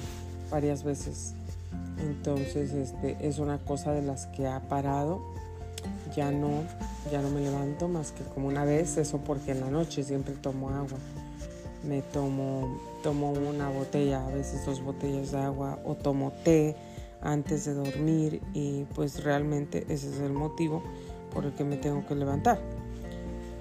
varias 0.51 0.82
veces. 0.82 1.34
Entonces 2.01 2.72
este, 2.72 3.16
es 3.20 3.38
una 3.38 3.59
cosa 3.59 3.93
de 3.93 4.03
las 4.03 4.26
que 4.26 4.47
ha 4.47 4.61
parado. 4.68 5.20
Ya 6.16 6.30
no, 6.30 6.64
ya 7.10 7.22
no 7.22 7.30
me 7.30 7.40
levanto 7.40 7.88
más 7.88 8.12
que 8.12 8.22
como 8.24 8.48
una 8.48 8.64
vez, 8.64 8.96
eso 8.96 9.18
porque 9.18 9.52
en 9.52 9.60
la 9.60 9.70
noche 9.70 10.02
siempre 10.02 10.34
tomo 10.34 10.70
agua. 10.70 10.98
Me 11.84 12.02
tomo, 12.02 12.78
tomo 13.02 13.32
una 13.32 13.68
botella, 13.68 14.26
a 14.26 14.30
veces 14.30 14.64
dos 14.64 14.82
botellas 14.82 15.32
de 15.32 15.38
agua 15.38 15.80
o 15.84 15.94
tomo 15.94 16.32
té 16.44 16.76
antes 17.22 17.64
de 17.64 17.74
dormir 17.74 18.40
y 18.52 18.84
pues 18.94 19.24
realmente 19.24 19.86
ese 19.88 20.10
es 20.10 20.20
el 20.20 20.32
motivo 20.32 20.82
por 21.32 21.44
el 21.44 21.52
que 21.54 21.64
me 21.64 21.76
tengo 21.76 22.04
que 22.06 22.14
levantar. 22.14 22.60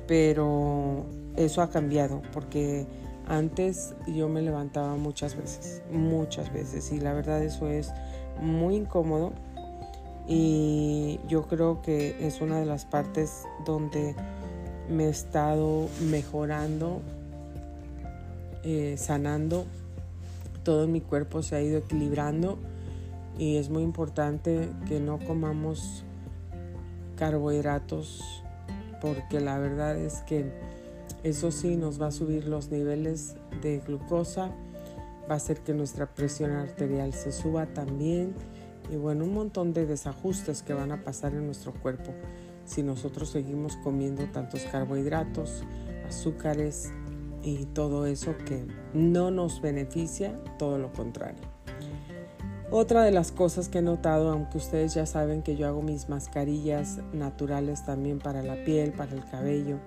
Pero 0.07 1.05
eso 1.35 1.61
ha 1.61 1.69
cambiado 1.69 2.21
porque 2.33 2.85
antes 3.27 3.95
yo 4.07 4.27
me 4.27 4.41
levantaba 4.41 4.95
muchas 4.95 5.35
veces, 5.35 5.81
muchas 5.91 6.51
veces 6.51 6.91
y 6.91 6.99
la 6.99 7.13
verdad 7.13 7.41
eso 7.43 7.67
es 7.67 7.91
muy 8.41 8.75
incómodo 8.75 9.31
y 10.33 11.19
yo 11.27 11.43
creo 11.43 11.81
que 11.81 12.25
es 12.25 12.39
una 12.39 12.57
de 12.57 12.65
las 12.65 12.85
partes 12.85 13.43
donde 13.65 14.15
me 14.89 15.07
he 15.07 15.09
estado 15.09 15.89
mejorando, 16.09 17.01
eh, 18.63 18.95
sanando, 18.97 19.65
todo 20.63 20.87
mi 20.87 21.01
cuerpo 21.01 21.43
se 21.43 21.57
ha 21.57 21.61
ido 21.61 21.79
equilibrando 21.79 22.57
y 23.37 23.57
es 23.57 23.69
muy 23.69 23.83
importante 23.83 24.69
que 24.87 25.01
no 25.01 25.19
comamos 25.19 26.05
carbohidratos 27.17 28.41
porque 29.01 29.41
la 29.41 29.59
verdad 29.59 29.97
es 29.97 30.21
que 30.21 30.49
eso 31.23 31.51
sí 31.51 31.75
nos 31.75 32.01
va 32.01 32.07
a 32.07 32.11
subir 32.11 32.47
los 32.47 32.71
niveles 32.71 33.35
de 33.61 33.79
glucosa, 33.79 34.49
va 35.29 35.33
a 35.33 35.37
hacer 35.37 35.59
que 35.59 35.73
nuestra 35.73 36.05
presión 36.05 36.51
arterial 36.51 37.13
se 37.13 37.33
suba 37.33 37.65
también 37.65 38.33
y 38.91 38.97
bueno, 38.97 39.23
un 39.23 39.33
montón 39.33 39.73
de 39.73 39.85
desajustes 39.85 40.61
que 40.61 40.73
van 40.73 40.91
a 40.91 41.03
pasar 41.03 41.33
en 41.33 41.45
nuestro 41.45 41.73
cuerpo 41.73 42.13
si 42.65 42.83
nosotros 42.83 43.29
seguimos 43.29 43.77
comiendo 43.77 44.25
tantos 44.25 44.63
carbohidratos, 44.63 45.63
azúcares 46.07 46.91
y 47.41 47.65
todo 47.65 48.05
eso 48.05 48.35
que 48.45 48.65
no 48.93 49.31
nos 49.31 49.61
beneficia, 49.61 50.37
todo 50.59 50.77
lo 50.77 50.91
contrario. 50.91 51.41
Otra 52.69 53.03
de 53.03 53.11
las 53.11 53.31
cosas 53.31 53.67
que 53.67 53.79
he 53.79 53.81
notado, 53.81 54.31
aunque 54.31 54.57
ustedes 54.57 54.93
ya 54.93 55.05
saben 55.05 55.41
que 55.41 55.57
yo 55.57 55.67
hago 55.67 55.81
mis 55.81 56.07
mascarillas 56.07 56.99
naturales 57.11 57.85
también 57.85 58.19
para 58.19 58.43
la 58.43 58.63
piel, 58.63 58.93
para 58.93 59.13
el 59.13 59.25
cabello, 59.25 59.77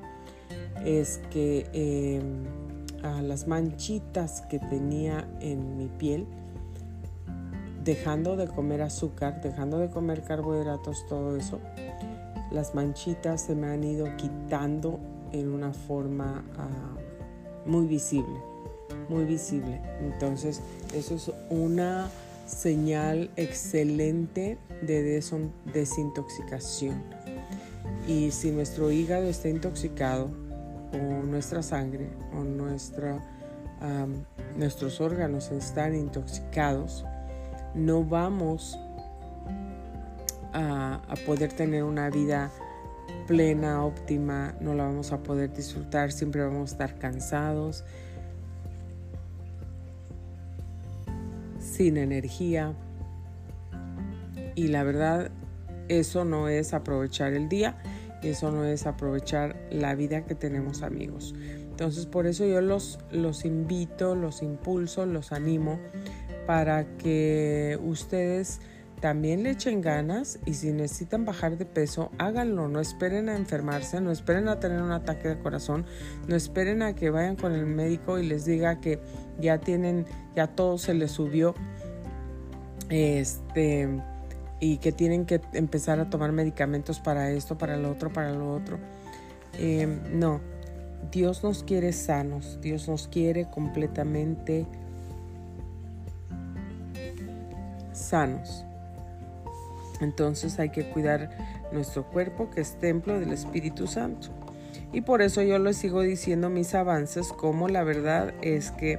es 0.84 1.20
que 1.30 1.66
em, 1.72 2.44
a 3.02 3.22
las 3.22 3.46
manchitas 3.46 4.42
que 4.42 4.58
tenía 4.58 5.26
en 5.40 5.78
mi 5.78 5.88
piel, 5.88 6.26
dejando 7.84 8.36
de 8.36 8.48
comer 8.48 8.82
azúcar, 8.82 9.40
dejando 9.42 9.78
de 9.78 9.90
comer 9.90 10.22
carbohidratos, 10.22 11.06
todo 11.06 11.36
eso, 11.36 11.60
las 12.50 12.74
manchitas 12.74 13.42
se 13.42 13.54
me 13.54 13.68
han 13.68 13.84
ido 13.84 14.16
quitando 14.16 15.00
en 15.32 15.52
una 15.52 15.72
forma 15.72 16.44
ah, 16.56 16.96
muy 17.66 17.86
visible, 17.86 18.40
muy 19.08 19.24
visible. 19.24 19.80
Entonces, 20.00 20.60
eso 20.94 21.14
es 21.16 21.30
una 21.50 22.08
señal 22.46 23.30
excelente 23.36 24.58
de 24.82 25.20
desintoxicación. 25.72 27.02
Y 28.06 28.30
si 28.30 28.50
nuestro 28.50 28.90
hígado 28.90 29.28
está 29.28 29.48
intoxicado, 29.48 30.30
o 30.92 31.24
nuestra 31.24 31.62
sangre, 31.62 32.08
o 32.32 32.44
nuestra, 32.44 33.20
nuestros 34.56 35.00
órganos 35.00 35.50
están 35.50 35.94
intoxicados, 35.96 37.04
no 37.74 38.04
vamos 38.04 38.78
a, 40.52 41.00
poder 41.26 41.52
tener 41.52 41.84
una 41.84 42.10
vida 42.10 42.50
plena, 43.26 43.84
óptima, 43.84 44.54
no 44.60 44.74
la 44.74 44.84
vamos 44.84 45.12
a 45.12 45.22
poder 45.22 45.52
disfrutar, 45.52 46.12
siempre 46.12 46.42
vamos 46.42 46.70
a 46.70 46.72
estar 46.72 46.98
cansados, 46.98 47.84
sin 51.58 51.96
energía. 51.96 52.74
Y 54.54 54.68
la 54.68 54.84
verdad, 54.84 55.30
eso 55.88 56.24
no 56.24 56.48
es 56.48 56.74
aprovechar 56.74 57.32
el 57.32 57.48
día, 57.48 57.76
eso 58.22 58.52
no 58.52 58.64
es 58.64 58.86
aprovechar 58.86 59.56
la 59.70 59.94
vida 59.94 60.24
que 60.24 60.34
tenemos 60.34 60.82
amigos. 60.82 61.34
Entonces 61.74 62.06
por 62.06 62.28
eso 62.28 62.46
yo 62.46 62.60
los, 62.60 63.00
los 63.10 63.44
invito, 63.44 64.14
los 64.14 64.42
impulso, 64.42 65.06
los 65.06 65.32
animo 65.32 65.80
para 66.46 66.84
que 66.98 67.78
ustedes 67.82 68.60
también 69.00 69.42
le 69.42 69.50
echen 69.50 69.82
ganas 69.82 70.38
y 70.46 70.54
si 70.54 70.72
necesitan 70.72 71.24
bajar 71.24 71.58
de 71.58 71.66
peso, 71.66 72.10
háganlo. 72.18 72.68
No 72.68 72.80
esperen 72.80 73.28
a 73.28 73.36
enfermarse, 73.36 74.00
no 74.00 74.10
esperen 74.10 74.48
a 74.48 74.60
tener 74.60 74.80
un 74.80 74.92
ataque 74.92 75.28
de 75.28 75.38
corazón, 75.38 75.84
no 76.26 76.36
esperen 76.36 76.82
a 76.82 76.94
que 76.94 77.10
vayan 77.10 77.36
con 77.36 77.52
el 77.52 77.66
médico 77.66 78.18
y 78.18 78.26
les 78.26 78.46
diga 78.46 78.80
que 78.80 79.00
ya 79.38 79.58
tienen, 79.58 80.06
ya 80.34 80.46
todo 80.46 80.78
se 80.78 80.94
les 80.94 81.10
subió. 81.10 81.54
Este 82.88 83.88
y 84.60 84.78
que 84.78 84.92
tienen 84.92 85.26
que 85.26 85.42
empezar 85.52 86.00
a 86.00 86.08
tomar 86.08 86.32
medicamentos 86.32 86.98
para 87.00 87.30
esto, 87.30 87.58
para 87.58 87.76
lo 87.76 87.90
otro, 87.90 88.10
para 88.10 88.32
lo 88.32 88.54
otro. 88.54 88.78
Em, 89.58 90.00
no, 90.18 90.40
Dios 91.12 91.44
nos 91.44 91.62
quiere 91.62 91.92
sanos, 91.92 92.58
Dios 92.62 92.88
nos 92.88 93.08
quiere 93.08 93.50
completamente 93.50 94.66
Entonces 100.00 100.58
hay 100.58 100.70
que 100.70 100.88
cuidar 100.90 101.30
nuestro 101.72 102.04
cuerpo 102.04 102.50
que 102.50 102.60
es 102.60 102.78
templo 102.78 103.18
del 103.18 103.32
Espíritu 103.32 103.86
Santo. 103.86 104.28
Y 104.92 105.00
por 105.00 105.22
eso 105.22 105.42
yo 105.42 105.58
les 105.58 105.76
sigo 105.76 106.02
diciendo 106.02 106.50
mis 106.50 106.74
avances, 106.74 107.32
como 107.32 107.68
la 107.68 107.82
verdad 107.82 108.32
es 108.42 108.70
que 108.70 108.98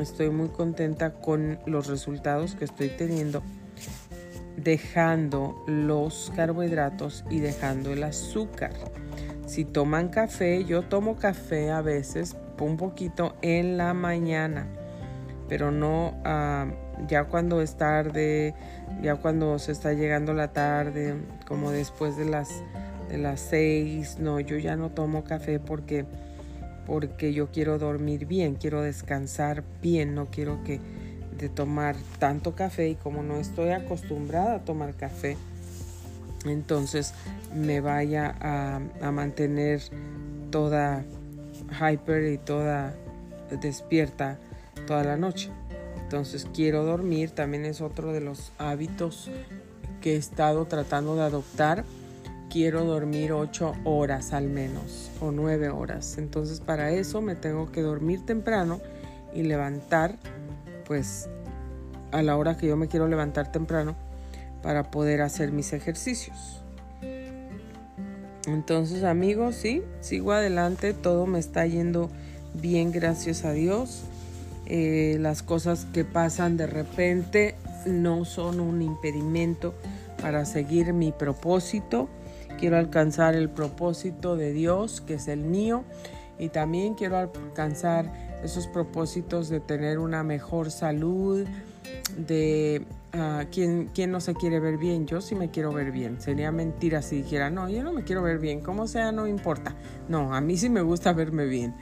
estoy 0.00 0.30
muy 0.30 0.48
contenta 0.48 1.14
con 1.14 1.58
los 1.66 1.86
resultados 1.86 2.54
que 2.54 2.64
estoy 2.64 2.90
teniendo, 2.90 3.42
dejando 4.56 5.62
los 5.66 6.32
carbohidratos 6.36 7.24
y 7.30 7.40
dejando 7.40 7.92
el 7.92 8.02
azúcar. 8.02 8.72
Si 9.46 9.64
toman 9.64 10.08
café, 10.08 10.64
yo 10.64 10.82
tomo 10.82 11.16
café 11.16 11.70
a 11.70 11.82
veces 11.82 12.36
un 12.62 12.76
poquito 12.76 13.34
en 13.42 13.76
la 13.76 13.92
mañana, 13.92 14.66
pero 15.48 15.70
no 15.70 16.14
ah, 16.24 16.66
ya 17.08 17.24
cuando 17.24 17.60
es 17.60 17.76
tarde, 17.76 18.54
ya 19.02 19.16
cuando 19.16 19.58
se 19.58 19.72
está 19.72 19.92
llegando 19.92 20.34
la 20.34 20.52
tarde, 20.52 21.14
como 21.46 21.70
después 21.70 22.16
de 22.16 22.26
las 22.26 22.48
de 23.08 23.18
las 23.18 23.40
seis, 23.40 24.18
no, 24.18 24.40
yo 24.40 24.56
ya 24.56 24.76
no 24.76 24.90
tomo 24.90 25.24
café 25.24 25.58
porque 25.60 26.06
porque 26.86 27.32
yo 27.32 27.50
quiero 27.50 27.78
dormir 27.78 28.26
bien, 28.26 28.54
quiero 28.54 28.82
descansar 28.82 29.62
bien, 29.80 30.14
no 30.14 30.26
quiero 30.26 30.64
que 30.64 30.80
de 31.38 31.48
tomar 31.48 31.96
tanto 32.18 32.54
café 32.54 32.88
y 32.88 32.94
como 32.94 33.22
no 33.22 33.36
estoy 33.36 33.70
acostumbrada 33.70 34.56
a 34.56 34.64
tomar 34.64 34.94
café, 34.94 35.36
entonces 36.44 37.14
me 37.54 37.80
vaya 37.80 38.34
a, 38.40 38.80
a 39.00 39.12
mantener 39.12 39.80
toda 40.50 41.04
hyper 41.80 42.32
y 42.32 42.38
toda 42.38 42.94
despierta 43.60 44.38
toda 44.86 45.04
la 45.04 45.16
noche. 45.16 45.50
Entonces 46.12 46.46
quiero 46.52 46.84
dormir, 46.84 47.30
también 47.30 47.64
es 47.64 47.80
otro 47.80 48.12
de 48.12 48.20
los 48.20 48.52
hábitos 48.58 49.30
que 50.02 50.12
he 50.12 50.16
estado 50.16 50.66
tratando 50.66 51.16
de 51.16 51.22
adoptar. 51.22 51.86
Quiero 52.50 52.84
dormir 52.84 53.32
8 53.32 53.72
horas 53.84 54.34
al 54.34 54.50
menos 54.50 55.10
o 55.22 55.30
9 55.32 55.70
horas. 55.70 56.18
Entonces 56.18 56.60
para 56.60 56.90
eso 56.90 57.22
me 57.22 57.34
tengo 57.34 57.72
que 57.72 57.80
dormir 57.80 58.26
temprano 58.26 58.78
y 59.34 59.44
levantar 59.44 60.18
pues 60.84 61.30
a 62.10 62.20
la 62.20 62.36
hora 62.36 62.58
que 62.58 62.66
yo 62.66 62.76
me 62.76 62.88
quiero 62.88 63.08
levantar 63.08 63.50
temprano 63.50 63.96
para 64.62 64.90
poder 64.90 65.22
hacer 65.22 65.50
mis 65.50 65.72
ejercicios. 65.72 66.62
Entonces 68.46 69.02
amigos, 69.02 69.54
sí, 69.54 69.82
sigo 70.00 70.32
adelante, 70.32 70.92
todo 70.92 71.24
me 71.24 71.38
está 71.38 71.64
yendo 71.64 72.10
bien, 72.52 72.92
gracias 72.92 73.46
a 73.46 73.52
Dios. 73.52 74.04
Eh, 74.66 75.16
las 75.20 75.42
cosas 75.42 75.86
que 75.92 76.04
pasan 76.04 76.56
de 76.56 76.66
repente 76.66 77.56
no 77.86 78.24
son 78.24 78.60
un 78.60 78.80
impedimento 78.80 79.74
para 80.20 80.44
seguir 80.44 80.92
mi 80.92 81.12
propósito. 81.12 82.08
Quiero 82.58 82.76
alcanzar 82.76 83.34
el 83.34 83.50
propósito 83.50 84.36
de 84.36 84.52
Dios, 84.52 85.00
que 85.00 85.14
es 85.14 85.26
el 85.28 85.40
mío, 85.40 85.84
y 86.38 86.48
también 86.48 86.94
quiero 86.94 87.16
alcanzar 87.16 88.12
esos 88.44 88.66
propósitos 88.66 89.48
de 89.48 89.60
tener 89.60 89.98
una 89.98 90.22
mejor 90.22 90.70
salud, 90.70 91.46
de 92.16 92.84
uh, 93.14 93.44
¿quién, 93.50 93.90
no 94.10 94.20
se 94.20 94.34
quiere 94.34 94.60
ver 94.60 94.78
bien? 94.78 95.06
Yo 95.06 95.20
sí 95.20 95.34
me 95.34 95.50
quiero 95.50 95.72
ver 95.72 95.92
bien. 95.92 96.20
Sería 96.20 96.52
mentira 96.52 97.02
si 97.02 97.22
dijera, 97.22 97.50
no, 97.50 97.68
yo 97.68 97.82
no 97.82 97.92
me 97.92 98.04
quiero 98.04 98.22
ver 98.22 98.38
bien, 98.38 98.60
como 98.60 98.86
sea, 98.86 99.12
no 99.12 99.26
importa. 99.26 99.74
No, 100.08 100.34
a 100.34 100.40
mí 100.40 100.56
sí 100.56 100.68
me 100.68 100.82
gusta 100.82 101.12
verme 101.12 101.46
bien. 101.46 101.74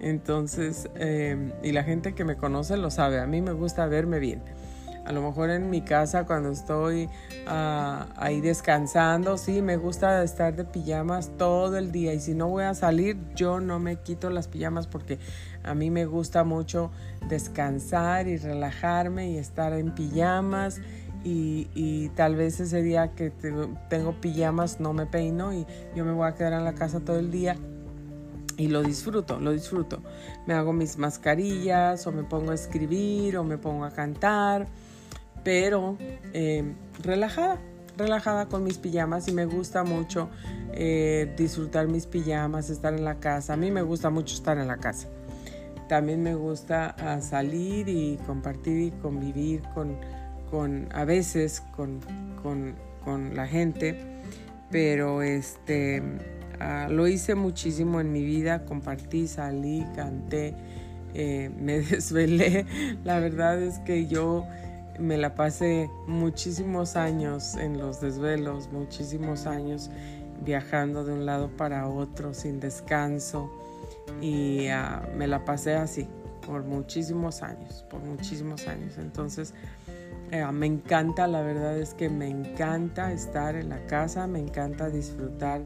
Entonces, 0.00 0.88
eh, 0.96 1.52
y 1.62 1.72
la 1.72 1.84
gente 1.84 2.14
que 2.14 2.24
me 2.24 2.36
conoce 2.36 2.76
lo 2.76 2.90
sabe, 2.90 3.20
a 3.20 3.26
mí 3.26 3.40
me 3.40 3.52
gusta 3.52 3.86
verme 3.86 4.18
bien. 4.18 4.42
A 5.04 5.10
lo 5.10 5.20
mejor 5.20 5.50
en 5.50 5.68
mi 5.68 5.82
casa 5.82 6.26
cuando 6.26 6.50
estoy 6.50 7.08
ah, 7.48 8.06
ahí 8.16 8.40
descansando, 8.40 9.36
sí, 9.36 9.60
me 9.60 9.76
gusta 9.76 10.22
estar 10.22 10.54
de 10.54 10.64
pijamas 10.64 11.36
todo 11.36 11.76
el 11.76 11.90
día 11.90 12.14
y 12.14 12.20
si 12.20 12.34
no 12.34 12.48
voy 12.48 12.64
a 12.64 12.74
salir, 12.74 13.16
yo 13.34 13.58
no 13.58 13.80
me 13.80 13.96
quito 13.96 14.30
las 14.30 14.46
pijamas 14.46 14.86
porque 14.86 15.18
a 15.64 15.74
mí 15.74 15.90
me 15.90 16.06
gusta 16.06 16.44
mucho 16.44 16.90
descansar 17.28 18.28
y 18.28 18.36
relajarme 18.36 19.30
y 19.30 19.38
estar 19.38 19.72
en 19.72 19.94
pijamas. 19.94 20.80
Y, 21.24 22.08
tal 22.16 22.34
vez 22.34 22.58
ese 22.58 22.82
día 22.82 23.12
que 23.14 23.30
tengo 23.88 24.20
pijamas 24.20 24.80
no 24.80 24.92
me 24.92 25.06
peino 25.06 25.52
y 25.54 25.64
yo 25.94 26.04
me 26.04 26.12
voy 26.12 26.28
a 26.28 26.34
quedar 26.34 26.52
en 26.54 26.64
la 26.64 26.74
casa 26.74 26.98
todo 26.98 27.20
el 27.20 27.30
día 27.30 27.56
y 28.56 28.66
lo 28.66 28.82
disfruto, 28.82 29.38
lo 29.38 29.52
disfruto. 29.52 30.02
Me 30.46 30.54
hago 30.54 30.72
mis 30.72 30.98
mascarillas 30.98 32.06
o 32.08 32.12
me 32.12 32.24
pongo 32.24 32.50
a 32.50 32.54
escribir 32.54 33.36
o 33.36 33.44
me 33.44 33.56
pongo 33.56 33.84
a 33.84 33.92
cantar 33.92 34.66
pero 35.44 35.96
eh, 36.32 36.74
relajada, 37.02 37.58
relajada 37.96 38.46
con 38.46 38.64
mis 38.64 38.78
pijamas 38.78 39.28
y 39.28 39.32
me 39.32 39.44
gusta 39.44 39.84
mucho 39.84 40.28
eh, 40.72 41.32
disfrutar 41.36 41.88
mis 41.88 42.06
pijamas, 42.06 42.70
estar 42.70 42.94
en 42.94 43.04
la 43.04 43.18
casa. 43.18 43.54
A 43.54 43.56
mí 43.56 43.70
me 43.70 43.82
gusta 43.82 44.10
mucho 44.10 44.34
estar 44.34 44.58
en 44.58 44.68
la 44.68 44.76
casa. 44.76 45.08
También 45.88 46.22
me 46.22 46.34
gusta 46.34 46.94
ah, 46.98 47.20
salir 47.20 47.88
y 47.88 48.18
compartir 48.26 48.80
y 48.80 48.90
convivir 48.90 49.62
con, 49.74 49.96
con 50.50 50.88
a 50.92 51.04
veces 51.04 51.62
con, 51.76 52.00
con, 52.42 52.74
con, 53.04 53.34
la 53.34 53.46
gente, 53.46 53.98
pero 54.70 55.22
este, 55.22 56.02
ah, 56.60 56.88
lo 56.90 57.08
hice 57.08 57.34
muchísimo 57.34 58.00
en 58.00 58.12
mi 58.12 58.24
vida, 58.24 58.64
compartí, 58.64 59.26
salí, 59.26 59.84
canté, 59.94 60.54
eh, 61.14 61.50
me 61.60 61.80
desvelé. 61.80 62.64
La 63.04 63.18
verdad 63.18 63.60
es 63.60 63.78
que 63.80 64.06
yo 64.06 64.46
me 64.98 65.18
la 65.18 65.34
pasé 65.34 65.90
muchísimos 66.06 66.96
años 66.96 67.56
en 67.56 67.78
los 67.78 68.00
desvelos, 68.00 68.70
muchísimos 68.72 69.46
años 69.46 69.90
viajando 70.44 71.04
de 71.04 71.12
un 71.12 71.26
lado 71.26 71.48
para 71.56 71.88
otro 71.88 72.34
sin 72.34 72.60
descanso 72.60 73.50
y 74.20 74.68
ah, 74.68 75.08
me 75.16 75.26
la 75.26 75.44
pasé 75.44 75.74
así 75.74 76.08
por 76.46 76.64
muchísimos 76.64 77.42
años, 77.42 77.84
por 77.88 78.00
muchísimos 78.00 78.66
años. 78.68 78.98
Entonces 78.98 79.54
eh, 80.30 80.44
me 80.52 80.66
encanta, 80.66 81.26
la 81.26 81.42
verdad 81.42 81.78
es 81.78 81.94
que 81.94 82.08
me 82.08 82.28
encanta 82.28 83.12
estar 83.12 83.54
en 83.54 83.68
la 83.68 83.84
casa, 83.86 84.26
me 84.26 84.40
encanta 84.40 84.90
disfrutar 84.90 85.62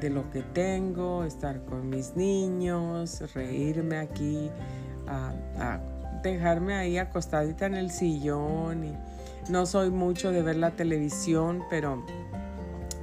de 0.00 0.10
lo 0.10 0.30
que 0.30 0.42
tengo, 0.42 1.24
estar 1.24 1.64
con 1.64 1.88
mis 1.88 2.16
niños, 2.16 3.22
reírme 3.34 3.98
aquí, 3.98 4.50
a 5.06 5.80
dejarme 6.24 6.74
ahí 6.74 6.98
acostadita 6.98 7.66
en 7.66 7.74
el 7.74 7.90
sillón 7.90 8.84
y 8.84 8.96
no 9.48 9.66
soy 9.66 9.90
mucho 9.90 10.32
de 10.32 10.42
ver 10.42 10.56
la 10.56 10.70
televisión, 10.70 11.62
pero, 11.68 12.04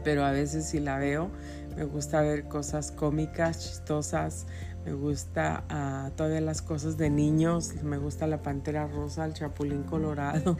pero 0.03 0.25
a 0.25 0.31
veces 0.31 0.65
sí 0.65 0.79
la 0.79 0.97
veo. 0.97 1.29
Me 1.77 1.85
gusta 1.85 2.21
ver 2.21 2.45
cosas 2.45 2.91
cómicas, 2.91 3.59
chistosas. 3.59 4.47
Me 4.85 4.93
gusta 4.93 5.63
uh, 5.69 6.15
todas 6.15 6.41
las 6.41 6.61
cosas 6.61 6.97
de 6.97 7.09
niños. 7.09 7.75
Me 7.83 7.97
gusta 7.97 8.27
la 8.27 8.41
pantera 8.41 8.87
rosa, 8.87 9.25
el 9.25 9.33
chapulín 9.33 9.83
colorado 9.83 10.57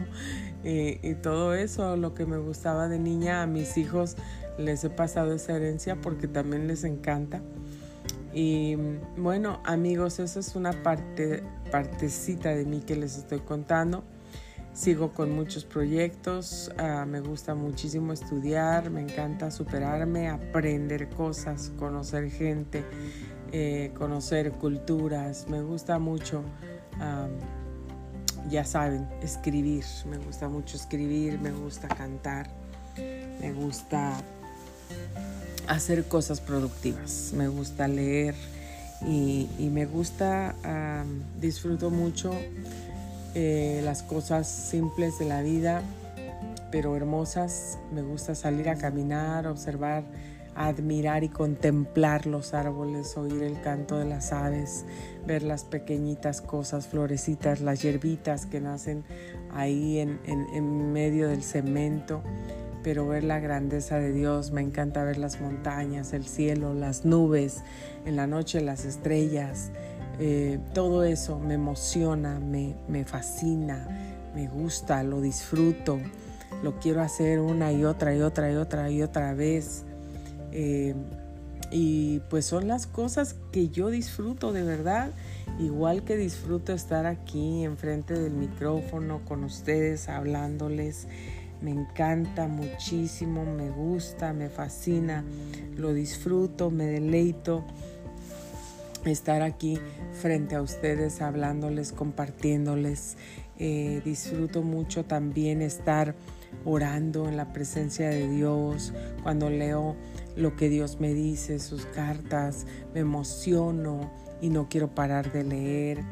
y, 0.63 0.99
y 1.07 1.15
todo 1.15 1.53
eso. 1.53 1.97
Lo 1.97 2.13
que 2.13 2.26
me 2.26 2.38
gustaba 2.38 2.88
de 2.88 2.99
niña 2.99 3.41
a 3.41 3.47
mis 3.47 3.78
hijos 3.78 4.15
les 4.57 4.84
he 4.84 4.89
pasado 4.89 5.34
esa 5.34 5.55
herencia 5.55 5.99
porque 5.99 6.28
también 6.28 6.67
les 6.67 6.84
encanta. 6.84 7.41
Y 8.34 8.78
bueno, 9.17 9.59
amigos, 9.65 10.19
esa 10.19 10.39
es 10.39 10.55
una 10.55 10.72
parte, 10.84 11.43
partecita 11.69 12.49
de 12.49 12.65
mí 12.65 12.82
que 12.82 12.95
les 12.95 13.17
estoy 13.17 13.39
contando. 13.39 14.03
Sigo 14.74 15.11
con 15.11 15.36
muchos 15.36 15.65
proyectos, 15.65 16.72
ah, 16.78 17.05
me 17.05 17.19
gusta 17.19 17.55
muchísimo 17.55 18.13
estudiar, 18.13 18.89
me 18.89 19.01
encanta 19.01 19.51
superarme, 19.51 20.30
aprender 20.30 21.09
cosas, 21.09 21.74
conocer 21.78 22.32
gente, 22.32 22.86
eh, 23.51 23.91
conocer 23.97 24.51
culturas, 24.53 25.47
me 25.49 25.61
gusta 25.61 25.99
mucho, 25.99 26.43
ya 28.49 28.65
saben, 28.65 29.07
escribir, 29.21 29.83
me 30.09 30.17
gusta 30.17 30.47
mucho 30.47 30.77
escribir, 30.77 31.39
me 31.39 31.51
gusta 31.51 31.87
cantar, 31.87 32.49
me 33.39 33.53
gusta 33.53 34.21
hacer 35.67 36.05
cosas 36.05 36.41
productivas. 36.41 37.31
Me 37.35 37.47
gusta 37.47 37.87
leer 37.87 38.35
y, 39.07 39.47
me 39.71 39.85
gusta, 39.85 40.55
disfruto 41.39 41.89
mucho 41.89 42.31
eh, 43.33 43.81
las 43.83 44.03
cosas 44.03 44.47
simples 44.47 45.17
de 45.17 45.25
la 45.25 45.41
vida, 45.41 45.81
pero 46.71 46.95
hermosas. 46.95 47.77
Me 47.93 48.01
gusta 48.01 48.35
salir 48.35 48.69
a 48.69 48.75
caminar, 48.75 49.47
observar, 49.47 50.03
admirar 50.55 51.23
y 51.23 51.29
contemplar 51.29 52.25
los 52.25 52.53
árboles, 52.53 53.15
oír 53.17 53.43
el 53.43 53.61
canto 53.61 53.97
de 53.97 54.05
las 54.05 54.33
aves, 54.33 54.85
ver 55.25 55.43
las 55.43 55.63
pequeñitas 55.63 56.41
cosas, 56.41 56.87
florecitas, 56.87 57.61
las 57.61 57.81
hierbitas 57.81 58.45
que 58.45 58.59
nacen 58.59 59.03
ahí 59.51 59.99
en, 59.99 60.19
en 60.25 60.93
medio 60.93 61.27
del 61.27 61.43
cemento 61.43 62.23
pero 62.83 63.07
ver 63.07 63.23
la 63.23 63.39
grandeza 63.39 63.99
de 63.99 64.11
Dios, 64.11 64.51
me 64.51 64.61
encanta 64.61 65.03
ver 65.03 65.19
las 65.19 65.39
montañas, 65.39 66.13
el 66.13 66.25
cielo, 66.25 66.73
las 66.73 67.05
nubes, 67.05 67.61
en 68.05 68.15
la 68.15 68.25
noche 68.25 68.59
las 68.59 68.85
estrellas, 68.85 69.71
eh, 70.19 70.59
todo 70.73 71.03
eso 71.03 71.39
me 71.39 71.55
emociona, 71.55 72.39
me, 72.39 72.75
me 72.87 73.05
fascina, 73.05 73.87
me 74.35 74.47
gusta, 74.47 75.03
lo 75.03 75.21
disfruto, 75.21 75.99
lo 76.63 76.79
quiero 76.79 77.01
hacer 77.01 77.39
una 77.39 77.71
y 77.71 77.85
otra 77.85 78.15
y 78.15 78.21
otra 78.21 78.51
y 78.51 78.55
otra 78.55 78.89
y 78.89 79.01
otra 79.01 79.33
vez. 79.33 79.83
Eh, 80.51 80.95
y 81.71 82.19
pues 82.29 82.45
son 82.45 82.67
las 82.67 82.85
cosas 82.85 83.35
que 83.51 83.69
yo 83.69 83.89
disfruto 83.89 84.51
de 84.51 84.63
verdad, 84.63 85.11
igual 85.59 86.03
que 86.03 86.17
disfruto 86.17 86.73
estar 86.73 87.05
aquí 87.05 87.63
enfrente 87.63 88.13
del 88.13 88.33
micrófono 88.33 89.23
con 89.23 89.43
ustedes 89.43 90.09
hablándoles. 90.09 91.07
Me 91.61 91.71
encanta 91.71 92.47
muchísimo, 92.47 93.45
me 93.45 93.69
gusta, 93.69 94.33
me 94.33 94.49
fascina, 94.49 95.23
lo 95.77 95.93
disfruto, 95.93 96.71
me 96.71 96.85
deleito 96.85 97.63
estar 99.05 99.41
aquí 99.41 99.79
frente 100.11 100.55
a 100.55 100.61
ustedes, 100.61 101.21
hablándoles, 101.21 101.91
compartiéndoles. 101.91 103.15
Eh, 103.59 104.01
disfruto 104.03 104.63
mucho 104.63 105.05
también 105.05 105.61
estar 105.61 106.15
orando 106.65 107.27
en 107.27 107.37
la 107.37 107.53
presencia 107.53 108.09
de 108.09 108.27
Dios, 108.27 108.91
cuando 109.23 109.49
leo 109.49 109.95
lo 110.41 110.55
que 110.55 110.69
Dios 110.69 110.99
me 110.99 111.13
dice, 111.13 111.59
sus 111.59 111.85
cartas, 111.85 112.65
me 112.93 113.01
emociono 113.01 114.11
y 114.41 114.49
no 114.49 114.67
quiero 114.69 114.93
parar 114.93 115.31
de 115.31 115.43
leer. 115.43 116.03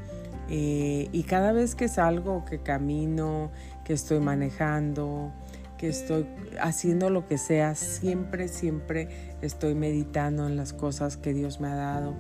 Eh, 0.49 1.09
y 1.11 1.23
cada 1.23 1.51
vez 1.51 1.75
que 1.75 1.87
salgo, 1.87 2.45
que 2.45 2.59
camino, 2.59 3.51
que 3.83 3.93
estoy 3.93 4.19
manejando, 4.19 5.31
que 5.79 5.87
estoy 5.87 6.27
haciendo 6.59 7.09
lo 7.09 7.25
que 7.25 7.37
sea, 7.37 7.73
siempre, 7.73 8.49
siempre 8.49 9.07
estoy 9.41 9.75
meditando 9.75 10.45
en 10.45 10.57
las 10.57 10.73
cosas 10.73 11.15
que 11.15 11.33
Dios 11.33 11.61
me 11.61 11.69
ha 11.69 11.75
dado, 11.75 12.15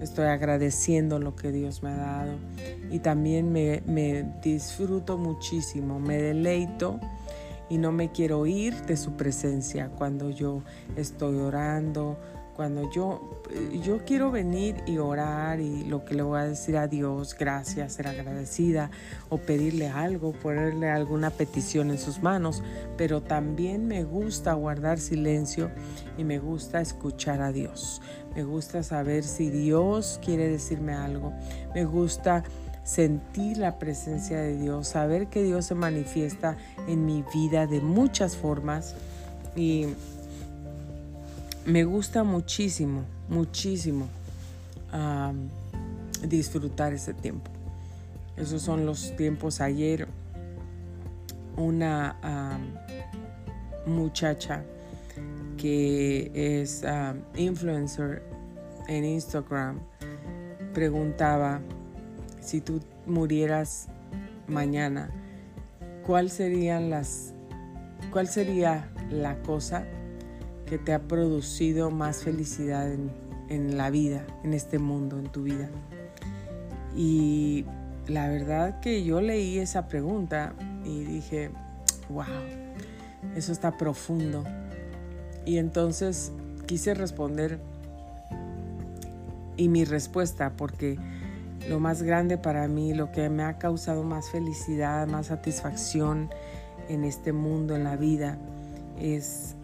estoy 0.00 0.26
agradeciendo 0.26 1.20
lo 1.20 1.36
que 1.36 1.52
Dios 1.52 1.82
me 1.84 1.90
ha 1.90 1.96
dado 1.96 2.32
y 2.90 2.98
también 2.98 3.52
me, 3.52 3.82
me 3.86 4.24
disfruto 4.42 5.16
muchísimo, 5.16 6.00
me 6.00 6.20
deleito 6.20 6.98
y 7.68 7.78
no 7.78 7.92
me 7.92 8.10
quiero 8.12 8.46
ir 8.46 8.74
de 8.86 8.96
su 8.96 9.12
presencia 9.16 9.88
cuando 9.88 10.30
yo 10.30 10.62
estoy 10.96 11.36
orando, 11.36 12.18
cuando 12.54 12.88
yo, 12.90 13.42
eh, 13.50 13.80
yo 13.82 14.04
quiero 14.04 14.30
venir 14.30 14.76
y 14.86 14.98
orar 14.98 15.60
y 15.60 15.84
lo 15.84 16.04
que 16.04 16.14
le 16.14 16.22
voy 16.22 16.40
a 16.40 16.44
decir 16.44 16.76
a 16.76 16.86
Dios, 16.86 17.36
gracias, 17.38 17.94
ser 17.94 18.06
agradecida 18.06 18.90
o 19.28 19.38
pedirle 19.38 19.88
algo, 19.88 20.32
ponerle 20.32 20.88
alguna 20.88 21.30
petición 21.30 21.90
en 21.90 21.98
sus 21.98 22.22
manos, 22.22 22.62
pero 22.96 23.22
también 23.22 23.86
me 23.88 24.04
gusta 24.04 24.52
guardar 24.54 25.00
silencio 25.00 25.70
y 26.16 26.24
me 26.24 26.38
gusta 26.38 26.80
escuchar 26.80 27.42
a 27.42 27.50
Dios. 27.50 28.00
Me 28.36 28.44
gusta 28.44 28.82
saber 28.82 29.24
si 29.24 29.50
Dios 29.50 30.20
quiere 30.24 30.48
decirme 30.48 30.92
algo. 30.92 31.32
Me 31.74 31.84
gusta 31.84 32.42
sentir 32.84 33.56
la 33.56 33.78
presencia 33.78 34.38
de 34.38 34.56
Dios, 34.58 34.88
saber 34.88 35.28
que 35.28 35.42
Dios 35.42 35.66
se 35.66 35.74
manifiesta 35.74 36.56
en 36.86 37.06
mi 37.06 37.24
vida 37.34 37.66
de 37.66 37.80
muchas 37.80 38.36
formas 38.36 38.94
y 39.56 39.86
me 41.66 41.84
gusta 41.84 42.24
muchísimo, 42.24 43.04
muchísimo 43.28 44.06
disfrutar 46.22 46.92
ese 46.92 47.14
tiempo. 47.14 47.50
Esos 48.36 48.62
son 48.62 48.84
los 48.86 49.16
tiempos 49.16 49.60
ayer. 49.60 50.06
Una 51.56 52.60
muchacha 53.86 54.62
que 55.56 56.30
es 56.34 56.84
influencer 57.36 58.22
en 58.88 59.04
Instagram 59.04 59.78
preguntaba 60.74 61.60
si 62.44 62.60
tú 62.60 62.80
murieras 63.06 63.88
mañana, 64.46 65.10
¿cuál 66.06 66.30
serían 66.30 66.90
las 66.90 67.32
cuál 68.12 68.28
sería 68.28 68.90
la 69.10 69.42
cosa 69.42 69.84
que 70.66 70.78
te 70.78 70.92
ha 70.92 71.00
producido 71.00 71.90
más 71.90 72.22
felicidad 72.22 72.92
en, 72.92 73.10
en 73.48 73.76
la 73.76 73.90
vida, 73.90 74.24
en 74.44 74.52
este 74.52 74.78
mundo, 74.78 75.18
en 75.18 75.32
tu 75.32 75.42
vida? 75.42 75.70
Y 76.94 77.64
la 78.06 78.28
verdad 78.28 78.78
que 78.80 79.04
yo 79.04 79.20
leí 79.20 79.58
esa 79.58 79.88
pregunta 79.88 80.52
y 80.84 81.02
dije, 81.04 81.50
wow, 82.10 82.24
eso 83.34 83.52
está 83.52 83.76
profundo. 83.76 84.44
Y 85.46 85.56
entonces 85.58 86.30
quise 86.66 86.94
responder 86.94 87.58
y 89.56 89.68
mi 89.68 89.84
respuesta, 89.84 90.52
porque 90.56 90.98
lo 91.68 91.80
más 91.80 92.02
grande 92.02 92.36
para 92.36 92.68
mí, 92.68 92.94
lo 92.94 93.10
que 93.10 93.28
me 93.30 93.42
ha 93.42 93.58
causado 93.58 94.02
más 94.02 94.30
felicidad, 94.30 95.06
más 95.06 95.26
satisfacción 95.26 96.30
en 96.88 97.04
este 97.04 97.32
mundo, 97.32 97.74
en 97.74 97.84
la 97.84 97.96
vida, 97.96 98.38
es 98.98 99.56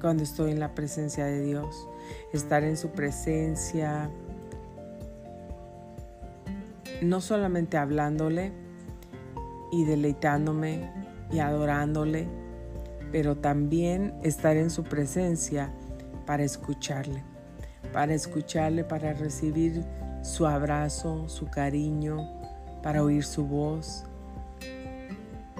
cuando 0.00 0.22
estoy 0.22 0.52
en 0.52 0.60
la 0.60 0.74
presencia 0.74 1.24
de 1.24 1.42
Dios. 1.42 1.88
Estar 2.32 2.64
en 2.64 2.76
su 2.76 2.90
presencia, 2.90 4.10
no 7.00 7.20
solamente 7.20 7.76
hablándole 7.76 8.52
y 9.72 9.84
deleitándome 9.84 10.90
y 11.30 11.38
adorándole, 11.38 12.26
pero 13.12 13.36
también 13.36 14.14
estar 14.22 14.56
en 14.56 14.70
su 14.70 14.84
presencia 14.84 15.72
para 16.26 16.44
escucharle, 16.44 17.22
para 17.92 18.14
escucharle, 18.14 18.84
para 18.84 19.14
recibir 19.14 19.84
su 20.22 20.46
abrazo, 20.46 21.28
su 21.28 21.46
cariño, 21.46 22.28
para 22.82 23.02
oír 23.02 23.24
su 23.24 23.46
voz, 23.46 24.04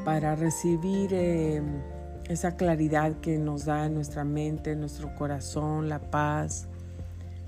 para 0.04 0.34
recibir 0.34 1.10
eh, 1.12 1.62
esa 2.28 2.56
claridad 2.56 3.12
que 3.20 3.38
nos 3.38 3.64
da 3.64 3.88
nuestra 3.88 4.24
mente, 4.24 4.72
en 4.72 4.80
nuestro 4.80 5.14
corazón, 5.14 5.88
la 5.88 5.98
paz, 5.98 6.68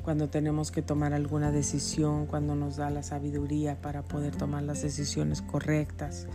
cuando 0.02 0.28
tenemos 0.28 0.70
que 0.70 0.82
tomar 0.82 1.14
alguna 1.14 1.52
decisión, 1.52 2.26
cuando 2.26 2.54
nos 2.56 2.76
da 2.76 2.90
la 2.90 3.02
sabiduría 3.02 3.80
para 3.80 4.02
poder 4.02 4.34
tomar 4.34 4.64
las 4.64 4.82
decisiones 4.82 5.42
correctas 5.42 6.26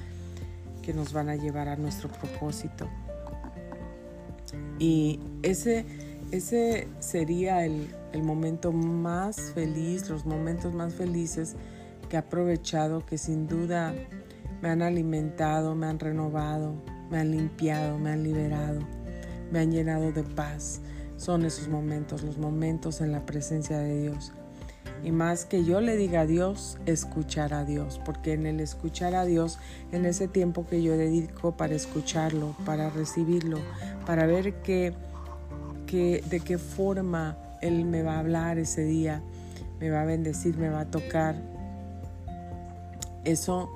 que 0.81 0.93
nos 0.93 1.11
van 1.11 1.29
a 1.29 1.35
llevar 1.35 1.67
a 1.67 1.75
nuestro 1.75 2.09
propósito. 2.09 2.87
Y 4.79 5.19
ese, 5.43 5.85
ese 6.31 6.87
sería 6.99 7.65
el, 7.65 7.93
el 8.13 8.23
momento 8.23 8.71
más 8.71 9.51
feliz, 9.53 10.09
los 10.09 10.25
momentos 10.25 10.73
más 10.73 10.93
felices 10.93 11.55
que 12.09 12.15
he 12.15 12.19
aprovechado, 12.19 13.05
que 13.05 13.17
sin 13.17 13.47
duda 13.47 13.93
me 14.61 14.69
han 14.69 14.81
alimentado, 14.81 15.75
me 15.75 15.87
han 15.87 15.99
renovado, 15.99 16.75
me 17.09 17.19
han 17.19 17.31
limpiado, 17.31 17.97
me 17.97 18.11
han 18.11 18.23
liberado, 18.23 18.79
me 19.51 19.59
han 19.59 19.71
llenado 19.71 20.11
de 20.11 20.23
paz. 20.23 20.81
Son 21.17 21.45
esos 21.45 21.67
momentos, 21.67 22.23
los 22.23 22.37
momentos 22.37 23.01
en 23.01 23.11
la 23.11 23.25
presencia 23.25 23.77
de 23.79 24.01
Dios. 24.01 24.33
Y 25.03 25.11
más 25.11 25.45
que 25.45 25.63
yo 25.63 25.79
le 25.79 25.95
diga 25.95 26.21
a 26.21 26.25
Dios, 26.25 26.77
escuchar 26.85 27.53
a 27.53 27.65
Dios, 27.65 28.01
porque 28.03 28.33
en 28.33 28.45
el 28.45 28.59
escuchar 28.59 29.15
a 29.15 29.25
Dios, 29.25 29.59
en 29.91 30.05
ese 30.05 30.27
tiempo 30.27 30.65
que 30.65 30.81
yo 30.81 30.97
dedico 30.97 31.55
para 31.55 31.75
escucharlo, 31.75 32.55
para 32.65 32.89
recibirlo, 32.89 33.59
para 34.05 34.25
ver 34.25 34.61
que, 34.61 34.93
de 35.95 36.41
qué 36.41 36.57
forma 36.57 37.37
Él 37.61 37.85
me 37.85 38.03
va 38.03 38.15
a 38.15 38.19
hablar 38.19 38.57
ese 38.59 38.83
día, 38.83 39.21
me 39.79 39.89
va 39.89 40.01
a 40.01 40.05
bendecir, 40.05 40.57
me 40.57 40.69
va 40.69 40.81
a 40.81 40.85
tocar, 40.85 41.35
eso 43.23 43.69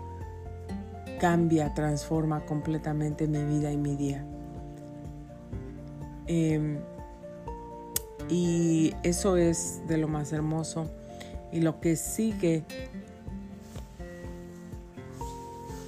cambia, 1.20 1.74
transforma 1.74 2.46
completamente 2.46 3.28
mi 3.28 3.44
vida 3.44 3.72
y 3.72 3.78
mi 3.78 3.96
día. 3.96 4.26
Em, 6.28 6.80
y 8.30 8.94
eso 9.04 9.38
es 9.38 9.82
de 9.88 9.98
lo 9.98 10.08
más 10.08 10.32
hermoso 10.34 10.90
y 11.52 11.60
lo 11.62 11.80
que 11.80 11.96
sigue 11.96 12.64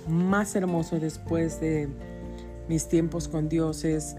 más 0.08 0.56
hermoso 0.56 1.00
después 1.00 1.62
de 1.62 1.88
mis 2.68 2.88
tiempos 2.88 3.28
con 3.28 3.50
Dios 3.50 3.86
es 3.86 4.16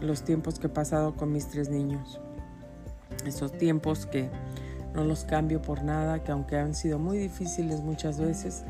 los 0.00 0.22
tiempos 0.22 0.58
que 0.58 0.66
he 0.66 0.70
pasado 0.70 1.14
con 1.14 1.32
mis 1.32 1.48
tres 1.48 1.68
niños. 1.68 2.20
Esos 3.26 3.52
tiempos 3.52 4.06
que 4.06 4.28
no 4.94 5.04
los 5.04 5.24
cambio 5.24 5.62
por 5.62 5.82
nada, 5.82 6.22
que 6.22 6.32
aunque 6.32 6.56
han 6.56 6.74
sido 6.74 6.98
muy 6.98 7.18
difíciles 7.18 7.80
muchas 7.80 8.18
veces, 8.18 8.64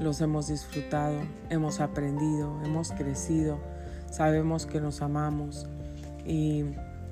los 0.00 0.20
hemos 0.20 0.48
disfrutado, 0.48 1.18
hemos 1.50 1.80
aprendido, 1.80 2.60
hemos 2.64 2.92
crecido, 2.92 3.58
sabemos 4.10 4.66
que 4.66 4.80
nos 4.80 5.02
amamos 5.02 5.66
y 6.24 6.64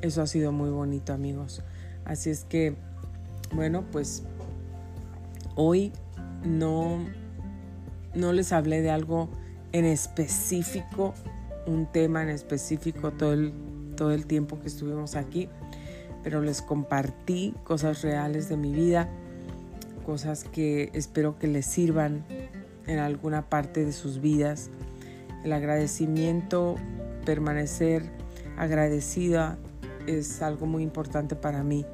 eso 0.02 0.22
ha 0.22 0.26
sido 0.26 0.52
muy 0.52 0.70
bonito 0.70 1.12
amigos. 1.12 1.62
Así 2.04 2.30
es 2.30 2.44
que, 2.44 2.76
bueno, 3.52 3.84
pues 3.90 4.22
Hoy 5.58 5.90
no, 6.44 6.98
no 8.14 8.34
les 8.34 8.52
hablé 8.52 8.82
de 8.82 8.90
algo 8.90 9.30
en 9.72 9.86
específico, 9.86 11.14
un 11.66 11.86
tema 11.86 12.22
en 12.22 12.28
específico 12.28 13.12
todo 13.12 13.32
el, 13.32 13.52
todo 13.96 14.12
el 14.12 14.26
tiempo 14.26 14.60
que 14.60 14.68
estuvimos 14.68 15.16
aquí, 15.16 15.48
pero 16.22 16.42
les 16.42 16.62
compartí 16.62 17.54
cosas 17.64 18.02
reales 18.02 18.48
de 18.48 18.56
mi 18.56 18.72
vida, 18.72 19.08
cosas 20.04 20.44
que 20.44 20.90
espero 20.94 21.38
que 21.38 21.46
les 21.48 21.66
sirvan 21.66 22.24
en 22.86 22.98
alguna 22.98 23.48
parte 23.48 23.84
de 23.84 23.92
sus 23.92 24.20
vidas. 24.20 24.70
El 25.44 25.52
agradecimiento, 25.52 26.76
permanecer 27.24 28.04
agradecida 28.56 29.58
es 30.06 30.42
algo 30.42 30.66
muy 30.66 30.82
importante 30.82 31.36
para 31.36 31.62
mí 31.62 31.84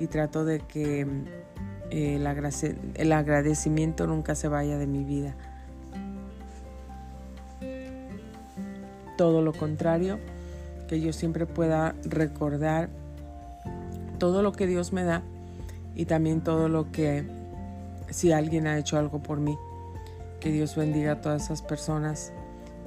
y 0.00 0.06
trato 0.08 0.44
de 0.44 0.60
que 0.60 1.06
el, 1.90 3.12
agradecimiento 3.12 4.06
nunca 4.06 4.34
se 4.34 4.48
vaya 4.48 4.78
de 4.78 4.86
mi 4.86 5.04
vida. 5.04 5.36
Todo 9.16 9.42
lo 9.42 9.52
contrario, 9.52 10.18
que 10.88 11.00
yo 11.00 11.12
siempre 11.12 11.46
pueda 11.46 11.94
recordar 12.04 12.88
todo 14.18 14.42
lo 14.42 14.52
que 14.52 14.66
Dios 14.66 14.92
me 14.92 15.04
da 15.04 15.22
y 15.94 16.04
también 16.04 16.42
todo 16.42 16.68
lo 16.68 16.92
que 16.92 17.24
si 18.10 18.32
alguien 18.32 18.66
ha 18.66 18.78
hecho 18.78 18.98
algo 18.98 19.22
por 19.22 19.40
mí. 19.40 19.56
Que 20.40 20.50
Dios 20.50 20.76
bendiga 20.76 21.12
a 21.12 21.20
todas 21.20 21.44
esas 21.44 21.62
personas 21.62 22.32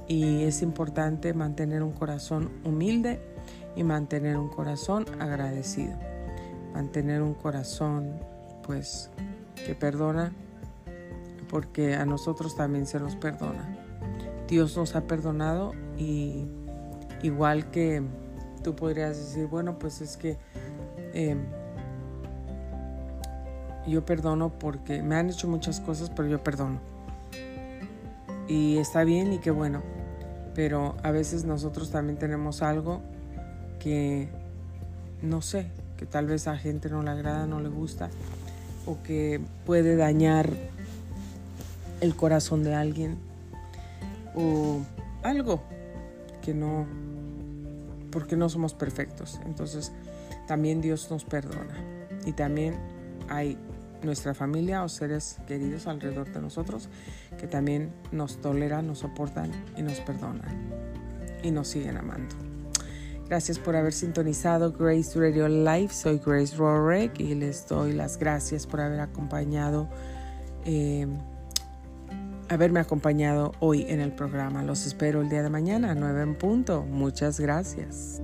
y 0.08 0.44
es 0.44 0.62
importante 0.62 1.34
mantener 1.34 1.84
un 1.84 1.94
corazón 1.94 2.52
humilde 2.64 3.20
y 3.76 3.84
mantener 3.84 4.38
un 4.38 4.50
corazón 4.50 5.06
agradecido. 5.20 5.94
Mantener 6.74 7.22
un 7.22 7.34
corazón 7.34 8.14
pues 8.66 9.10
que 9.66 9.76
perdona 9.76 10.32
porque 11.50 11.96
a 11.96 12.06
nosotros 12.06 12.56
también 12.56 12.86
se 12.86 13.00
nos 13.00 13.16
perdona. 13.16 13.75
Dios 14.48 14.76
nos 14.78 14.96
ha 14.96 15.02
perdonado 15.02 15.74
y 15.98 16.46
igual 17.24 17.72
que 17.72 18.04
tú 18.64 18.76
podrías 18.76 19.18
decir, 19.18 19.48
bueno, 19.48 19.80
pues 19.80 20.02
es 20.02 20.18
que 20.18 20.38
em, 21.14 21.46
yo 23.88 24.06
perdono 24.06 24.58
porque 24.58 25.02
me 25.02 25.16
han 25.16 25.30
hecho 25.30 25.48
muchas 25.48 25.80
cosas, 25.80 26.10
pero 26.10 26.28
yo 26.28 26.43
perdono. 26.43 26.80
Y 28.48 28.78
está 28.78 29.04
bien 29.04 29.34
y 29.34 29.39
qué 29.39 29.52
bueno, 29.52 29.82
pero 30.54 30.96
a 31.04 31.12
veces 31.12 31.46
nosotros 31.46 31.91
también 31.91 32.20
tenemos 32.20 32.62
algo 32.62 33.02
que 33.80 34.30
no 35.22 35.41
sé, 35.41 35.68
que 35.98 36.06
tal 36.06 36.28
vez 36.28 36.48
a 36.48 36.58
gente 36.58 36.89
no 36.89 37.02
le 37.02 37.10
agrada, 37.10 37.48
no 37.48 37.60
le 37.60 37.70
gusta 37.70 38.10
o 38.86 39.02
que 39.02 39.41
puede 39.66 39.96
dañar 39.96 40.50
el 42.02 42.16
corazón 42.16 42.64
de 42.64 42.76
alguien 42.76 43.18
o 44.36 44.82
algo 45.24 45.62
que 46.42 46.54
no, 46.54 46.86
porque 48.12 48.36
no 48.36 48.50
somos 48.50 48.74
perfectos. 48.74 49.40
Entonces 49.46 49.92
también 50.48 50.82
Dios 50.82 51.10
nos 51.10 51.24
perdona 51.24 51.76
y 52.26 52.34
también 52.34 52.76
hay 53.30 53.58
nuestra 54.04 54.34
familia 54.34 54.84
o 54.84 54.90
seres 54.90 55.38
queridos 55.48 55.88
alrededor 55.88 56.32
de 56.32 56.42
nosotros 56.42 56.90
que 57.40 57.48
también 57.48 57.92
nos 58.12 58.40
toleran, 58.42 58.88
nos 58.88 59.00
soportan 59.00 59.52
y 59.76 59.82
nos 59.82 60.00
perdonan 60.02 60.70
y 61.44 61.52
nos 61.52 61.68
siguen 61.68 61.98
amando. 61.98 62.36
Gracias 63.28 63.58
por 63.58 63.76
haber 63.76 63.94
sintonizado 63.94 64.72
Grace 64.72 65.20
Radio 65.20 65.48
Live. 65.48 65.90
Soy 65.90 66.22
Grace 66.24 66.56
Rorek 66.56 67.20
y 67.20 67.34
les 67.34 67.68
doy 67.68 67.94
las 67.94 68.18
gracias 68.18 68.68
por 68.68 68.82
haber 68.82 69.00
acompañado, 69.00 69.90
eh, 70.64 71.08
haberme 72.50 72.80
acompañado 72.80 73.54
hoy 73.60 73.86
en 73.88 74.00
el 74.00 74.12
programa. 74.12 74.64
Los 74.64 74.86
espero 74.86 75.22
el 75.22 75.30
día 75.30 75.43
de 75.43 75.50
mañana 75.50 75.91
a 75.91 75.96
9 75.96 76.22
en 76.22 76.36
punto. 76.36 76.84
Muchas 76.84 77.39
gracias. 77.39 78.22